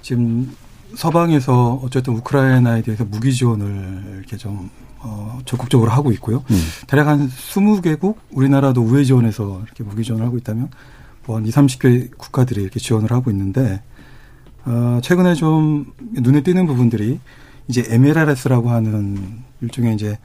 지금 0.00 0.54
서방에서 0.94 1.80
어쨌든 1.82 2.14
우크라이나에 2.14 2.82
대해서 2.82 3.04
무기 3.04 3.32
지원을 3.32 4.18
이렇게 4.18 4.36
좀 4.36 4.70
어, 5.04 5.38
적극적으로 5.44 5.90
하고 5.90 6.10
있고요. 6.12 6.42
음. 6.50 6.62
대략 6.86 7.08
한 7.08 7.28
20개국 7.28 8.16
우리나라도 8.30 8.82
우회 8.82 9.04
지원해서 9.04 9.60
이렇게 9.64 9.84
무기 9.84 10.02
지원을 10.02 10.24
하고 10.24 10.38
있다면 10.38 10.70
뭐한 11.26 11.46
2, 11.46 11.50
30개 11.50 12.16
국가들이 12.16 12.62
이렇게 12.62 12.80
지원을 12.80 13.12
하고 13.12 13.30
있는데 13.30 13.82
어, 14.64 14.98
최근에 15.02 15.34
좀 15.34 15.92
눈에 16.12 16.42
띄는 16.42 16.66
부분들이 16.66 17.20
이제 17.68 17.84
MLRS라고 17.88 18.70
하는 18.70 19.42
일종의 19.60 19.94
이제 19.94 20.18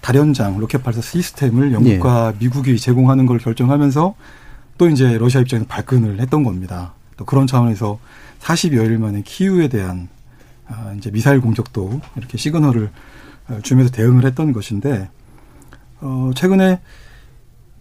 다련장 0.00 0.58
로켓 0.58 0.82
발사 0.82 1.00
시스템을 1.00 1.72
영국과 1.72 2.32
예. 2.34 2.38
미국이 2.38 2.78
제공하는 2.78 3.26
걸 3.26 3.38
결정하면서 3.38 4.14
또 4.78 4.88
이제 4.88 5.18
러시아 5.18 5.40
입장에서 5.40 5.66
발끈을 5.68 6.20
했던 6.20 6.42
겁니다. 6.42 6.94
또 7.16 7.24
그런 7.24 7.46
차원에서 7.46 7.98
40여일 8.40 8.98
만에 8.98 9.22
키우에 9.24 9.68
대한 9.68 10.08
아, 10.66 10.92
이제 10.96 11.10
미사일 11.10 11.40
공격도 11.40 12.00
이렇게 12.16 12.38
시그널을 12.38 12.90
주면서 13.62 13.92
대응을 13.92 14.24
했던 14.24 14.52
것인데 14.52 15.08
어 16.00 16.30
최근에 16.34 16.80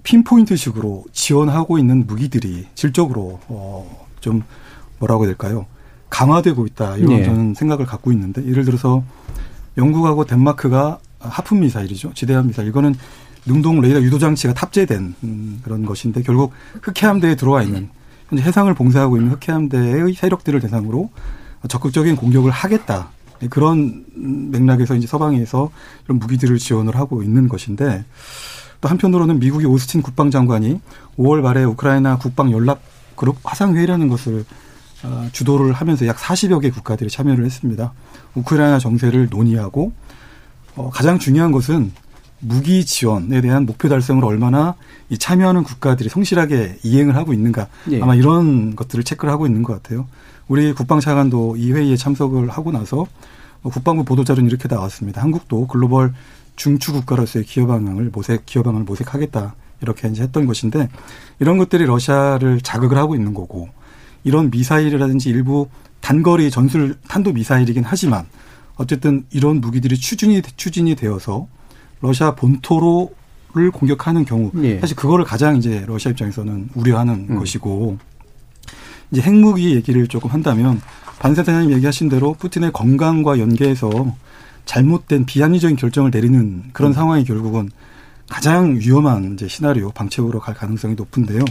핀포인트식으로 0.03 1.05
지원하고 1.11 1.77
있는 1.79 2.05
무기들이 2.07 2.67
질적으로 2.75 3.39
어 3.47 4.05
좀 4.25 4.41
뭐라고 4.97 5.23
해야 5.23 5.29
될까요? 5.29 5.67
강화되고 6.09 6.65
있다 6.65 6.97
이런 6.97 7.09
네. 7.09 7.23
저는 7.25 7.53
생각을 7.53 7.85
갖고 7.85 8.11
있는데 8.11 8.43
예를 8.45 8.65
들어서 8.65 9.03
영국하고 9.77 10.25
덴마크가 10.25 10.97
하품 11.19 11.59
미사일이죠 11.59 12.13
지대함 12.13 12.47
미사일 12.47 12.69
이거는 12.69 12.95
능동 13.45 13.81
레이더 13.81 14.01
유도 14.01 14.17
장치가 14.17 14.53
탑재된 14.53 15.15
음, 15.23 15.61
그런 15.63 15.85
것인데 15.85 16.23
결국 16.23 16.53
흑해함대에 16.81 17.35
들어와 17.35 17.61
있는 17.61 17.89
현재 18.29 18.43
해상을 18.43 18.73
봉쇄하고 18.73 19.17
있는 19.17 19.31
흑해함대의 19.33 20.13
세력들을 20.13 20.59
대상으로 20.59 21.11
적극적인 21.67 22.15
공격을 22.15 22.49
하겠다 22.49 23.09
네, 23.24 23.24
그런 23.49 24.05
맥락에서 24.15 24.95
이제 24.95 25.07
서방에서 25.07 25.69
이런 26.05 26.19
무기들을 26.19 26.57
지원을 26.57 26.95
하고 26.95 27.23
있는 27.23 27.47
것인데 27.47 28.05
또 28.81 28.89
한편으로는 28.89 29.39
미국의 29.39 29.67
오스틴 29.67 30.01
국방장관이 30.01 30.79
5월 31.17 31.41
말에 31.41 31.63
우크라이나 31.63 32.17
국방 32.17 32.51
연락 32.51 32.81
그룹 33.15 33.37
화상회의라는 33.43 34.09
것을 34.09 34.45
어, 35.03 35.27
주도를 35.31 35.73
하면서 35.73 36.07
약 36.07 36.17
40여 36.17 36.61
개 36.61 36.69
국가들이 36.69 37.09
참여를 37.09 37.45
했습니다. 37.45 37.93
우크라이나 38.35 38.79
정세를 38.79 39.29
논의하고 39.29 39.91
어, 40.75 40.89
가장 40.89 41.19
중요한 41.19 41.51
것은 41.51 41.91
무기 42.39 42.85
지원에 42.85 43.41
대한 43.41 43.65
목표 43.65 43.89
달성을 43.89 44.23
얼마나 44.23 44.75
이 45.09 45.17
참여하는 45.17 45.63
국가들이 45.63 46.09
성실하게 46.09 46.79
이행을 46.83 47.15
하고 47.15 47.33
있는가 47.33 47.67
네. 47.85 48.01
아마 48.01 48.15
이런 48.15 48.75
것들을 48.75 49.03
체크를 49.03 49.31
하고 49.31 49.45
있는 49.45 49.63
것 49.63 49.73
같아요. 49.81 50.07
우리 50.47 50.73
국방차관도 50.73 51.57
이 51.57 51.71
회의에 51.71 51.95
참석을 51.95 52.49
하고 52.49 52.71
나서 52.71 53.07
국방부 53.63 54.03
보도자료는 54.03 54.49
이렇게 54.49 54.67
나왔습니다. 54.67 55.21
한국도 55.21 55.67
글로벌 55.67 56.13
중추 56.55 56.93
국가로서의 56.93 57.45
기여 57.45 57.65
방향을 57.65 58.11
모색, 58.13 58.45
기여 58.45 58.63
방향을 58.63 58.85
모색하겠다. 58.85 59.55
이렇게 59.81 60.07
이제 60.07 60.23
했던 60.23 60.45
것인데 60.45 60.89
이런 61.39 61.57
것들이 61.57 61.85
러시아를 61.85 62.61
자극을 62.61 62.97
하고 62.97 63.15
있는 63.15 63.33
거고 63.33 63.69
이런 64.23 64.49
미사일이라든지 64.49 65.29
일부 65.29 65.67
단거리 65.99 66.49
전술 66.51 66.95
탄도 67.07 67.33
미사일이긴 67.33 67.83
하지만 67.85 68.25
어쨌든 68.75 69.25
이런 69.31 69.61
무기들이 69.61 69.97
추진이 69.97 70.41
추진이 70.55 70.95
되어서 70.95 71.47
러시아 72.01 72.35
본토로를 72.35 73.71
공격하는 73.73 74.25
경우 74.25 74.51
예. 74.63 74.79
사실 74.79 74.95
그거를 74.95 75.25
가장 75.25 75.57
이제 75.57 75.83
러시아 75.87 76.11
입장에서는 76.11 76.69
우려하는 76.75 77.27
음. 77.29 77.39
것이고 77.39 77.97
이제 79.11 79.21
핵무기 79.21 79.75
얘기를 79.75 80.07
조금 80.07 80.29
한다면 80.31 80.81
반세사장님 81.19 81.71
얘기하신 81.73 82.09
대로 82.09 82.33
푸틴의 82.33 82.71
건강과 82.73 83.39
연계해서 83.39 84.15
잘못된 84.65 85.25
비합리적인 85.25 85.77
결정을 85.77 86.11
내리는 86.11 86.63
그런 86.73 86.91
음. 86.91 86.93
상황이 86.93 87.23
결국은 87.23 87.69
가장 88.27 88.77
위험한 88.79 89.33
이제 89.33 89.47
시나리오 89.47 89.91
방책으로 89.91 90.39
갈 90.39 90.55
가능성이 90.55 90.95
높은데요. 90.95 91.45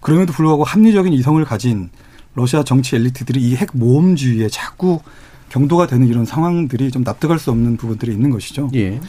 그럼에도 0.00 0.32
불구하고 0.34 0.62
합리적인 0.62 1.12
이성을 1.14 1.42
가진 1.44 1.88
러시아 2.34 2.62
정치 2.62 2.96
엘리트들이 2.96 3.40
이 3.40 3.56
핵 3.56 3.70
모험주의에 3.72 4.48
자꾸 4.48 5.00
경도가 5.48 5.86
되는 5.86 6.06
이런 6.06 6.24
상황들이 6.24 6.90
좀 6.90 7.02
납득할 7.02 7.38
수 7.38 7.50
없는 7.50 7.76
부분들이 7.78 8.12
있는 8.12 8.30
것이죠. 8.30 8.70
예. 8.74 9.00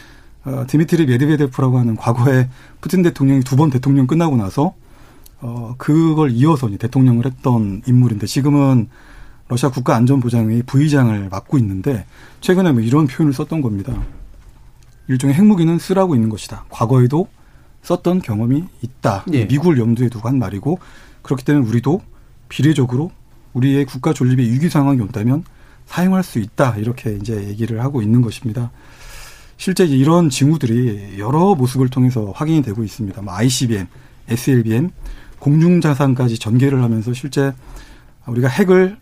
어, 0.46 0.66
디미트리 0.68 1.06
메드베데프라고 1.06 1.78
하는 1.80 1.96
과거에 1.96 2.50
푸틴 2.82 3.02
대통령이 3.02 3.42
두 3.44 3.56
번 3.56 3.70
대통령 3.70 4.08
끝나고 4.08 4.36
나서 4.36 4.74
어, 5.42 5.76
그걸 5.78 6.32
이어서 6.32 6.70
대통령을 6.78 7.26
했던 7.26 7.82
인물인데 7.86 8.28
지금은 8.28 8.88
러시아 9.50 9.70
국가안전보장회의 9.70 10.64
부의장을 10.64 11.30
맡고 11.30 11.58
있는데 11.60 12.06
최근에 12.42 12.72
뭐 12.72 12.82
이런 12.82 13.08
표현을 13.08 13.34
썼던 13.34 13.62
겁니다. 13.62 13.94
일종의 15.08 15.36
핵무기는 15.36 15.78
쓰라고 15.80 16.16
있는 16.16 16.30
것이다. 16.30 16.66
과거에도 16.70 17.28
썼던 17.84 18.22
경험이 18.22 18.64
있다. 18.82 19.26
예. 19.34 19.46
미국을 19.46 19.78
염두에 19.78 20.08
두고 20.08 20.30
한 20.30 20.40
말이고 20.40 20.80
그렇기 21.22 21.44
때문에 21.44 21.68
우리도 21.68 22.02
비례적으로 22.48 23.12
우리의 23.52 23.86
국가 23.86 24.14
존립의 24.14 24.50
위기 24.50 24.70
상황이 24.70 25.02
온다면 25.02 25.44
사용할 25.86 26.24
수 26.24 26.40
있다. 26.40 26.78
이렇게 26.78 27.16
이제 27.16 27.46
얘기를 27.48 27.84
하고 27.84 28.02
있는 28.02 28.22
것입니다. 28.22 28.72
실제 29.58 29.86
이런 29.86 30.30
징후들이 30.30 31.20
여러 31.20 31.56
모습을 31.56 31.90
통해서 31.90 32.32
확인이 32.36 32.62
되고 32.62 32.84
있습니다. 32.84 33.22
뭐 33.22 33.34
ICBM, 33.34 33.88
SLBM, 34.28 34.90
공중자산까지 35.40 36.40
전개를 36.40 36.82
하면서 36.82 37.14
실제 37.14 37.54
우리가 38.26 38.48
핵을 38.48 38.98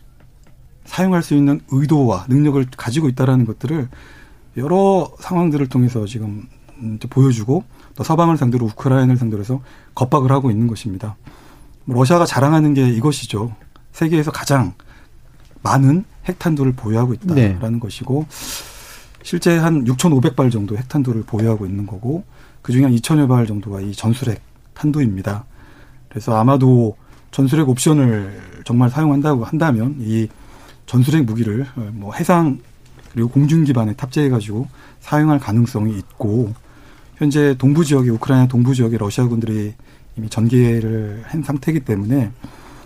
사용할 0.86 1.24
수 1.24 1.36
있는 1.36 1.62
의도와 1.70 2.26
능력을 2.28 2.66
가지고 2.76 3.08
있다라는 3.10 3.46
것들을 3.46 3.88
여러 4.58 5.12
상황들을 5.20 5.68
통해서 5.68 6.06
지금 6.06 6.48
보여주고 7.10 7.64
또 7.96 8.04
서방을 8.04 8.38
상대로 8.38 8.66
우크라이나를 8.66 9.18
상대로 9.18 9.42
해서 9.42 9.62
겁박을 9.96 10.32
하고 10.32 10.50
있는 10.50 10.68
것입니다. 10.68 11.16
뭐 11.86 11.96
러시아가 11.98 12.26
자랑하는 12.26 12.74
게 12.74 12.88
이것이죠. 12.90 13.56
세계에서 13.92 14.32
가장 14.32 14.74
많은 15.62 16.06
핵탄두를 16.26 16.74
보유하고 16.74 17.14
있다라는 17.14 17.60
네. 17.74 17.80
것이고 17.80 18.26
실제 19.24 19.58
한 19.58 19.86
6,500발 19.86 20.52
정도 20.52 20.78
핵탄두를 20.78 21.24
보유하고 21.24 21.66
있는 21.66 21.86
거고 21.86 22.24
그중에 22.62 22.86
한 22.86 22.96
2천여 22.96 23.28
발 23.28 23.46
정도가 23.46 23.82
이 23.82 23.94
전술핵 23.94 24.42
탄두입니다. 24.74 25.46
그래서 26.10 26.36
아마도 26.36 26.96
전술핵 27.32 27.70
옵션을 27.70 28.62
정말 28.66 28.90
사용한다고 28.90 29.46
한다면 29.46 29.96
이 30.00 30.28
전술핵 30.86 31.24
무기를 31.26 31.66
뭐 31.94 32.14
해상 32.14 32.60
그리고 33.14 33.30
공중 33.30 33.64
기반에 33.64 33.94
탑재해 33.94 34.30
가지고 34.30 34.68
사용할 35.00 35.40
가능성이 35.40 35.98
있고 35.98 36.54
현재 37.16 37.56
동부 37.58 37.86
지역에 37.86 38.10
우크라이나 38.10 38.48
동부 38.48 38.74
지역에 38.74 38.98
러시아군들이 38.98 39.74
이미 40.18 40.30
전개를 40.30 41.24
한 41.26 41.44
상태이기 41.44 41.82
때문에 41.82 42.32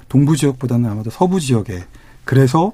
동부 0.09 0.35
지역보다는 0.35 0.89
아마도 0.89 1.09
서부 1.09 1.39
지역에 1.39 1.83
그래서 2.23 2.73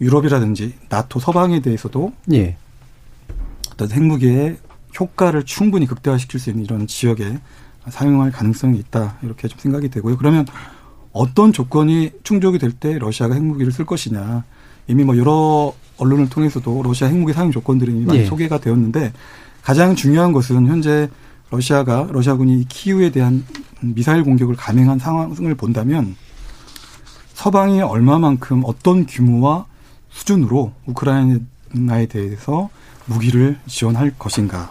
유럽이라든지 0.00 0.74
나토 0.88 1.20
서방에 1.20 1.60
대해서도 1.60 2.12
예. 2.32 2.56
어떤 3.72 3.90
핵무기의 3.90 4.56
효과를 4.98 5.44
충분히 5.44 5.86
극대화시킬 5.86 6.38
수 6.38 6.50
있는 6.50 6.64
이런 6.64 6.86
지역에 6.86 7.38
사용할 7.88 8.30
가능성이 8.30 8.78
있다 8.78 9.18
이렇게 9.22 9.48
좀 9.48 9.58
생각이 9.58 9.88
되고요. 9.88 10.16
그러면 10.16 10.46
어떤 11.12 11.52
조건이 11.52 12.10
충족이 12.22 12.58
될 12.58 12.72
때 12.72 12.98
러시아가 12.98 13.34
핵무기를 13.34 13.72
쓸 13.72 13.84
것이냐 13.84 14.44
이미 14.88 15.04
뭐 15.04 15.16
여러 15.16 15.72
언론을 15.96 16.28
통해서도 16.28 16.82
러시아 16.82 17.08
핵무기 17.08 17.32
사용 17.32 17.50
조건들이 17.50 17.92
많이 18.04 18.20
예. 18.20 18.24
소개가 18.24 18.58
되었는데 18.58 19.12
가장 19.62 19.94
중요한 19.94 20.32
것은 20.32 20.66
현재 20.66 21.08
러시아가 21.50 22.08
러시아군이 22.10 22.66
키우에 22.68 23.10
대한 23.10 23.44
미사일 23.80 24.24
공격을 24.24 24.56
감행한 24.56 24.98
상황을 24.98 25.54
본다면 25.54 26.16
서방이 27.34 27.80
얼마만큼 27.80 28.62
어떤 28.64 29.06
규모와 29.06 29.66
수준으로 30.14 30.72
우크라이나에 30.86 32.06
대해서 32.08 32.70
무기를 33.06 33.58
지원할 33.66 34.14
것인가 34.18 34.70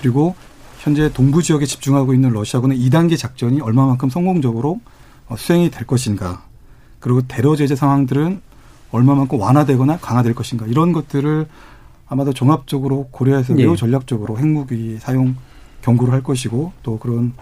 그리고 0.00 0.36
현재 0.78 1.12
동부 1.12 1.42
지역에 1.42 1.64
집중하고 1.64 2.12
있는 2.12 2.30
러시아군의 2.30 2.78
2단계 2.78 3.16
작전이 3.16 3.60
얼마만큼 3.60 4.10
성공적으로 4.10 4.80
어, 5.28 5.36
수행이 5.36 5.70
될 5.70 5.86
것인가. 5.86 6.44
그리고 6.98 7.22
테러 7.22 7.54
제재 7.54 7.76
상황들은 7.76 8.40
얼마만큼 8.90 9.40
완화되거나 9.40 9.98
강화될 9.98 10.34
것인가. 10.34 10.66
이런 10.66 10.92
것들을 10.92 11.46
아마도 12.08 12.32
종합적으로 12.32 13.08
고려해서 13.12 13.54
매우 13.54 13.70
네. 13.70 13.76
전략적으로 13.76 14.38
핵무기 14.38 14.98
사용 14.98 15.36
경고를 15.82 16.12
할 16.12 16.22
것이고 16.22 16.72
또 16.82 16.98
그런 16.98 17.32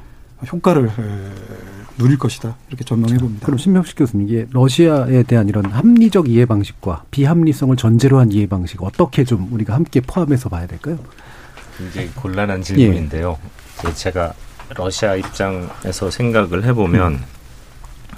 효과를 0.51 0.91
누릴 1.99 2.19
것이다 2.19 2.57
이렇게 2.69 2.85
전망해 2.85 3.17
봅니다. 3.19 3.45
그럼 3.47 3.59
신명식 3.59 3.97
교수님 3.97 4.29
이게 4.29 4.47
러시아에 4.51 5.23
대한 5.25 5.49
이런 5.49 5.67
합리적 5.67 6.29
이해 6.29 6.47
방식과 6.47 7.05
비합리성을 7.11 7.77
전제로 7.77 8.19
한 8.19 8.33
이해 8.33 8.47
방식 8.47 8.83
어떻게 8.83 9.25
좀 9.25 9.49
우리가 9.53 9.75
함께 9.75 10.01
포함해서 10.01 10.49
봐야 10.49 10.67
될까요? 10.67 10.99
굉장히 11.77 12.09
곤란한 12.15 12.63
질문인데요. 12.63 13.39
예. 13.87 13.93
제가 13.93 14.33
러시아 14.77 15.17
입장에서 15.17 16.11
생각을 16.11 16.65
해보면 16.65 17.13
음. 17.15 17.25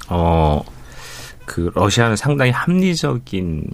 어그 0.09 1.71
러시아는 1.75 2.17
상당히 2.17 2.51
합리적인 2.51 3.65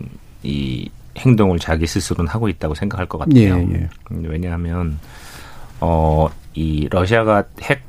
이 0.43 0.91
행동을 1.17 1.59
자기 1.59 1.87
스스로는 1.87 2.31
하고 2.31 2.49
있다고 2.49 2.75
생각할 2.75 3.07
것 3.07 3.19
같아요. 3.19 3.41
예, 3.41 3.49
예. 3.49 3.89
음, 4.11 4.25
왜냐하면 4.29 4.99
어 5.81 6.29
이 6.59 6.89
러시아가 6.91 7.45
핵 7.63 7.83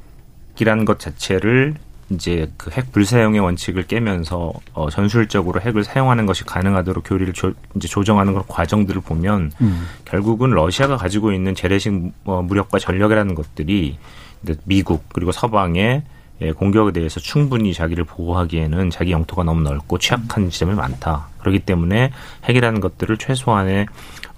이라는 0.62 0.86
것 0.86 0.99
자체를 0.99 1.76
이제 2.12 2.51
그 2.57 2.72
핵 2.72 2.91
불사용의 2.91 3.39
원칙을 3.39 3.84
깨면서 3.84 4.53
어, 4.74 4.89
전술적으로 4.89 5.62
핵을 5.62 5.84
사용하는 5.84 6.26
것이 6.26 6.43
가능하도록 6.43 7.03
교리를 7.07 7.34
조, 7.34 7.53
이제 7.76 7.88
조정하는 7.88 8.34
그런 8.34 8.45
과정들을 8.47 9.01
보면 9.01 9.51
음. 9.62 9.88
결국은 10.05 10.51
러시아가 10.51 10.97
가지고 10.97 11.32
있는 11.32 11.55
재래식 11.55 11.93
어, 12.26 12.41
무력과 12.41 12.80
전력이라는 12.80 13.36
것들이 13.36 13.97
미국 14.64 15.03
그리고 15.10 15.32
서방의 15.32 16.03
예, 16.41 16.51
공격에 16.53 16.93
대해서 16.93 17.20
충분히 17.20 17.74
자기를 17.74 18.05
보호하기에는 18.05 18.91
자기 18.91 19.12
영토가 19.12 19.43
너무 19.43 19.62
넓고 19.62 19.97
취약한 19.97 20.49
지점이 20.49 20.74
많다. 20.74 21.28
그렇기 21.39 21.60
때문에 21.60 22.12
핵이라는 22.45 22.80
것들을 22.80 23.18
최소한의 23.18 23.88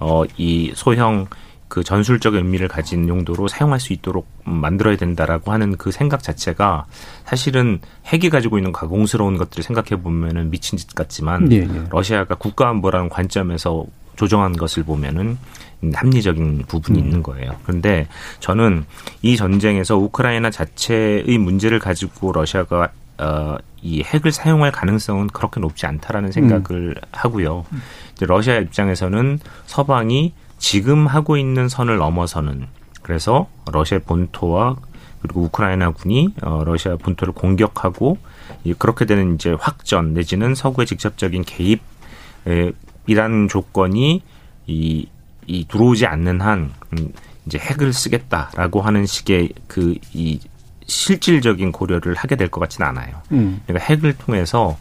어, 0.00 0.24
이 0.36 0.72
소형 0.74 1.28
그 1.72 1.82
전술적 1.82 2.34
의미를 2.34 2.68
가진 2.68 3.08
용도로 3.08 3.48
사용할 3.48 3.80
수 3.80 3.94
있도록 3.94 4.28
만들어야 4.44 4.98
된다라고 4.98 5.52
하는 5.52 5.78
그 5.78 5.90
생각 5.90 6.22
자체가 6.22 6.84
사실은 7.24 7.80
핵이 8.04 8.28
가지고 8.28 8.58
있는 8.58 8.72
가공스러운 8.72 9.38
것들을 9.38 9.64
생각해 9.64 10.02
보면은 10.02 10.50
미친 10.50 10.76
짓 10.76 10.94
같지만 10.94 11.46
네, 11.46 11.60
네. 11.60 11.82
러시아가 11.88 12.34
국가안보라는 12.34 13.08
관점에서 13.08 13.86
조정한 14.16 14.52
것을 14.52 14.82
보면은 14.82 15.38
합리적인 15.94 16.64
부분이 16.68 16.98
음. 16.98 17.04
있는 17.04 17.22
거예요. 17.22 17.52
그런데 17.62 18.06
저는 18.40 18.84
이 19.22 19.38
전쟁에서 19.38 19.96
우크라이나 19.96 20.50
자체의 20.50 21.38
문제를 21.38 21.78
가지고 21.78 22.32
러시아가 22.32 22.90
어, 23.16 23.56
이 23.80 24.02
핵을 24.02 24.30
사용할 24.30 24.72
가능성은 24.72 25.28
그렇게 25.28 25.58
높지 25.58 25.86
않다라는 25.86 26.32
생각을 26.32 26.96
음. 26.98 27.08
하고요. 27.12 27.64
러시아 28.20 28.58
입장에서는 28.58 29.40
서방이 29.64 30.34
지금 30.62 31.08
하고 31.08 31.36
있는 31.36 31.68
선을 31.68 31.96
넘어서는 31.96 32.68
그래서 33.02 33.48
러시아 33.72 33.98
본토와 33.98 34.76
그리고 35.20 35.42
우크라이나군이 35.42 36.34
어, 36.42 36.62
러시아 36.64 36.96
본토를 36.96 37.34
공격하고 37.34 38.16
이 38.62 38.72
그렇게 38.72 39.04
되는 39.04 39.34
이제 39.34 39.56
확전 39.58 40.14
내지는 40.14 40.54
서구의 40.54 40.86
직접적인 40.86 41.44
개입이라는 42.44 43.48
조건이 43.48 44.22
이, 44.68 45.08
이 45.48 45.66
들어오지 45.66 46.06
않는 46.06 46.40
한 46.40 46.72
음, 46.92 47.12
이제 47.46 47.58
핵을 47.58 47.92
쓰겠다라고 47.92 48.82
하는 48.82 49.04
식의 49.04 49.50
그 49.66 49.96
이 50.14 50.38
실질적인 50.86 51.72
고려를 51.72 52.14
하게 52.14 52.36
될 52.36 52.48
것 52.48 52.60
같지는 52.60 52.86
않아요. 52.88 53.16
음. 53.32 53.62
그러니까 53.66 53.84
핵을 53.86 54.12
통해서 54.18 54.76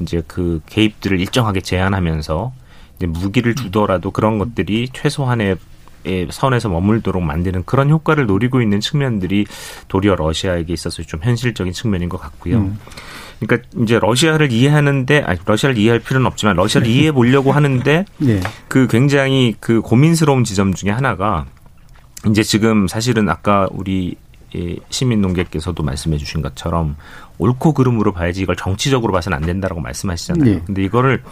이제 0.00 0.22
그 0.26 0.60
개입들을 0.66 1.20
일정하게 1.20 1.60
제한하면서 1.60 2.52
무기를 3.00 3.54
주더라도 3.54 4.10
그런 4.10 4.38
것들이 4.38 4.88
최소한의 4.92 5.56
선에서 6.30 6.68
머물도록 6.68 7.22
만드는 7.22 7.64
그런 7.66 7.90
효과를 7.90 8.26
노리고 8.26 8.62
있는 8.62 8.80
측면들이 8.80 9.46
도리어 9.88 10.14
러시아에게 10.14 10.72
있어서 10.72 11.02
좀 11.02 11.20
현실적인 11.22 11.72
측면인 11.72 12.08
것 12.08 12.18
같고요. 12.18 12.58
음. 12.58 12.78
그러니까 13.40 13.68
이제 13.82 13.98
러시아를 13.98 14.50
이해하는데 14.50 15.22
아니 15.22 15.38
러시아를 15.44 15.76
이해할 15.76 15.98
필요는 15.98 16.26
없지만 16.26 16.56
러시아를 16.56 16.88
이해해 16.88 17.12
보려고 17.12 17.52
하는데 17.52 18.06
네. 18.18 18.40
그 18.68 18.86
굉장히 18.86 19.56
그 19.60 19.80
고민스러운 19.82 20.44
지점 20.44 20.72
중에 20.72 20.90
하나가 20.90 21.44
이제 22.30 22.42
지금 22.42 22.88
사실은 22.88 23.28
아까 23.28 23.68
우리 23.72 24.14
시민 24.88 25.20
농객께서도 25.20 25.82
말씀해 25.82 26.16
주신 26.16 26.40
것처럼 26.40 26.96
옳고 27.36 27.74
그름으로 27.74 28.12
봐야지 28.12 28.40
이걸 28.40 28.56
정치적으로 28.56 29.12
봐서는 29.12 29.36
안 29.36 29.44
된다라고 29.44 29.82
말씀하시잖아요. 29.82 30.44
네. 30.44 30.62
근데 30.64 30.82
이거를 30.82 31.22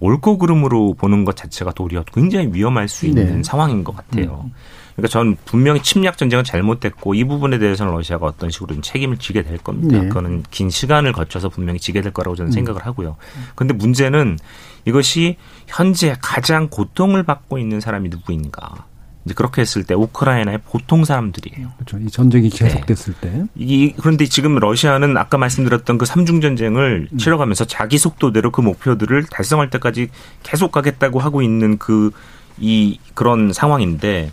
옳고 0.00 0.38
그름으로 0.38 0.94
보는 0.94 1.24
것 1.24 1.36
자체가 1.36 1.72
도리어 1.72 2.04
굉장히 2.12 2.48
위험할 2.52 2.88
수 2.88 3.06
있는 3.06 3.36
네. 3.36 3.42
상황인 3.42 3.84
것 3.84 3.96
같아요. 3.96 4.42
음. 4.44 4.52
그러니까 4.94 5.08
전 5.08 5.36
분명히 5.44 5.82
침략 5.82 6.16
전쟁은 6.16 6.44
잘못됐고 6.44 7.14
이 7.14 7.24
부분에 7.24 7.58
대해서는 7.58 7.92
러시아가 7.92 8.26
어떤 8.26 8.50
식으로 8.50 8.80
책임을 8.80 9.18
지게 9.18 9.42
될 9.42 9.58
겁니다. 9.58 10.00
네. 10.00 10.08
그거는 10.08 10.44
긴 10.50 10.70
시간을 10.70 11.12
거쳐서 11.12 11.48
분명히 11.48 11.80
지게 11.80 12.00
될 12.00 12.12
거라고 12.12 12.36
저는 12.36 12.50
음. 12.50 12.52
생각을 12.52 12.86
하고요. 12.86 13.16
그런데 13.56 13.74
문제는 13.74 14.38
이것이 14.84 15.36
현재 15.66 16.14
가장 16.20 16.68
고통을 16.68 17.24
받고 17.24 17.58
있는 17.58 17.80
사람이 17.80 18.08
누구인가? 18.10 18.86
이제 19.24 19.34
그렇게 19.34 19.62
했을 19.62 19.84
때 19.84 19.94
우크라이나의 19.94 20.58
보통 20.66 21.04
사람들이에요. 21.04 21.72
그렇죠. 21.76 21.98
이 21.98 22.10
전쟁이 22.10 22.50
네. 22.50 22.64
계속됐을 22.64 23.14
네. 23.20 23.30
때. 23.30 23.44
이 23.54 23.94
그런데 23.96 24.26
지금 24.26 24.56
러시아는 24.56 25.16
아까 25.16 25.38
말씀드렸던 25.38 25.98
그 25.98 26.04
삼중 26.04 26.40
전쟁을 26.40 27.08
음. 27.10 27.18
치러가면서 27.18 27.64
자기 27.64 27.98
속도대로 27.98 28.50
그 28.50 28.60
목표들을 28.60 29.24
달성할 29.30 29.70
때까지 29.70 30.08
계속 30.42 30.72
가겠다고 30.72 31.20
하고 31.20 31.42
있는 31.42 31.78
그 31.78 32.10
이 32.58 32.98
그런 33.14 33.52
상황인데 33.52 34.30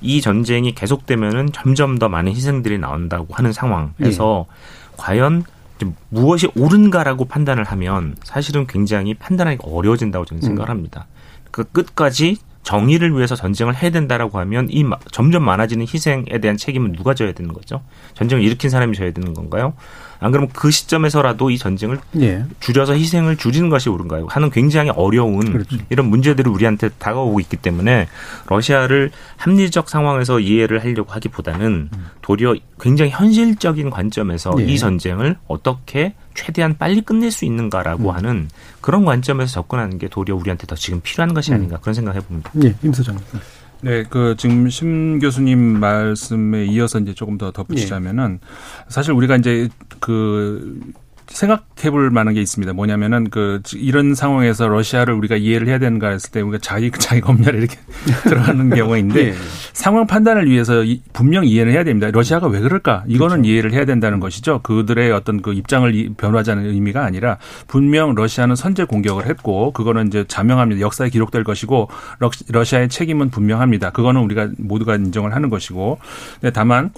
이 0.00 0.20
전쟁이 0.20 0.74
계속되면은 0.74 1.52
점점 1.52 1.98
더 1.98 2.08
많은 2.08 2.32
희생들이 2.32 2.78
나온다고 2.78 3.34
하는 3.34 3.52
상황에서 3.52 4.46
네. 4.48 4.94
과연 4.96 5.44
무엇이 6.08 6.48
옳은가라고 6.56 7.24
판단을 7.24 7.64
하면 7.64 8.14
사실은 8.22 8.66
굉장히 8.66 9.14
판단하기 9.14 9.58
어려워진다고 9.62 10.24
저는 10.24 10.40
생각을 10.40 10.68
음. 10.68 10.70
합니다. 10.70 11.06
그 11.50 11.64
끝까지 11.64 12.38
정의를 12.64 13.14
위해서 13.14 13.36
전쟁을 13.36 13.76
해야 13.76 13.90
된다라고 13.90 14.38
하면 14.40 14.68
이 14.70 14.84
점점 15.12 15.44
많아지는 15.44 15.86
희생에 15.86 16.40
대한 16.40 16.56
책임은 16.56 16.92
누가 16.92 17.14
져야 17.14 17.32
되는 17.32 17.52
거죠? 17.52 17.82
전쟁을 18.14 18.42
일으킨 18.42 18.70
사람이 18.70 18.96
져야 18.96 19.12
되는 19.12 19.34
건가요? 19.34 19.74
안 20.18 20.32
그러면 20.32 20.48
그 20.54 20.70
시점에서라도 20.70 21.50
이 21.50 21.58
전쟁을 21.58 22.00
예. 22.20 22.44
줄여서 22.60 22.94
희생을 22.94 23.36
줄이는 23.36 23.68
것이 23.68 23.90
옳은가요? 23.90 24.26
하는 24.30 24.50
굉장히 24.50 24.90
어려운 24.90 25.52
그렇죠. 25.52 25.76
이런 25.90 26.06
문제들이 26.08 26.48
우리한테 26.48 26.88
다가오고 26.98 27.40
있기 27.40 27.58
때문에 27.58 28.08
러시아를 28.46 29.10
합리적 29.36 29.90
상황에서 29.90 30.40
이해를 30.40 30.82
하려고 30.82 31.12
하기보다는 31.12 31.90
도리어 32.22 32.54
굉장히 32.84 33.10
현실적인 33.12 33.88
관점에서 33.88 34.54
예. 34.58 34.64
이 34.64 34.78
전쟁을 34.78 35.38
어떻게 35.48 36.12
최대한 36.34 36.76
빨리 36.76 37.00
끝낼 37.00 37.30
수 37.30 37.46
있는가라고 37.46 38.10
음. 38.10 38.14
하는 38.14 38.48
그런 38.82 39.06
관점에서 39.06 39.54
접근하는 39.54 39.96
게 39.96 40.06
도리어 40.08 40.36
우리한테 40.36 40.66
더 40.66 40.76
지금 40.76 41.00
필요한 41.00 41.32
것이 41.32 41.50
음. 41.50 41.54
아닌가 41.54 41.76
음. 41.76 41.80
그런 41.80 41.94
생각을 41.94 42.20
해봅니다. 42.20 42.50
예, 42.62 42.74
임 42.82 42.92
소장. 42.92 43.18
네, 43.80 44.04
그 44.10 44.34
지금 44.36 44.68
심 44.68 45.18
교수님 45.18 45.58
말씀에 45.80 46.66
이어서 46.66 46.98
이제 46.98 47.14
조금 47.14 47.38
더 47.38 47.52
덧붙이자면은 47.52 48.40
사실 48.88 49.12
우리가 49.12 49.36
이제 49.36 49.70
그 49.98 50.78
생각해 51.34 51.90
볼 51.90 52.10
만한 52.10 52.32
게 52.34 52.40
있습니다. 52.40 52.72
뭐냐면은 52.74 53.28
그 53.28 53.60
이런 53.74 54.14
상황에서 54.14 54.68
러시아를 54.68 55.14
우리가 55.14 55.34
이해를 55.36 55.66
해야 55.66 55.78
되는가 55.78 56.10
했을 56.10 56.30
때 56.30 56.40
우리가 56.40 56.58
자기 56.62 56.92
자기가 56.96 57.32
없냐를 57.32 57.58
이렇게 57.58 57.76
들어가는 58.28 58.70
경우인데 58.70 59.28
예. 59.30 59.34
상황 59.72 60.06
판단을 60.06 60.48
위해서 60.48 60.84
이- 60.84 61.02
분명 61.12 61.44
이해를 61.44 61.72
해야 61.72 61.82
됩니다. 61.82 62.08
러시아가 62.12 62.46
왜 62.46 62.60
그럴까? 62.60 63.02
이거는 63.08 63.38
그렇죠. 63.38 63.50
이해를 63.50 63.72
해야 63.72 63.84
된다는 63.84 64.20
것이죠. 64.20 64.60
그들의 64.62 65.10
어떤 65.10 65.42
그 65.42 65.52
입장을 65.52 65.92
이- 65.94 66.10
변호하자는 66.14 66.66
의미가 66.66 67.04
아니라 67.04 67.38
분명 67.66 68.14
러시아는 68.14 68.54
선제 68.54 68.84
공격을 68.84 69.26
했고 69.26 69.72
그거는 69.72 70.06
이제 70.06 70.24
자명합니다. 70.28 70.80
역사에 70.80 71.08
기록될 71.10 71.42
것이고 71.42 71.88
러- 72.20 72.30
러시아의 72.48 72.88
책임은 72.88 73.30
분명합니다. 73.30 73.90
그거는 73.90 74.20
우리가 74.20 74.50
모두가 74.56 74.94
인정을 74.94 75.34
하는 75.34 75.50
것이고 75.50 75.98
근데 76.40 76.52
다만 76.52 76.92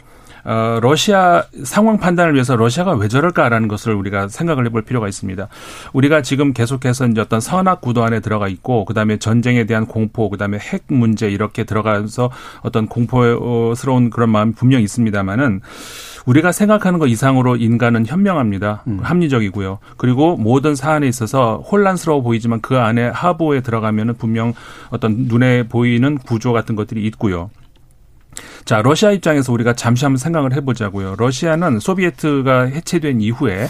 어, 0.48 0.78
러시아 0.80 1.42
상황 1.64 1.98
판단을 1.98 2.34
위해서 2.34 2.54
러시아가 2.54 2.92
왜 2.92 3.08
저럴까라는 3.08 3.66
것을 3.66 3.94
우리가 3.94 4.28
생각을 4.28 4.64
해볼 4.66 4.82
필요가 4.82 5.08
있습니다. 5.08 5.48
우리가 5.92 6.22
지금 6.22 6.52
계속해서 6.52 7.08
이제 7.08 7.20
어떤 7.20 7.40
선악 7.40 7.80
구도 7.80 8.04
안에 8.04 8.20
들어가 8.20 8.46
있고, 8.46 8.84
그 8.84 8.94
다음에 8.94 9.18
전쟁에 9.18 9.64
대한 9.64 9.86
공포, 9.86 10.30
그 10.30 10.36
다음에 10.36 10.58
핵 10.58 10.84
문제 10.86 11.28
이렇게 11.28 11.64
들어가서 11.64 12.30
어떤 12.62 12.86
공포스러운 12.86 14.10
그런 14.10 14.30
마음이 14.30 14.52
분명 14.52 14.82
있습니다만은 14.82 15.62
우리가 16.26 16.52
생각하는 16.52 17.00
것 17.00 17.06
이상으로 17.06 17.56
인간은 17.56 18.06
현명합니다. 18.06 18.84
합리적이고요. 19.02 19.78
그리고 19.96 20.36
모든 20.36 20.74
사안에 20.74 21.08
있어서 21.08 21.58
혼란스러워 21.70 22.22
보이지만 22.22 22.60
그 22.60 22.78
안에 22.78 23.08
하부에 23.08 23.60
들어가면은 23.60 24.14
분명 24.14 24.52
어떤 24.90 25.26
눈에 25.28 25.68
보이는 25.68 26.18
구조 26.18 26.52
같은 26.52 26.76
것들이 26.76 27.04
있고요. 27.06 27.50
자, 28.66 28.82
러시아 28.82 29.12
입장에서 29.12 29.52
우리가 29.52 29.74
잠시 29.74 30.04
한번 30.04 30.18
생각을 30.18 30.52
해보자고요. 30.54 31.14
러시아는 31.18 31.78
소비에트가 31.78 32.62
해체된 32.64 33.20
이후에 33.20 33.68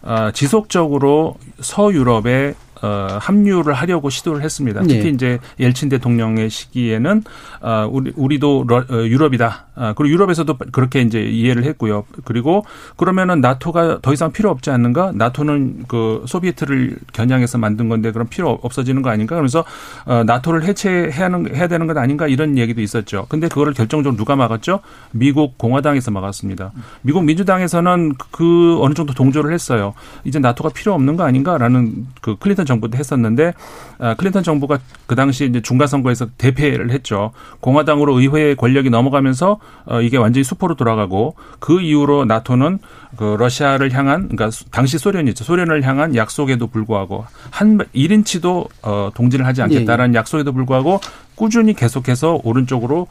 어, 0.00 0.30
지속적으로 0.32 1.36
서유럽에 1.60 2.54
어, 2.80 3.18
합류를 3.20 3.74
하려고 3.74 4.08
시도를 4.08 4.42
했습니다. 4.42 4.80
특히 4.82 5.02
네. 5.02 5.08
이제 5.10 5.38
옐친 5.60 5.90
대통령의 5.90 6.48
시기에는 6.48 7.24
어, 7.60 7.88
우리 7.90 8.12
우리도 8.16 8.64
러, 8.66 8.78
어, 8.78 9.06
유럽이다. 9.06 9.66
아, 9.78 9.92
그리고 9.94 10.12
유럽에서도 10.12 10.58
그렇게 10.72 11.00
이제 11.00 11.20
이해를 11.20 11.64
했고요. 11.64 12.04
그리고 12.24 12.64
그러면은 12.96 13.40
나토가 13.40 14.00
더 14.02 14.12
이상 14.12 14.32
필요 14.32 14.50
없지 14.50 14.70
않는가? 14.70 15.12
나토는 15.14 15.84
그 15.86 16.24
소비에트를 16.26 16.98
겨냥해서 17.12 17.58
만든 17.58 17.88
건데 17.88 18.10
그럼 18.10 18.26
필요 18.28 18.58
없어지는 18.62 19.02
거 19.02 19.10
아닌가? 19.10 19.36
그러면서 19.36 19.64
어, 20.04 20.24
나토를 20.24 20.64
해체해야 20.64 21.26
하는 21.26 21.54
해야 21.54 21.68
되는 21.68 21.86
것 21.86 21.96
아닌가 21.96 22.26
이런 22.26 22.58
얘기도 22.58 22.80
있었죠. 22.80 23.26
근데 23.28 23.48
그거를 23.48 23.72
결정적으로 23.72 24.16
누가 24.16 24.34
막았죠? 24.34 24.80
미국 25.12 25.58
공화당에서 25.58 26.10
막았습니다. 26.10 26.72
미국 27.02 27.24
민주당에서는 27.24 28.14
그 28.30 28.78
어느 28.80 28.94
정도 28.94 29.14
동조를 29.14 29.52
했어요. 29.52 29.94
이제 30.24 30.38
나토가 30.38 30.70
필요 30.70 30.94
없는 30.94 31.16
거 31.16 31.24
아닌가라는 31.24 32.06
그 32.20 32.36
클린턴 32.36 32.66
정부 32.66 32.90
때 32.90 32.98
했었는데 32.98 33.52
아, 33.98 34.14
클린턴 34.14 34.42
정부가 34.42 34.78
그 35.06 35.14
당시 35.14 35.44
이제 35.44 35.60
중간 35.60 35.86
선거에서 35.86 36.26
대패를 36.36 36.90
했죠. 36.90 37.32
공화당으로 37.60 38.18
의회 38.18 38.54
권력이 38.54 38.90
넘어가면서 38.90 39.58
어, 39.86 40.00
이게 40.02 40.16
완전히 40.16 40.44
수포로 40.44 40.74
돌아가고 40.74 41.34
그 41.58 41.80
이후로 41.80 42.24
나토는 42.26 42.78
그 43.16 43.36
러시아를 43.38 43.92
향한 43.92 44.22
그러니까 44.28 44.50
수- 44.50 44.64
당시 44.70 44.98
소련이죠. 44.98 45.44
소련을 45.44 45.82
향한 45.84 46.14
약속에도 46.14 46.66
불구하고 46.66 47.24
한 47.50 47.78
1인치도 47.94 48.68
어, 48.82 49.10
동진을 49.14 49.46
하지 49.46 49.62
않겠다라는 49.62 50.14
약속에도 50.14 50.52
불구하고 50.52 51.00
꾸준히 51.34 51.72
계속해서 51.74 52.40
오른쪽으로 52.44 53.06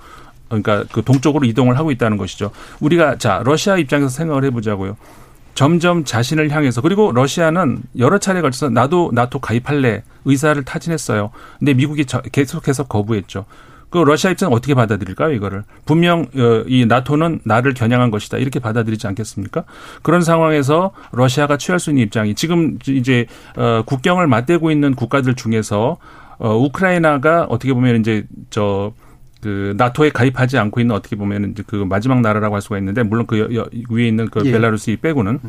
그러니까 0.50 0.84
그 0.92 1.04
동쪽으로 1.04 1.46
이동을 1.46 1.78
하고 1.78 1.92
있다는 1.92 2.18
것이죠. 2.18 2.52
우리가 2.80 3.18
자 3.18 3.42
러시아 3.44 3.78
입장에서 3.78 4.10
생각을 4.10 4.44
해보자고요. 4.46 4.96
점점 5.56 6.06
자신을 6.06 6.52
향해서 6.52 6.82
그리고 6.82 7.12
러시아는 7.12 7.82
여러 7.98 8.20
차례 8.20 8.42
걸쳐서 8.42 8.70
나도 8.70 9.10
나토 9.14 9.40
가입할래 9.40 10.04
의사를 10.26 10.64
타진했어요. 10.64 11.32
근데 11.58 11.74
미국이 11.74 12.06
저- 12.06 12.22
계속해서 12.22 12.84
거부했죠. 12.84 13.46
그 13.90 14.00
러시아 14.00 14.32
입장은 14.32 14.56
어떻게 14.56 14.74
받아들일까요, 14.74 15.32
이거를? 15.34 15.64
분명 15.86 16.22
어, 16.36 16.64
이 16.68 16.86
나토는 16.86 17.40
나를 17.46 17.74
겨냥한 17.74 18.12
것이다. 18.12 18.38
이렇게 18.38 18.60
받아들이지 18.60 19.08
않겠습니까? 19.08 19.64
그런 20.02 20.22
상황에서 20.22 20.92
러시아가 21.14 21.58
취할 21.58 21.80
수 21.80 21.90
있는 21.92 22.04
입장이 22.04 22.36
지금 22.36 22.78
이제 22.88 23.28
어, 23.56 23.84
국경을 23.86 24.28
맞대고 24.28 24.72
있는 24.72 24.94
국가들 24.94 25.36
중에서 25.36 25.98
어, 26.40 26.56
우크라이나가 26.58 27.46
어떻게 27.50 27.74
보면 27.74 28.02
이제 28.02 28.26
저그 28.50 29.74
나토에 29.78 30.10
가입하지 30.10 30.58
않고 30.58 30.80
있는 30.82 30.96
어떻게 30.96 31.16
보면 31.16 31.52
이제 31.52 31.64
그 31.66 31.76
마지막 31.78 32.22
나라라고 32.22 32.56
할 32.56 32.62
수가 32.62 32.78
있는데 32.80 33.04
물론 33.04 33.26
그 33.26 33.40
여- 33.40 33.56
여- 33.56 33.68
위에 33.90 34.08
있는 34.08 34.28
그 34.30 34.42
예. 34.46 34.52
벨라루스 34.52 34.90
이 34.92 34.98
빼고는 34.98 35.40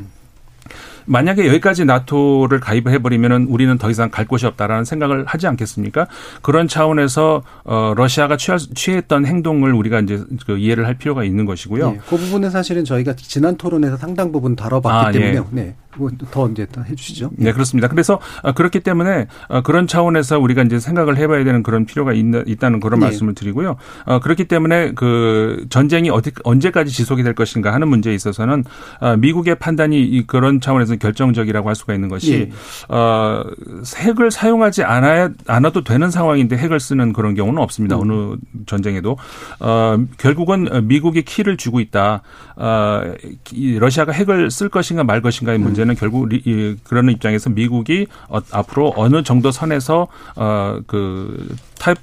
만약에 1.09 1.47
여기까지 1.47 1.85
나토를 1.85 2.61
가입을 2.61 2.93
해버리면은 2.93 3.47
우리는 3.49 3.77
더 3.79 3.91
이상 3.91 4.11
갈 4.11 4.27
곳이 4.27 4.47
없다라는 4.47 4.85
생각을 4.85 5.25
하지 5.27 5.47
않겠습니까? 5.47 6.07
그런 6.43 6.69
차원에서 6.69 7.43
어 7.65 7.95
러시아가 7.97 8.37
취할, 8.37 8.59
취했던 8.59 9.27
행동을 9.27 9.73
우리가 9.73 10.01
이제 10.01 10.23
그 10.47 10.59
이해를 10.59 10.87
할 10.87 10.95
필요가 10.95 11.25
있는 11.25 11.47
것이고요. 11.47 11.93
예, 11.95 12.01
그 12.09 12.17
부분은 12.17 12.51
사실은 12.51 12.85
저희가 12.85 13.15
지난 13.17 13.57
토론에서 13.57 13.97
상당 13.97 14.33
부분 14.33 14.55
다뤄봤기 14.55 15.09
아, 15.09 15.11
때문에 15.11 15.37
예. 15.37 15.43
네, 15.51 15.75
그거 15.99 16.11
더 16.31 16.49
이제 16.49 16.67
더 16.71 16.83
해주시죠. 16.83 17.31
네, 17.37 17.53
그렇습니다. 17.53 17.89
그래서 17.89 18.21
어, 18.43 18.53
그렇기 18.53 18.81
때문에 18.81 19.27
어, 19.49 19.63
그런 19.63 19.87
차원에서 19.87 20.39
우리가 20.39 20.63
이제 20.63 20.79
생각을 20.79 21.17
해봐야 21.17 21.45
되는 21.45 21.63
그런 21.63 21.87
필요가 21.87 22.13
있다는 22.13 22.81
그런 22.81 23.01
네. 23.01 23.07
말씀을 23.07 23.35
드리고요. 23.35 23.77
어, 24.05 24.21
그렇기 24.21 24.45
때문에 24.45 24.93
그 24.95 25.67
전쟁이 25.71 26.11
어디, 26.11 26.31
언제까지 26.45 26.93
지속이 26.93 27.23
될 27.23 27.35
것인가 27.35 27.73
하는 27.73 27.89
문제에 27.89 28.15
있어서는 28.15 28.65
어, 29.01 29.17
미국의 29.17 29.57
판단이 29.57 30.01
이 30.03 30.27
그런 30.27 30.61
차원에서 30.61 30.98
결정적이라고 30.99 31.69
할 31.69 31.75
수가 31.75 31.95
있는 31.95 32.09
것이 32.09 32.33
예. 32.33 32.95
어, 32.95 33.45
핵을 33.97 34.31
사용하지 34.31 34.83
않아야 34.83 35.31
않아도 35.47 35.85
되는 35.85 36.11
상황인데 36.11 36.57
핵을 36.57 36.81
쓰는 36.81 37.13
그런 37.13 37.35
경우는 37.35 37.63
없습니다. 37.63 37.97
음. 37.97 38.01
어느 38.03 38.37
전쟁에도 38.67 39.17
어, 39.61 39.99
결국은 40.19 40.87
미국이 40.87 41.23
키를 41.23 41.57
쥐고 41.57 41.81
있다. 41.81 42.23
어, 42.57 43.01
이 43.53 43.79
러시아가 43.79 44.13
핵을 44.13 44.51
쓸 44.51 44.69
것인가 44.69 45.05
말 45.05 45.23
것인가의 45.23 45.59
문제는 45.59 45.95
결국 45.95 46.29
리, 46.29 46.43
이, 46.45 46.77
그런 46.85 47.09
입장에서 47.11 47.51
미국이 47.51 48.07
어, 48.29 48.39
앞으로 48.51 48.93
어느 48.97 49.23
정도 49.23 49.51
선에서 49.51 50.09
어, 50.37 50.81
그 50.87 51.57
타협 51.79 51.99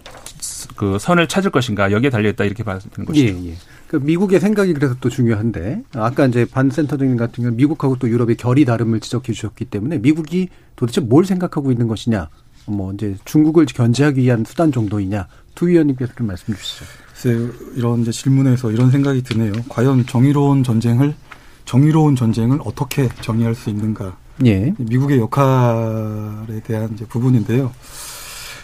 그 0.76 0.98
선을 1.00 1.28
찾을 1.28 1.52
것인가 1.52 1.92
여기에 1.92 2.10
달려 2.10 2.30
있다 2.30 2.44
이렇게 2.44 2.64
봐야 2.64 2.80
되는 2.80 3.08
예, 3.16 3.32
것이죠. 3.34 3.50
예. 3.50 3.56
그 3.88 3.98
미국의 3.98 4.40
생각이 4.40 4.74
그래서 4.74 4.96
또 5.00 5.10
중요한데 5.10 5.84
아까 5.94 6.26
이제 6.26 6.46
반 6.46 6.70
센터장님 6.70 7.18
같은 7.18 7.44
경우는 7.44 7.58
미국하고 7.58 7.98
또 7.98 8.10
유럽의 8.10 8.36
결이 8.38 8.66
다름을 8.66 9.00
지적해 9.00 9.32
주셨기 9.32 9.66
때문에 9.66 10.00
미국이 10.00 10.50
도대체 10.76 11.02
뭘 11.02 11.26
생각하고 11.26 11.72
있는 11.72 11.88
것이냐, 11.88 12.30
뭐 12.66 12.94
이제 12.94 13.16
중국을 13.26 13.66
견제하기 13.66 14.22
위한 14.22 14.44
수단 14.46 14.72
정도이냐, 14.72 15.28
투 15.54 15.68
위원님께서 15.68 16.14
좀 16.18 16.28
말씀 16.28 16.54
주시죠. 16.54 16.86
글쎄 17.14 17.54
이런 17.76 18.02
이제 18.02 18.12
질문에서 18.12 18.72
이런 18.72 18.92
생각이 18.92 19.22
드네요. 19.24 19.54
과연 19.70 20.06
정의로운 20.06 20.64
전쟁을 20.64 21.14
정의로운 21.66 22.16
전쟁을 22.16 22.60
어떻게 22.64 23.10
정의할 23.22 23.56
수 23.56 23.70
있는가? 23.70 24.18
예. 24.46 24.74
미국의 24.78 25.20
역할에 25.20 26.60
대한 26.64 26.92
이제 26.94 27.06
부분인데요. 27.06 27.72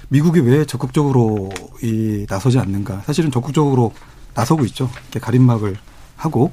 미국이 0.10 0.42
왜 0.42 0.66
적극적으로 0.66 1.50
이 1.82 2.26
나서지 2.30 2.60
않는가? 2.60 3.02
사실은 3.06 3.32
적극적으로 3.32 3.94
나서고 4.34 4.66
있죠. 4.66 4.90
이렇게 5.04 5.20
가림막을 5.20 5.78
하고 6.18 6.52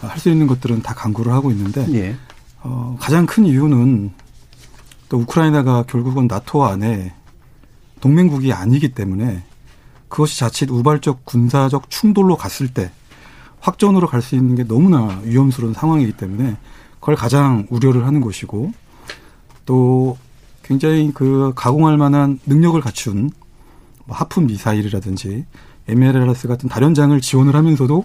할 0.00 0.18
수 0.18 0.30
있는 0.30 0.46
것들은 0.46 0.82
다 0.82 0.94
강구를 0.94 1.32
하고 1.32 1.50
있는데 1.50 1.86
예. 1.92 2.16
어, 2.62 2.96
가장 3.00 3.26
큰 3.26 3.44
이유는 3.44 4.12
또 5.10 5.18
우크라이나가 5.18 5.82
결국은 5.82 6.26
나토 6.26 6.64
안에 6.64 7.12
동맹국이 8.00 8.52
아니기 8.52 8.94
때문에 8.94 9.42
그것이 10.08 10.38
자칫 10.38 10.70
우발적 10.70 11.24
군사적 11.26 11.90
충돌로 11.90 12.36
갔을 12.36 12.68
때 12.68 12.90
확전으로 13.60 14.06
갈 14.06 14.22
수 14.22 14.36
있는 14.36 14.54
게 14.54 14.64
너무나 14.64 15.20
위험스러운 15.22 15.74
상황이기 15.74 16.12
때문에 16.12 16.56
그걸 16.98 17.14
가장 17.14 17.66
우려를 17.68 18.06
하는 18.06 18.20
것이고 18.22 18.72
또 19.66 20.16
굉장히 20.62 21.12
그 21.12 21.52
가공할 21.54 21.98
만한 21.98 22.38
능력을 22.46 22.80
갖춘 22.80 23.30
뭐 24.06 24.16
하품 24.16 24.46
미사일이라든지 24.46 25.44
MLRS 25.90 26.48
같은 26.48 26.68
다련장을 26.68 27.20
지원을 27.20 27.54
하면서도 27.54 28.04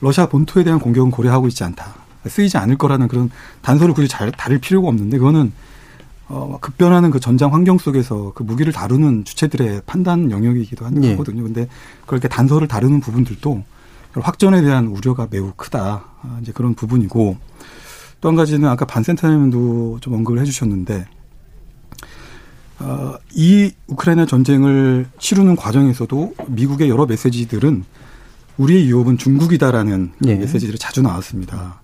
러시아 0.00 0.26
본토에 0.26 0.64
대한 0.64 0.80
공격은 0.80 1.10
고려하고 1.10 1.48
있지 1.48 1.64
않다. 1.64 1.94
쓰이지 2.26 2.56
않을 2.56 2.76
거라는 2.78 3.08
그런 3.08 3.30
단서를 3.62 3.94
굳이 3.94 4.08
잘 4.08 4.30
다룰 4.32 4.58
필요가 4.58 4.88
없는데 4.88 5.18
그거는 5.18 5.52
어, 6.28 6.58
급변하는 6.60 7.10
그 7.10 7.20
전장 7.20 7.52
환경 7.52 7.78
속에서 7.78 8.32
그 8.34 8.42
무기를 8.42 8.72
다루는 8.72 9.24
주체들의 9.24 9.82
판단 9.86 10.30
영역이기도 10.30 10.86
한 10.86 11.02
예. 11.04 11.12
거거든요. 11.12 11.42
근데 11.42 11.68
그렇게 12.06 12.28
단서를 12.28 12.68
다루는 12.68 13.00
부분들도 13.00 13.64
확전에 14.14 14.62
대한 14.62 14.86
우려가 14.86 15.26
매우 15.30 15.52
크다. 15.56 16.04
아, 16.22 16.38
이제 16.42 16.52
그런 16.52 16.74
부분이고 16.74 17.36
또 18.20 18.28
한 18.28 18.36
가지는 18.36 18.68
아까 18.68 18.84
반센터님도 18.86 19.98
좀 20.00 20.14
언급을 20.14 20.40
해주셨는데 20.40 20.94
어, 20.94 21.21
이 23.34 23.72
우크라이나 23.86 24.26
전쟁을 24.26 25.06
치르는 25.18 25.56
과정에서도 25.56 26.34
미국의 26.48 26.88
여러 26.88 27.06
메시지들은 27.06 27.84
우리의 28.58 28.86
위협은 28.86 29.18
중국이다라는 29.18 30.12
네. 30.18 30.36
메시지들이 30.36 30.78
자주 30.78 31.02
나왔습니다. 31.02 31.80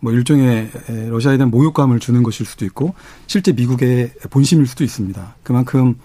뭐 0.00 0.12
일종의 0.12 0.70
러시아에 1.08 1.36
대한 1.36 1.50
모욕감을 1.50 2.00
주는 2.00 2.22
것일 2.22 2.46
수도 2.46 2.64
있고 2.64 2.94
실제 3.26 3.52
미국의 3.52 4.12
본심일 4.30 4.66
수도 4.66 4.84
있습니다. 4.84 5.36
그만큼 5.42 5.96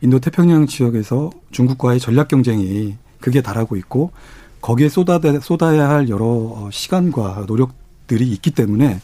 인도 0.00 0.18
태평양 0.18 0.66
지역에서 0.66 1.30
중국과의 1.50 2.00
전략 2.00 2.28
경쟁이 2.28 2.96
극에 3.20 3.40
달하고 3.40 3.76
있고 3.76 4.12
거기에 4.60 4.88
쏟아 4.88 5.20
쏟아야 5.40 5.88
할 5.88 6.08
여러 6.08 6.68
시간과 6.70 7.44
노력들이 7.46 8.28
있기 8.32 8.50
때문에 8.50 9.00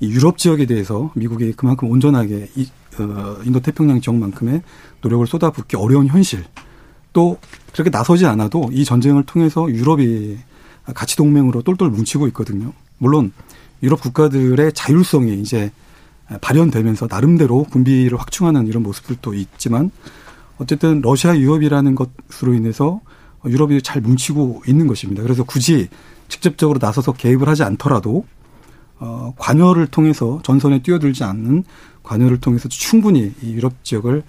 이 0.00 0.10
유럽 0.10 0.38
지역에 0.38 0.66
대해서 0.66 1.10
미국이 1.14 1.52
그만큼 1.52 1.90
온전하게 1.90 2.48
이, 2.56 2.68
어, 2.98 3.36
인도 3.44 3.60
태평양 3.60 4.00
지역만큼의 4.00 4.62
노력을 5.02 5.26
쏟아붓기 5.26 5.76
어려운 5.76 6.06
현실 6.06 6.44
또 7.12 7.38
그렇게 7.72 7.90
나서지 7.90 8.26
않아도 8.26 8.70
이 8.72 8.84
전쟁을 8.84 9.24
통해서 9.24 9.68
유럽이 9.70 10.38
가치 10.94 11.16
동맹으로 11.16 11.62
똘똘 11.62 11.88
뭉치고 11.90 12.26
있거든요. 12.28 12.72
물론 12.98 13.32
유럽 13.82 14.00
국가들의 14.00 14.72
자율성이 14.72 15.40
이제 15.40 15.70
발현되면서 16.40 17.06
나름대로 17.10 17.64
군비를 17.64 18.18
확충하는 18.18 18.66
이런 18.66 18.82
모습들도 18.82 19.34
있지만 19.34 19.90
어쨌든 20.58 21.00
러시아 21.02 21.36
유럽이라는 21.36 21.94
것으로 21.94 22.54
인해서 22.54 23.00
유럽이 23.44 23.82
잘 23.82 24.00
뭉치고 24.00 24.62
있는 24.66 24.86
것입니다. 24.86 25.22
그래서 25.22 25.44
굳이 25.44 25.88
직접적으로 26.28 26.78
나서서 26.80 27.12
개입을 27.12 27.48
하지 27.48 27.62
않더라도 27.62 28.24
어, 28.98 29.34
관여를 29.36 29.86
통해서 29.88 30.40
전선에 30.44 30.82
뛰어들지 30.82 31.24
않는 31.24 31.64
관여를 32.02 32.38
통해서 32.38 32.68
충분히 32.68 33.32
이 33.42 33.52
유럽 33.52 33.72
지역을 33.82 34.22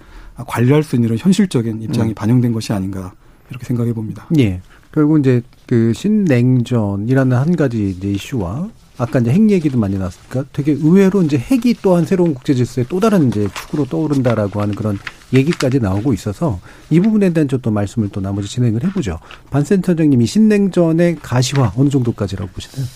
관리할 0.46 0.82
수 0.82 0.96
있는 0.96 1.08
이런 1.08 1.18
현실적인 1.18 1.82
입장이 1.82 2.10
음. 2.10 2.14
반영된 2.14 2.52
것이 2.52 2.72
아닌가 2.72 3.12
이렇게 3.50 3.64
생각해 3.64 3.92
봅니다. 3.92 4.26
예. 4.38 4.60
결국 4.92 5.20
이제 5.20 5.42
그 5.66 5.92
신냉전이라는 5.92 7.36
한 7.36 7.56
가지 7.56 7.90
이제 7.90 8.10
이슈와 8.10 8.68
아까 8.98 9.18
이제 9.18 9.30
핵 9.30 9.50
얘기도 9.50 9.78
많이 9.78 9.98
나왔으니까 9.98 10.44
되게 10.52 10.72
의외로 10.72 11.22
이제 11.22 11.36
핵이 11.36 11.74
또한 11.82 12.06
새로운 12.06 12.32
국제 12.32 12.54
질서의 12.54 12.86
또 12.88 12.98
다른 12.98 13.28
이제 13.28 13.46
축으로 13.54 13.84
떠오른다라고 13.84 14.62
하는 14.62 14.74
그런 14.74 14.98
얘기까지 15.34 15.80
나오고 15.80 16.14
있어서 16.14 16.60
이 16.88 17.00
부분에 17.00 17.32
대한 17.32 17.46
좀 17.48 17.60
또 17.60 17.70
말씀을 17.70 18.10
또 18.10 18.20
나머지 18.20 18.48
진행을 18.48 18.84
해보죠. 18.84 19.18
반센터장님이 19.50 20.26
신냉전의 20.26 21.16
가시화 21.20 21.72
어느 21.76 21.88
정도까지라고 21.88 22.50
보시나요? 22.52 22.86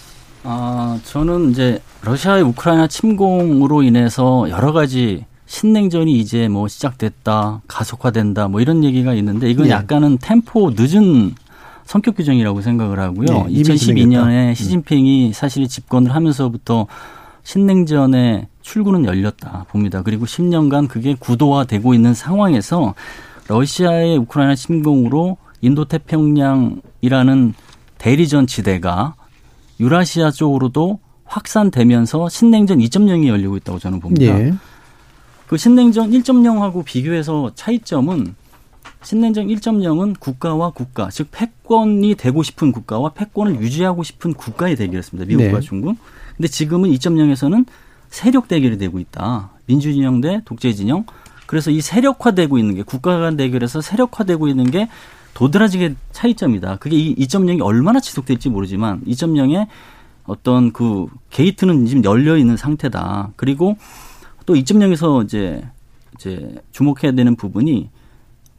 아, 0.43 0.99
저는 1.05 1.51
이제 1.51 1.81
러시아의 2.03 2.43
우크라이나 2.43 2.87
침공으로 2.87 3.83
인해서 3.83 4.49
여러 4.49 4.73
가지 4.73 5.25
신냉전이 5.47 6.19
이제 6.19 6.49
뭐 6.49 6.69
시작됐다, 6.69 7.63
가속화된다, 7.67 8.49
뭐 8.49 8.61
이런 8.61 8.85
얘기가 8.85 9.15
있는데 9.15 9.51
이건 9.51 9.67
네. 9.67 9.71
약간은 9.71 10.19
템포 10.19 10.73
늦은 10.77 11.35
성격 11.85 12.17
규정이라고 12.17 12.63
생각을 12.63 13.01
하고요. 13.01 13.49
네, 13.49 13.63
2012년에 13.63 14.51
음. 14.51 14.55
시진핑이 14.55 15.33
사실 15.33 15.67
집권을 15.67 16.15
하면서부터 16.15 16.87
신냉전의 17.43 18.47
출구는 18.63 19.07
열렸다 19.07 19.67
봅니다. 19.69 20.03
그리고 20.03 20.25
10년간 20.25 20.89
그게 20.89 21.17
구도화되고 21.19 21.93
있는 21.95 22.15
상황에서 22.15 22.95
러시아의 23.49 24.19
우크라이나 24.19 24.55
침공으로 24.55 25.37
인도 25.63 25.85
태평양이라는 25.85 27.55
대리전 27.99 28.47
지대가 28.47 29.15
유라시아 29.81 30.31
쪽으로도 30.31 31.01
확산되면서 31.25 32.29
신냉전 32.29 32.79
2.0이 32.79 33.27
열리고 33.27 33.57
있다고 33.57 33.79
저는 33.79 34.01
봅니다. 34.01 34.39
예. 34.39 34.53
그 35.47 35.57
신냉전 35.57 36.11
1.0하고 36.11 36.85
비교해서 36.85 37.51
차이점은 37.55 38.35
신냉전 39.03 39.47
1.0은 39.49 40.21
국가와 40.21 40.71
국가, 40.71 41.09
즉 41.09 41.29
패권이 41.31 42.15
되고 42.17 42.43
싶은 42.43 42.71
국가와 42.71 43.11
패권을 43.11 43.61
유지하고 43.61 44.03
싶은 44.03 44.35
국가의 44.35 44.77
대결이었습니다. 44.77 45.27
미국과 45.27 45.61
네. 45.61 45.67
중국. 45.67 45.97
근데 46.37 46.49
지금은 46.49 46.91
2.0에서는 46.91 47.65
세력 48.11 48.49
대결이 48.49 48.77
되고 48.77 48.99
있다. 48.99 49.51
민주 49.67 49.93
진영 49.93 50.21
대 50.21 50.43
독재 50.45 50.73
진영. 50.75 51.05
그래서 51.47 51.71
이 51.71 51.81
세력화되고 51.81 52.59
있는 52.59 52.75
게 52.75 52.83
국가 52.83 53.19
간 53.19 53.37
대결에서 53.37 53.81
세력화되고 53.81 54.47
있는 54.49 54.71
게 54.71 54.89
도드라지게 55.35 55.95
차이점이다. 56.13 56.77
그게 56.77 56.97
이 56.97 57.15
2.0이 57.17 57.63
얼마나 57.63 58.01
지속될지 58.01 58.49
모르지만 58.51 59.03
2.0의 59.05 59.67
어떤 60.25 60.73
그 60.73 61.07
게이트는 61.31 61.87
지금 61.87 62.05
열려 62.05 62.37
있는 62.37 62.57
상태다. 62.57 63.33
그리고 63.37 63.77
또 64.47 64.55
2.0에서 64.55 65.25
이제 65.25 65.63
이제 66.17 66.55
주목해야 66.73 67.13
되는 67.13 67.37
부분이 67.37 67.89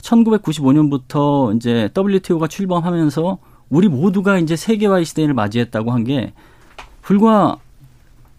1995년부터 0.01 1.55
이제 1.55 1.89
WTO가 1.95 2.47
출범하면서 2.47 3.37
우리 3.69 3.87
모두가 3.87 4.37
이제 4.39 4.55
세계화의 4.55 5.05
시대를 5.05 5.33
맞이했다고 5.33 5.91
한 5.91 6.03
게 6.03 6.33
불과 7.01 7.57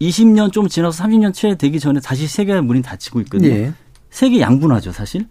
20년 0.01 0.51
좀 0.51 0.67
지나서 0.67 1.03
30년 1.03 1.33
채 1.33 1.55
되기 1.55 1.79
전에 1.79 1.99
다시 1.99 2.27
세계의 2.27 2.61
문이 2.63 2.81
닫히고 2.81 3.21
있거든요. 3.21 3.49
예. 3.49 3.73
세계 4.09 4.41
양분화죠, 4.41 4.91
사실. 4.91 5.27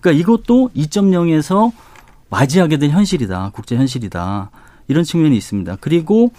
그러니까 0.00 0.20
이것도 0.20 0.70
2.0에서 0.74 1.72
맞이하게 2.34 2.78
된 2.78 2.90
현실이다. 2.90 3.50
국제 3.54 3.76
현실이다. 3.76 4.50
이런 4.88 5.04
측면이 5.04 5.36
있습니다. 5.36 5.76
그리고 5.80 6.32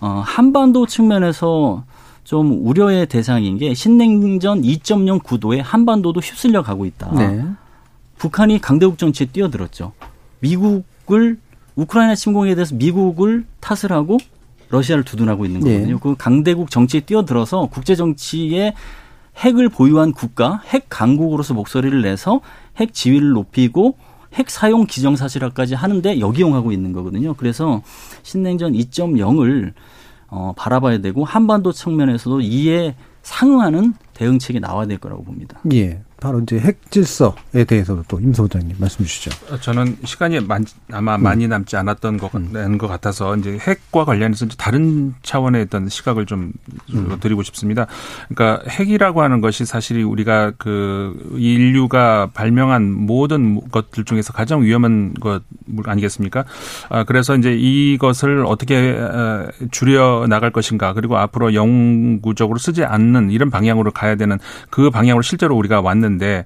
어 0.00 0.22
한반도 0.24 0.86
측면에서 0.86 1.84
좀 2.24 2.66
우려의 2.66 3.06
대상인 3.06 3.58
게 3.58 3.74
신냉전 3.74 4.62
2.0 4.62 5.22
구도에 5.22 5.60
한반도도 5.60 6.20
휩쓸려 6.20 6.62
가고 6.62 6.86
있다. 6.86 7.12
네. 7.12 7.44
북한이 8.16 8.60
강대국 8.60 8.96
정치에 8.96 9.26
뛰어들었죠. 9.26 9.92
미국을 10.40 11.38
우크라이나 11.76 12.14
침공에 12.14 12.54
대해서 12.54 12.74
미국을 12.74 13.44
탓을 13.60 13.92
하고 13.92 14.16
러시아를 14.70 15.04
두둔하고 15.04 15.44
있는 15.44 15.60
네. 15.60 15.72
거거든요. 15.72 15.94
네. 15.96 16.00
그 16.02 16.14
강대국 16.16 16.70
정치에 16.70 17.00
뛰어들어서 17.00 17.68
국제 17.70 17.94
정치에 17.94 18.72
핵을 19.36 19.68
보유한 19.68 20.12
국가, 20.12 20.62
핵 20.66 20.86
강국으로서 20.88 21.52
목소리를 21.52 22.00
내서 22.00 22.40
핵 22.76 22.94
지위를 22.94 23.30
높이고 23.30 23.96
핵 24.34 24.50
사용 24.50 24.86
기정 24.86 25.16
사실화까지 25.16 25.74
하는데 25.74 26.18
역이용하고 26.20 26.72
있는 26.72 26.92
거거든요. 26.92 27.34
그래서 27.34 27.82
신냉전 28.22 28.72
2.0을 28.72 29.72
어, 30.28 30.54
바라봐야 30.56 30.98
되고 30.98 31.24
한반도 31.24 31.72
측면에서도 31.72 32.40
이에 32.40 32.94
상응하는 33.22 33.94
대응책이 34.14 34.60
나와야 34.60 34.86
될 34.86 34.98
거라고 34.98 35.24
봅니다. 35.24 35.60
예. 35.72 36.00
바로 36.22 36.38
이제 36.38 36.56
핵 36.60 36.88
질서에 36.92 37.64
대해서도 37.66 38.04
또 38.06 38.20
임 38.20 38.32
소장님 38.32 38.76
말씀 38.78 39.04
주시죠. 39.04 39.58
저는 39.60 39.96
시간이 40.04 40.38
많, 40.40 40.64
아마 40.92 41.16
음. 41.16 41.22
많이 41.24 41.48
남지 41.48 41.76
않았던 41.76 42.18
것, 42.18 42.32
음. 42.36 42.78
것 42.78 42.86
같아서 42.86 43.36
이제 43.36 43.58
핵과 43.58 44.04
관련해서 44.04 44.44
이제 44.44 44.54
다른 44.56 45.14
차원의 45.24 45.62
어떤 45.62 45.88
시각을 45.88 46.26
좀 46.26 46.52
음. 46.94 47.16
드리고 47.18 47.42
싶습니다. 47.42 47.88
그러니까 48.28 48.62
핵이라고 48.70 49.22
하는 49.22 49.40
것이 49.40 49.64
사실 49.64 50.04
우리가 50.04 50.52
그 50.58 51.34
인류가 51.36 52.30
발명한 52.32 52.92
모든 52.92 53.60
것들 53.72 54.04
중에서 54.04 54.32
가장 54.32 54.62
위험한 54.62 55.14
것 55.14 55.42
아니겠습니까? 55.84 56.44
아, 56.88 57.02
그래서 57.02 57.34
이제 57.34 57.52
이것을 57.52 58.44
어떻게 58.46 58.96
줄여 59.72 60.26
나갈 60.28 60.52
것인가 60.52 60.92
그리고 60.92 61.16
앞으로 61.18 61.54
영구적으로 61.54 62.58
쓰지 62.60 62.84
않는 62.84 63.32
이런 63.32 63.50
방향으로 63.50 63.90
가야 63.90 64.11
되는 64.16 64.38
그 64.70 64.90
방향으로 64.90 65.22
실제로 65.22 65.56
우리가 65.56 65.80
왔는 65.80 66.12
있는데 66.12 66.44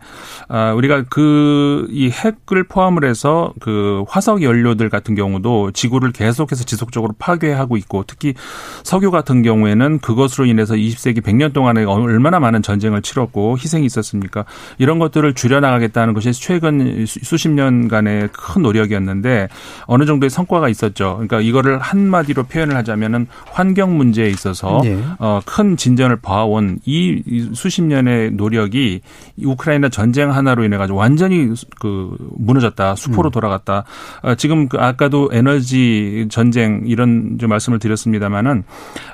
아, 0.49 0.73
우리가 0.73 1.05
그 1.05 1.87
이 1.91 2.11
핵을 2.11 2.65
포함을 2.65 3.05
해서 3.05 3.53
그 3.61 4.05
화석 4.09 4.43
연료들 4.43 4.89
같은 4.89 5.15
경우도 5.15 5.73
지구를 5.73 6.13
계속해서 6.13 6.65
지속적으로 6.65 7.15
파괴하고 7.19 7.77
있고 7.79 8.05
특히 8.07 8.35
석유 8.83 9.11
같은 9.11 9.43
경우에는 9.43 9.99
그것으로 10.01 10.47
인해서 10.47 10.75
20세기 10.75 11.23
100년 11.23 11.53
동안에 11.53 11.85
얼마나 11.85 12.41
많은 12.41 12.63
전쟁을 12.63 13.03
치렀고 13.03 13.57
희생이 13.59 13.85
있었습니까? 13.87 14.45
이런 14.79 14.99
것들을 14.99 15.35
줄여나가겠다는 15.35 16.15
것이 16.15 16.33
최근 16.33 17.05
수십 17.07 17.49
년간의 17.49 18.29
큰 18.33 18.63
노력이었는데 18.63 19.49
어느 19.87 20.05
정도의 20.05 20.31
성과가 20.31 20.69
있었죠. 20.69 21.15
그러니까 21.15 21.41
이거를 21.41 21.79
한마디로 21.79 22.45
표현을 22.45 22.77
하자면은 22.77 23.27
환경 23.47 23.97
문제에 23.97 24.29
있어서 24.29 24.81
네. 24.83 25.03
어, 25.19 25.41
큰 25.45 25.77
진전을 25.77 26.17
봐온 26.17 26.79
이 26.85 27.23
수십 27.55 27.83
년의 27.83 28.33
노력이 28.33 29.01
우크라이나 29.43 29.89
전쟁 29.89 30.33
하나로 30.33 30.65
인해 30.65 30.77
가지고 30.77 30.99
완전히 30.99 31.51
그 31.81 32.17
무너졌다 32.37 32.97
수포로 32.97 33.31
음. 33.31 33.33
돌아갔다. 33.33 33.85
어, 34.23 34.35
지금 34.35 34.69
그 34.69 34.79
아까도 34.79 35.29
에너지 35.33 36.27
전쟁 36.31 36.83
이런 36.87 37.37
좀 37.39 37.51
말씀을 37.51 37.79
드렸습니다마는 37.79 38.65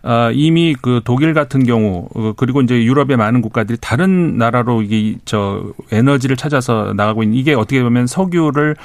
어, 0.02 0.30
이미 0.32 0.74
그 0.80 1.00
독일 1.04 1.34
같은 1.34 1.64
경우 1.64 2.08
어, 2.14 2.32
그리고 2.36 2.60
이제 2.60 2.82
유럽의 2.84 3.16
많은 3.16 3.42
국가들이 3.42 3.78
다른 3.80 4.38
나라로 4.38 4.82
이게 4.82 5.16
저 5.24 5.72
에너지를 5.90 6.36
찾아서 6.36 6.92
나가고 6.96 7.22
있는 7.22 7.36
이게 7.36 7.54
어떻게 7.54 7.82
보면 7.82 8.06
석유를 8.06 8.76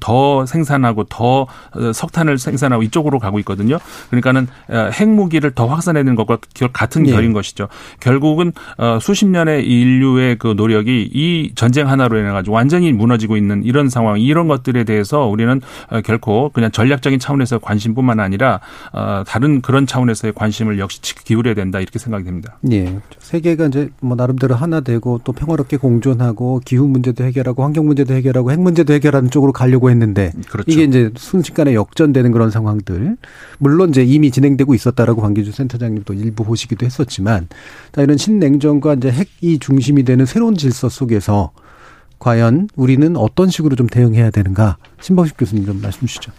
더 0.00 0.46
생산하고 0.46 1.04
더 1.04 1.42
어, 1.42 1.92
석탄을 1.92 2.38
생산하고 2.38 2.82
이쪽으로 2.82 3.18
가고 3.18 3.38
있거든요. 3.40 3.78
그러니까는 4.10 4.46
핵무기를 4.70 5.52
더 5.52 5.66
확산해내는 5.66 6.14
것과 6.14 6.38
같은 6.72 7.06
예. 7.08 7.12
결인 7.12 7.32
것이죠. 7.32 7.68
결국은 8.00 8.52
수십 9.00 9.26
년의 9.26 9.66
인류의 9.66 10.36
그 10.38 10.54
노력이 10.56 11.10
이 11.12 11.52
전쟁 11.54 11.88
하나로 11.88 12.18
인해 12.18 12.30
가지고 12.30 12.56
완전히 12.56 12.92
무너지고 12.92 13.36
있는 13.36 13.62
이런 13.64 13.88
상황, 13.88 14.20
이런 14.20 14.48
것들에 14.48 14.84
대해서 14.84 15.26
우리는 15.26 15.60
어, 15.90 16.00
결코 16.00 16.50
그냥 16.52 16.70
전략적인 16.70 17.18
차원에서 17.18 17.58
관심뿐만 17.58 18.20
아니라 18.20 18.60
어, 18.92 19.22
다른 19.26 19.60
그런 19.60 19.86
차원에서의 19.86 20.32
관심을 20.34 20.78
역시 20.78 21.00
기울여야 21.02 21.54
된다 21.54 21.80
이렇게 21.80 21.98
생각이 21.98 22.24
됩니다. 22.24 22.58
예. 22.70 22.98
세계가 23.18 23.66
이제 23.66 23.88
뭐 24.00 24.16
나름대로 24.16 24.54
하나 24.54 24.80
되고 24.80 25.20
또 25.24 25.32
평화롭게 25.32 25.76
공존하고 25.76 26.60
기후 26.64 26.86
문제도 26.86 27.24
해결하고 27.24 27.62
환경 27.62 27.86
문제도 27.86 28.12
해결하고 28.14 28.52
핵 28.52 28.60
문제도 28.60 28.92
해결하는 28.92 29.30
쪽으로 29.30 29.52
가려고 29.52 29.90
했는데 29.90 30.32
그렇죠. 30.48 30.70
이게 30.70 30.84
이제 30.84 31.10
순식간에 31.16 31.74
역전되는 31.74 32.32
그런 32.32 32.50
상황들 32.50 33.16
물론 33.58 33.90
이제 33.90 34.02
이미 34.04 34.30
진행되고 34.30 34.74
있었다라고 34.74 35.22
광기주 35.22 35.52
센터장님도 35.52 36.14
일부 36.14 36.44
보시기도 36.44 36.84
했었지만 36.86 37.48
자 37.92 38.02
이런 38.02 38.16
신냉전 38.16 38.80
과 38.84 38.92
이제 38.92 39.10
핵이 39.10 39.60
중심이 39.60 40.02
되는 40.02 40.26
새로운 40.26 40.56
질서 40.56 40.90
속에서 40.90 41.52
과연 42.18 42.68
우리는 42.76 43.16
어떤 43.16 43.48
식으로 43.48 43.76
좀 43.76 43.86
대응해야 43.86 44.30
되는가 44.30 44.76
신범식 45.00 45.38
교수님 45.38 45.64
좀 45.64 45.80
말씀 45.80 46.06
주시죠. 46.06 46.32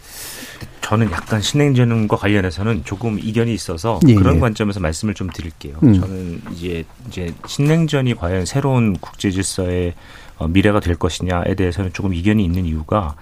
저는 0.81 1.11
약간 1.11 1.41
신행전과 1.41 2.15
관련해서는 2.15 2.83
조금 2.85 3.17
이견이 3.17 3.51
있어서 3.51 3.99
예. 4.07 4.13
그런 4.13 4.35
예. 4.35 4.39
관점에서 4.39 4.79
말씀을 4.79 5.15
좀 5.15 5.31
드릴게요. 5.33 5.77
음. 5.81 5.99
저는 5.99 6.41
이제 6.53 6.85
이제 7.07 7.33
신냉전이 7.47 8.13
과연 8.13 8.45
새로운 8.45 8.95
국제 8.99 9.31
질서의 9.31 9.95
어, 10.37 10.47
미래가 10.47 10.81
될 10.81 10.95
것이냐에 10.95 11.55
대해서는 11.55 11.93
조금 11.93 12.13
이견이 12.13 12.43
있는 12.45 12.65
이유가 12.65 13.15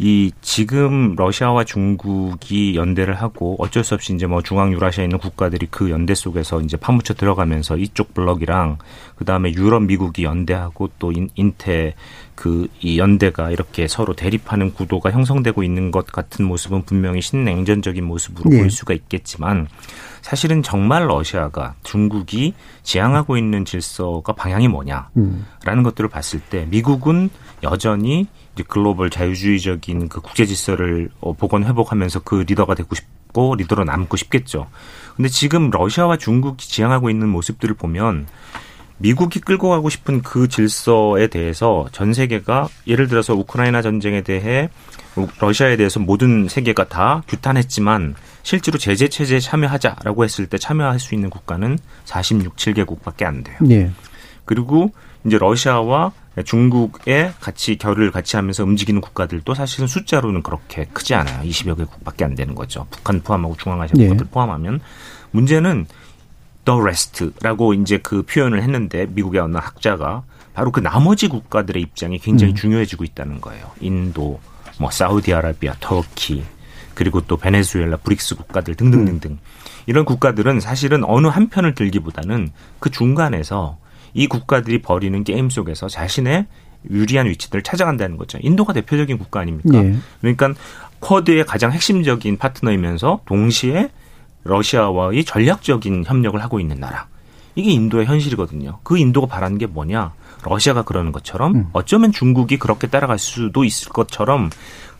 이 0.00 0.30
지금 0.42 1.16
러시아와 1.16 1.64
중국이 1.64 2.76
연대를 2.76 3.14
하고 3.14 3.56
어쩔 3.58 3.82
수 3.82 3.94
없이 3.94 4.14
이제 4.14 4.26
뭐 4.26 4.42
중앙 4.42 4.72
유라시아에 4.72 5.06
있는 5.06 5.18
국가들이 5.18 5.66
그 5.72 5.90
연대 5.90 6.14
속에서 6.14 6.60
이제 6.60 6.76
파묻혀 6.76 7.14
들어가면서 7.14 7.76
이쪽 7.76 8.14
블럭이랑 8.14 8.78
그 9.16 9.24
다음에 9.24 9.52
유럽 9.52 9.82
미국이 9.82 10.22
연대하고 10.22 10.90
또 11.00 11.10
인, 11.10 11.28
인테 11.34 11.94
그이 12.36 12.98
연대가 12.98 13.50
이렇게 13.50 13.88
서로 13.88 14.14
대립하는 14.14 14.72
구도가 14.72 15.10
형성되고 15.10 15.64
있는 15.64 15.90
것 15.90 16.06
같은 16.06 16.44
모습은 16.44 16.84
분명히 16.84 17.20
신냉전적인 17.20 18.04
모습으로 18.04 18.50
네. 18.50 18.58
보일 18.58 18.70
수가 18.70 18.94
있겠지만 18.94 19.66
사실은 20.22 20.62
정말 20.62 21.08
러시아가 21.08 21.74
중국이 21.82 22.54
지향하고 22.84 23.36
있는 23.36 23.64
질서가 23.64 24.34
방향이 24.34 24.68
뭐냐라는 24.68 25.08
음. 25.16 25.82
것들을 25.82 26.08
봤을 26.08 26.38
때 26.38 26.66
미국은 26.70 27.30
여전히 27.62 28.26
글로벌 28.66 29.10
자유주의적인 29.10 30.08
그 30.08 30.20
국제 30.20 30.44
질서를 30.44 31.10
어, 31.20 31.32
복원 31.32 31.64
회복하면서 31.64 32.20
그 32.20 32.44
리더가 32.46 32.74
되고 32.74 32.94
싶고 32.94 33.54
리더로 33.54 33.84
남고 33.84 34.16
싶겠죠. 34.16 34.68
근데 35.16 35.28
지금 35.28 35.70
러시아와 35.70 36.16
중국이 36.16 36.68
지향하고 36.68 37.10
있는 37.10 37.28
모습들을 37.28 37.74
보면 37.76 38.26
미국이 38.98 39.40
끌고 39.40 39.70
가고 39.70 39.88
싶은 39.88 40.22
그 40.22 40.48
질서에 40.48 41.28
대해서 41.28 41.86
전 41.92 42.12
세계가 42.12 42.68
예를 42.86 43.08
들어서 43.08 43.34
우크라이나 43.34 43.80
전쟁에 43.80 44.22
대해 44.22 44.68
러시아에 45.40 45.76
대해서 45.76 46.00
모든 46.00 46.48
세계가 46.48 46.88
다 46.88 47.22
규탄했지만 47.28 48.14
실제로 48.42 48.78
제재 48.78 49.08
체제에 49.08 49.40
참여하자라고 49.40 50.24
했을 50.24 50.46
때 50.46 50.58
참여할 50.58 50.98
수 50.98 51.14
있는 51.14 51.30
국가는 51.30 51.78
46, 52.04 52.56
7개국밖에 52.56 53.24
안 53.24 53.42
돼요. 53.42 53.56
네. 53.60 53.90
그리고 54.44 54.92
이제 55.24 55.38
러시아와 55.38 56.12
중국에 56.42 57.32
같이 57.40 57.76
결을 57.76 58.10
같이 58.10 58.36
하면서 58.36 58.64
움직이는 58.64 59.00
국가들도 59.00 59.54
사실은 59.54 59.86
숫자로는 59.86 60.42
그렇게 60.42 60.84
크지 60.92 61.14
않아요. 61.14 61.42
20여 61.42 61.76
개국밖에 61.76 62.24
안 62.24 62.34
되는 62.34 62.54
거죠. 62.54 62.86
북한 62.90 63.20
포함하고 63.20 63.56
중앙아시아 63.56 63.94
네. 63.96 64.08
국가들 64.08 64.26
포함하면 64.30 64.80
문제는 65.30 65.86
the 66.64 66.80
rest라고 66.80 67.74
이제 67.74 67.98
그 67.98 68.22
표현을 68.22 68.62
했는데 68.62 69.06
미국의 69.06 69.40
어느 69.40 69.56
학자가 69.56 70.22
바로 70.52 70.72
그 70.72 70.80
나머지 70.80 71.28
국가들의 71.28 71.80
입장이 71.80 72.18
굉장히 72.18 72.52
음. 72.52 72.56
중요해지고 72.56 73.04
있다는 73.04 73.40
거예요. 73.40 73.70
인도, 73.80 74.40
뭐 74.80 74.90
사우디아라비아, 74.90 75.76
터키, 75.78 76.44
그리고 76.94 77.20
또 77.20 77.36
베네수엘라, 77.36 77.98
브릭스 77.98 78.34
국가들 78.34 78.74
등등등등. 78.74 79.30
음. 79.30 79.38
이런 79.86 80.04
국가들은 80.04 80.58
사실은 80.60 81.04
어느 81.04 81.28
한 81.28 81.48
편을 81.48 81.74
들기보다는 81.74 82.50
그 82.80 82.90
중간에서 82.90 83.78
이 84.14 84.26
국가들이 84.26 84.82
벌이는 84.82 85.24
게임 85.24 85.50
속에서 85.50 85.88
자신의 85.88 86.46
유리한 86.90 87.26
위치들을 87.26 87.62
찾아간다는 87.62 88.16
거죠. 88.16 88.38
인도가 88.40 88.72
대표적인 88.72 89.18
국가 89.18 89.40
아닙니까? 89.40 89.78
예. 89.78 89.96
그러니까 90.20 90.54
쿼드의 91.00 91.44
가장 91.44 91.72
핵심적인 91.72 92.38
파트너이면서 92.38 93.20
동시에 93.26 93.90
러시아와의 94.44 95.24
전략적인 95.24 96.04
협력을 96.06 96.40
하고 96.42 96.60
있는 96.60 96.78
나라. 96.80 97.06
이게 97.54 97.70
인도의 97.70 98.06
현실이거든요. 98.06 98.78
그 98.84 98.96
인도가 98.98 99.26
바라는 99.26 99.58
게 99.58 99.66
뭐냐? 99.66 100.12
러시아가 100.44 100.82
그러는 100.82 101.10
것처럼 101.10 101.54
음. 101.56 101.66
어쩌면 101.72 102.12
중국이 102.12 102.58
그렇게 102.58 102.86
따라갈 102.86 103.18
수도 103.18 103.64
있을 103.64 103.88
것처럼 103.90 104.50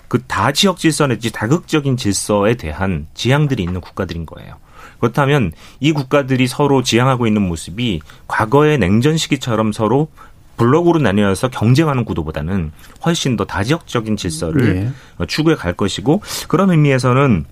그 0.08 0.18
다 0.26 0.52
지역 0.52 0.78
질서 0.78 1.06
내지 1.06 1.30
다극적인 1.30 1.96
질서에 1.96 2.54
대한 2.54 3.06
지향들이 3.14 3.62
있는 3.62 3.80
국가들인 3.80 4.26
거예요. 4.26 4.56
그렇다면 5.00 5.52
이 5.80 5.92
국가들이 5.92 6.46
서로 6.46 6.82
지향하고 6.82 7.26
있는 7.26 7.42
모습이 7.42 8.00
과거의 8.26 8.78
냉전 8.78 9.16
시기처럼 9.16 9.72
서로 9.72 10.08
블록으로 10.56 10.98
나뉘어서 10.98 11.48
경쟁하는 11.48 12.04
구도보다는 12.04 12.72
훨씬 13.04 13.36
더 13.36 13.44
다지역적인 13.44 14.16
질서를 14.16 14.74
네. 14.74 15.26
추구해 15.26 15.54
갈 15.54 15.72
것이고 15.72 16.20
그런 16.48 16.70
의미에서는 16.70 17.44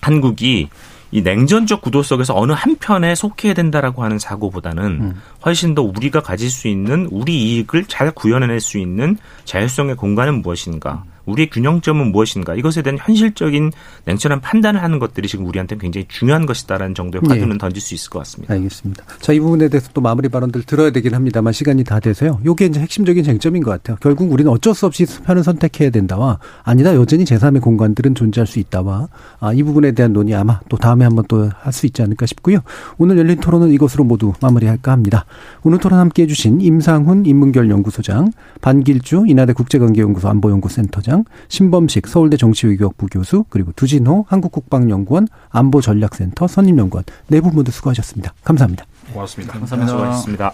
한국이 0.00 0.68
이 1.12 1.22
냉전적 1.22 1.82
구도 1.82 2.02
속에서 2.02 2.34
어느 2.36 2.52
한편에 2.52 3.14
속해야 3.14 3.54
된다라고 3.54 4.02
하는 4.02 4.18
사고보다는 4.18 4.84
음. 4.84 5.22
훨씬 5.44 5.74
더 5.74 5.82
우리가 5.82 6.20
가질 6.20 6.50
수 6.50 6.68
있는 6.68 7.08
우리 7.10 7.42
이익을 7.42 7.84
잘 7.86 8.10
구현해낼 8.10 8.60
수 8.60 8.78
있는 8.78 9.16
자율성의 9.44 9.96
공간은 9.96 10.42
무엇인가 10.42 11.04
우리의 11.26 11.50
균형점은 11.50 12.10
무엇인가 12.12 12.54
이것에 12.54 12.82
대한 12.82 12.98
현실적인 13.00 13.72
냉철한 14.04 14.40
판단을 14.40 14.82
하는 14.82 14.98
것들이 14.98 15.28
지금 15.28 15.46
우리한테 15.46 15.76
굉장히 15.76 16.06
중요한 16.08 16.46
것이다라는 16.46 16.94
정도의 16.94 17.22
네. 17.22 17.28
화두는 17.28 17.52
네. 17.54 17.58
던질 17.58 17.80
수 17.82 17.94
있을 17.94 18.10
것 18.10 18.20
같습니다. 18.20 18.52
알겠습니다. 18.54 19.04
자, 19.20 19.32
이 19.32 19.40
부분에 19.40 19.68
대해서 19.68 19.90
또 19.94 20.00
마무리 20.00 20.28
발언들 20.28 20.62
들어야 20.64 20.90
되긴 20.90 21.14
합니다만 21.14 21.52
시간이 21.52 21.84
다 21.84 22.00
돼서요. 22.00 22.40
요게 22.44 22.66
이제 22.66 22.80
핵심적인 22.80 23.22
쟁점인 23.24 23.62
것 23.62 23.70
같아요. 23.70 23.96
결국 24.00 24.32
우리는 24.32 24.50
어쩔 24.50 24.74
수 24.74 24.86
없이 24.86 25.06
편을 25.24 25.44
선택해야 25.44 25.90
된다와 25.90 26.38
아니다 26.62 26.94
여전히 26.94 27.24
제3의 27.24 27.60
공간들은 27.60 28.14
존재할 28.14 28.46
수 28.46 28.58
있다와 28.58 29.08
아, 29.40 29.52
이 29.52 29.62
부분에 29.62 29.92
대한 29.92 30.12
논의 30.12 30.34
아마 30.34 30.60
또 30.68 30.76
다음에 30.76 31.04
한번 31.04 31.24
또 31.28 31.48
할 31.60 31.72
수 31.76 31.86
있지 31.86 32.02
않을까 32.02 32.26
싶고요. 32.26 32.60
오늘 32.98 33.18
열린 33.18 33.38
토론은 33.38 33.70
이것으로 33.72 34.04
모두 34.04 34.32
마무리할까 34.40 34.90
합니다. 34.92 35.26
오늘 35.62 35.78
토론 35.78 35.98
함께 35.98 36.22
해 36.22 36.26
주신 36.26 36.60
임상훈 36.60 37.26
인문결 37.26 37.70
연구소장, 37.70 38.32
반길주 38.62 39.24
인하대 39.28 39.52
국제관계연구소 39.52 40.28
안보연구센터장 40.28 41.15
부장, 41.16 41.24
신범식 41.48 42.06
서울대 42.06 42.36
정치외교학부 42.36 43.06
교수, 43.06 43.44
그리고 43.48 43.72
두진호 43.72 44.26
한국국방연구원 44.28 45.28
안보전략센터 45.50 46.46
선임연구원 46.46 47.04
네 47.28 47.40
분 47.40 47.54
모두 47.54 47.70
수고하셨습니다. 47.70 48.34
감사합니다. 48.44 48.84
고맙습니다. 49.12 49.52
감사합니다. 49.54 49.92
수고하셨습니다. 49.92 50.52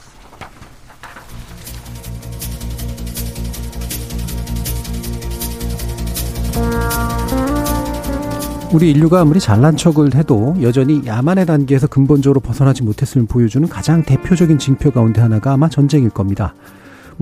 우리 8.72 8.90
인류가 8.90 9.20
아무리 9.20 9.38
잘난 9.38 9.76
척을 9.76 10.14
해도 10.14 10.56
여전히 10.62 11.02
야만의 11.06 11.44
단계에서 11.46 11.86
근본적으로 11.86 12.40
벗어나지 12.40 12.82
못했음을 12.82 13.26
보여주는 13.26 13.68
가장 13.68 14.02
대표적인 14.02 14.58
징표 14.58 14.92
가운데 14.92 15.20
하나가 15.20 15.52
아마 15.52 15.68
전쟁일 15.68 16.08
겁니다. 16.10 16.55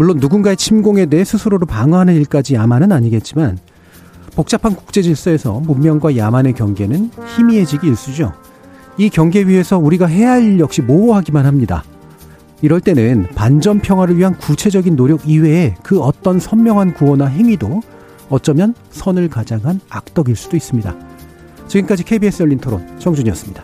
물론 0.00 0.16
누군가의 0.16 0.56
침공에 0.56 1.04
대해 1.04 1.24
스스로를 1.24 1.66
방어하는 1.66 2.14
일까지 2.14 2.54
야만은 2.54 2.90
아니겠지만 2.90 3.58
복잡한 4.34 4.74
국제 4.74 5.02
질서에서 5.02 5.60
문명과 5.60 6.16
야만의 6.16 6.54
경계는 6.54 7.10
희미해지기 7.36 7.86
일쑤죠. 7.86 8.32
이 8.96 9.10
경계 9.10 9.42
위에서 9.42 9.76
우리가 9.76 10.06
해야 10.06 10.30
할 10.30 10.44
일 10.44 10.58
역시 10.58 10.80
모호하기만 10.80 11.44
합니다. 11.44 11.84
이럴 12.62 12.80
때는 12.80 13.28
반전 13.34 13.80
평화를 13.80 14.16
위한 14.16 14.38
구체적인 14.38 14.96
노력 14.96 15.28
이외에 15.28 15.74
그 15.82 16.00
어떤 16.00 16.40
선명한 16.40 16.94
구호나 16.94 17.26
행위도 17.26 17.82
어쩌면 18.30 18.74
선을 18.92 19.28
가장한 19.28 19.82
악덕일 19.90 20.34
수도 20.34 20.56
있습니다. 20.56 20.96
지금까지 21.68 22.04
KBS 22.04 22.44
열린 22.44 22.58
토론 22.58 22.98
정준이었습니다. 22.98 23.62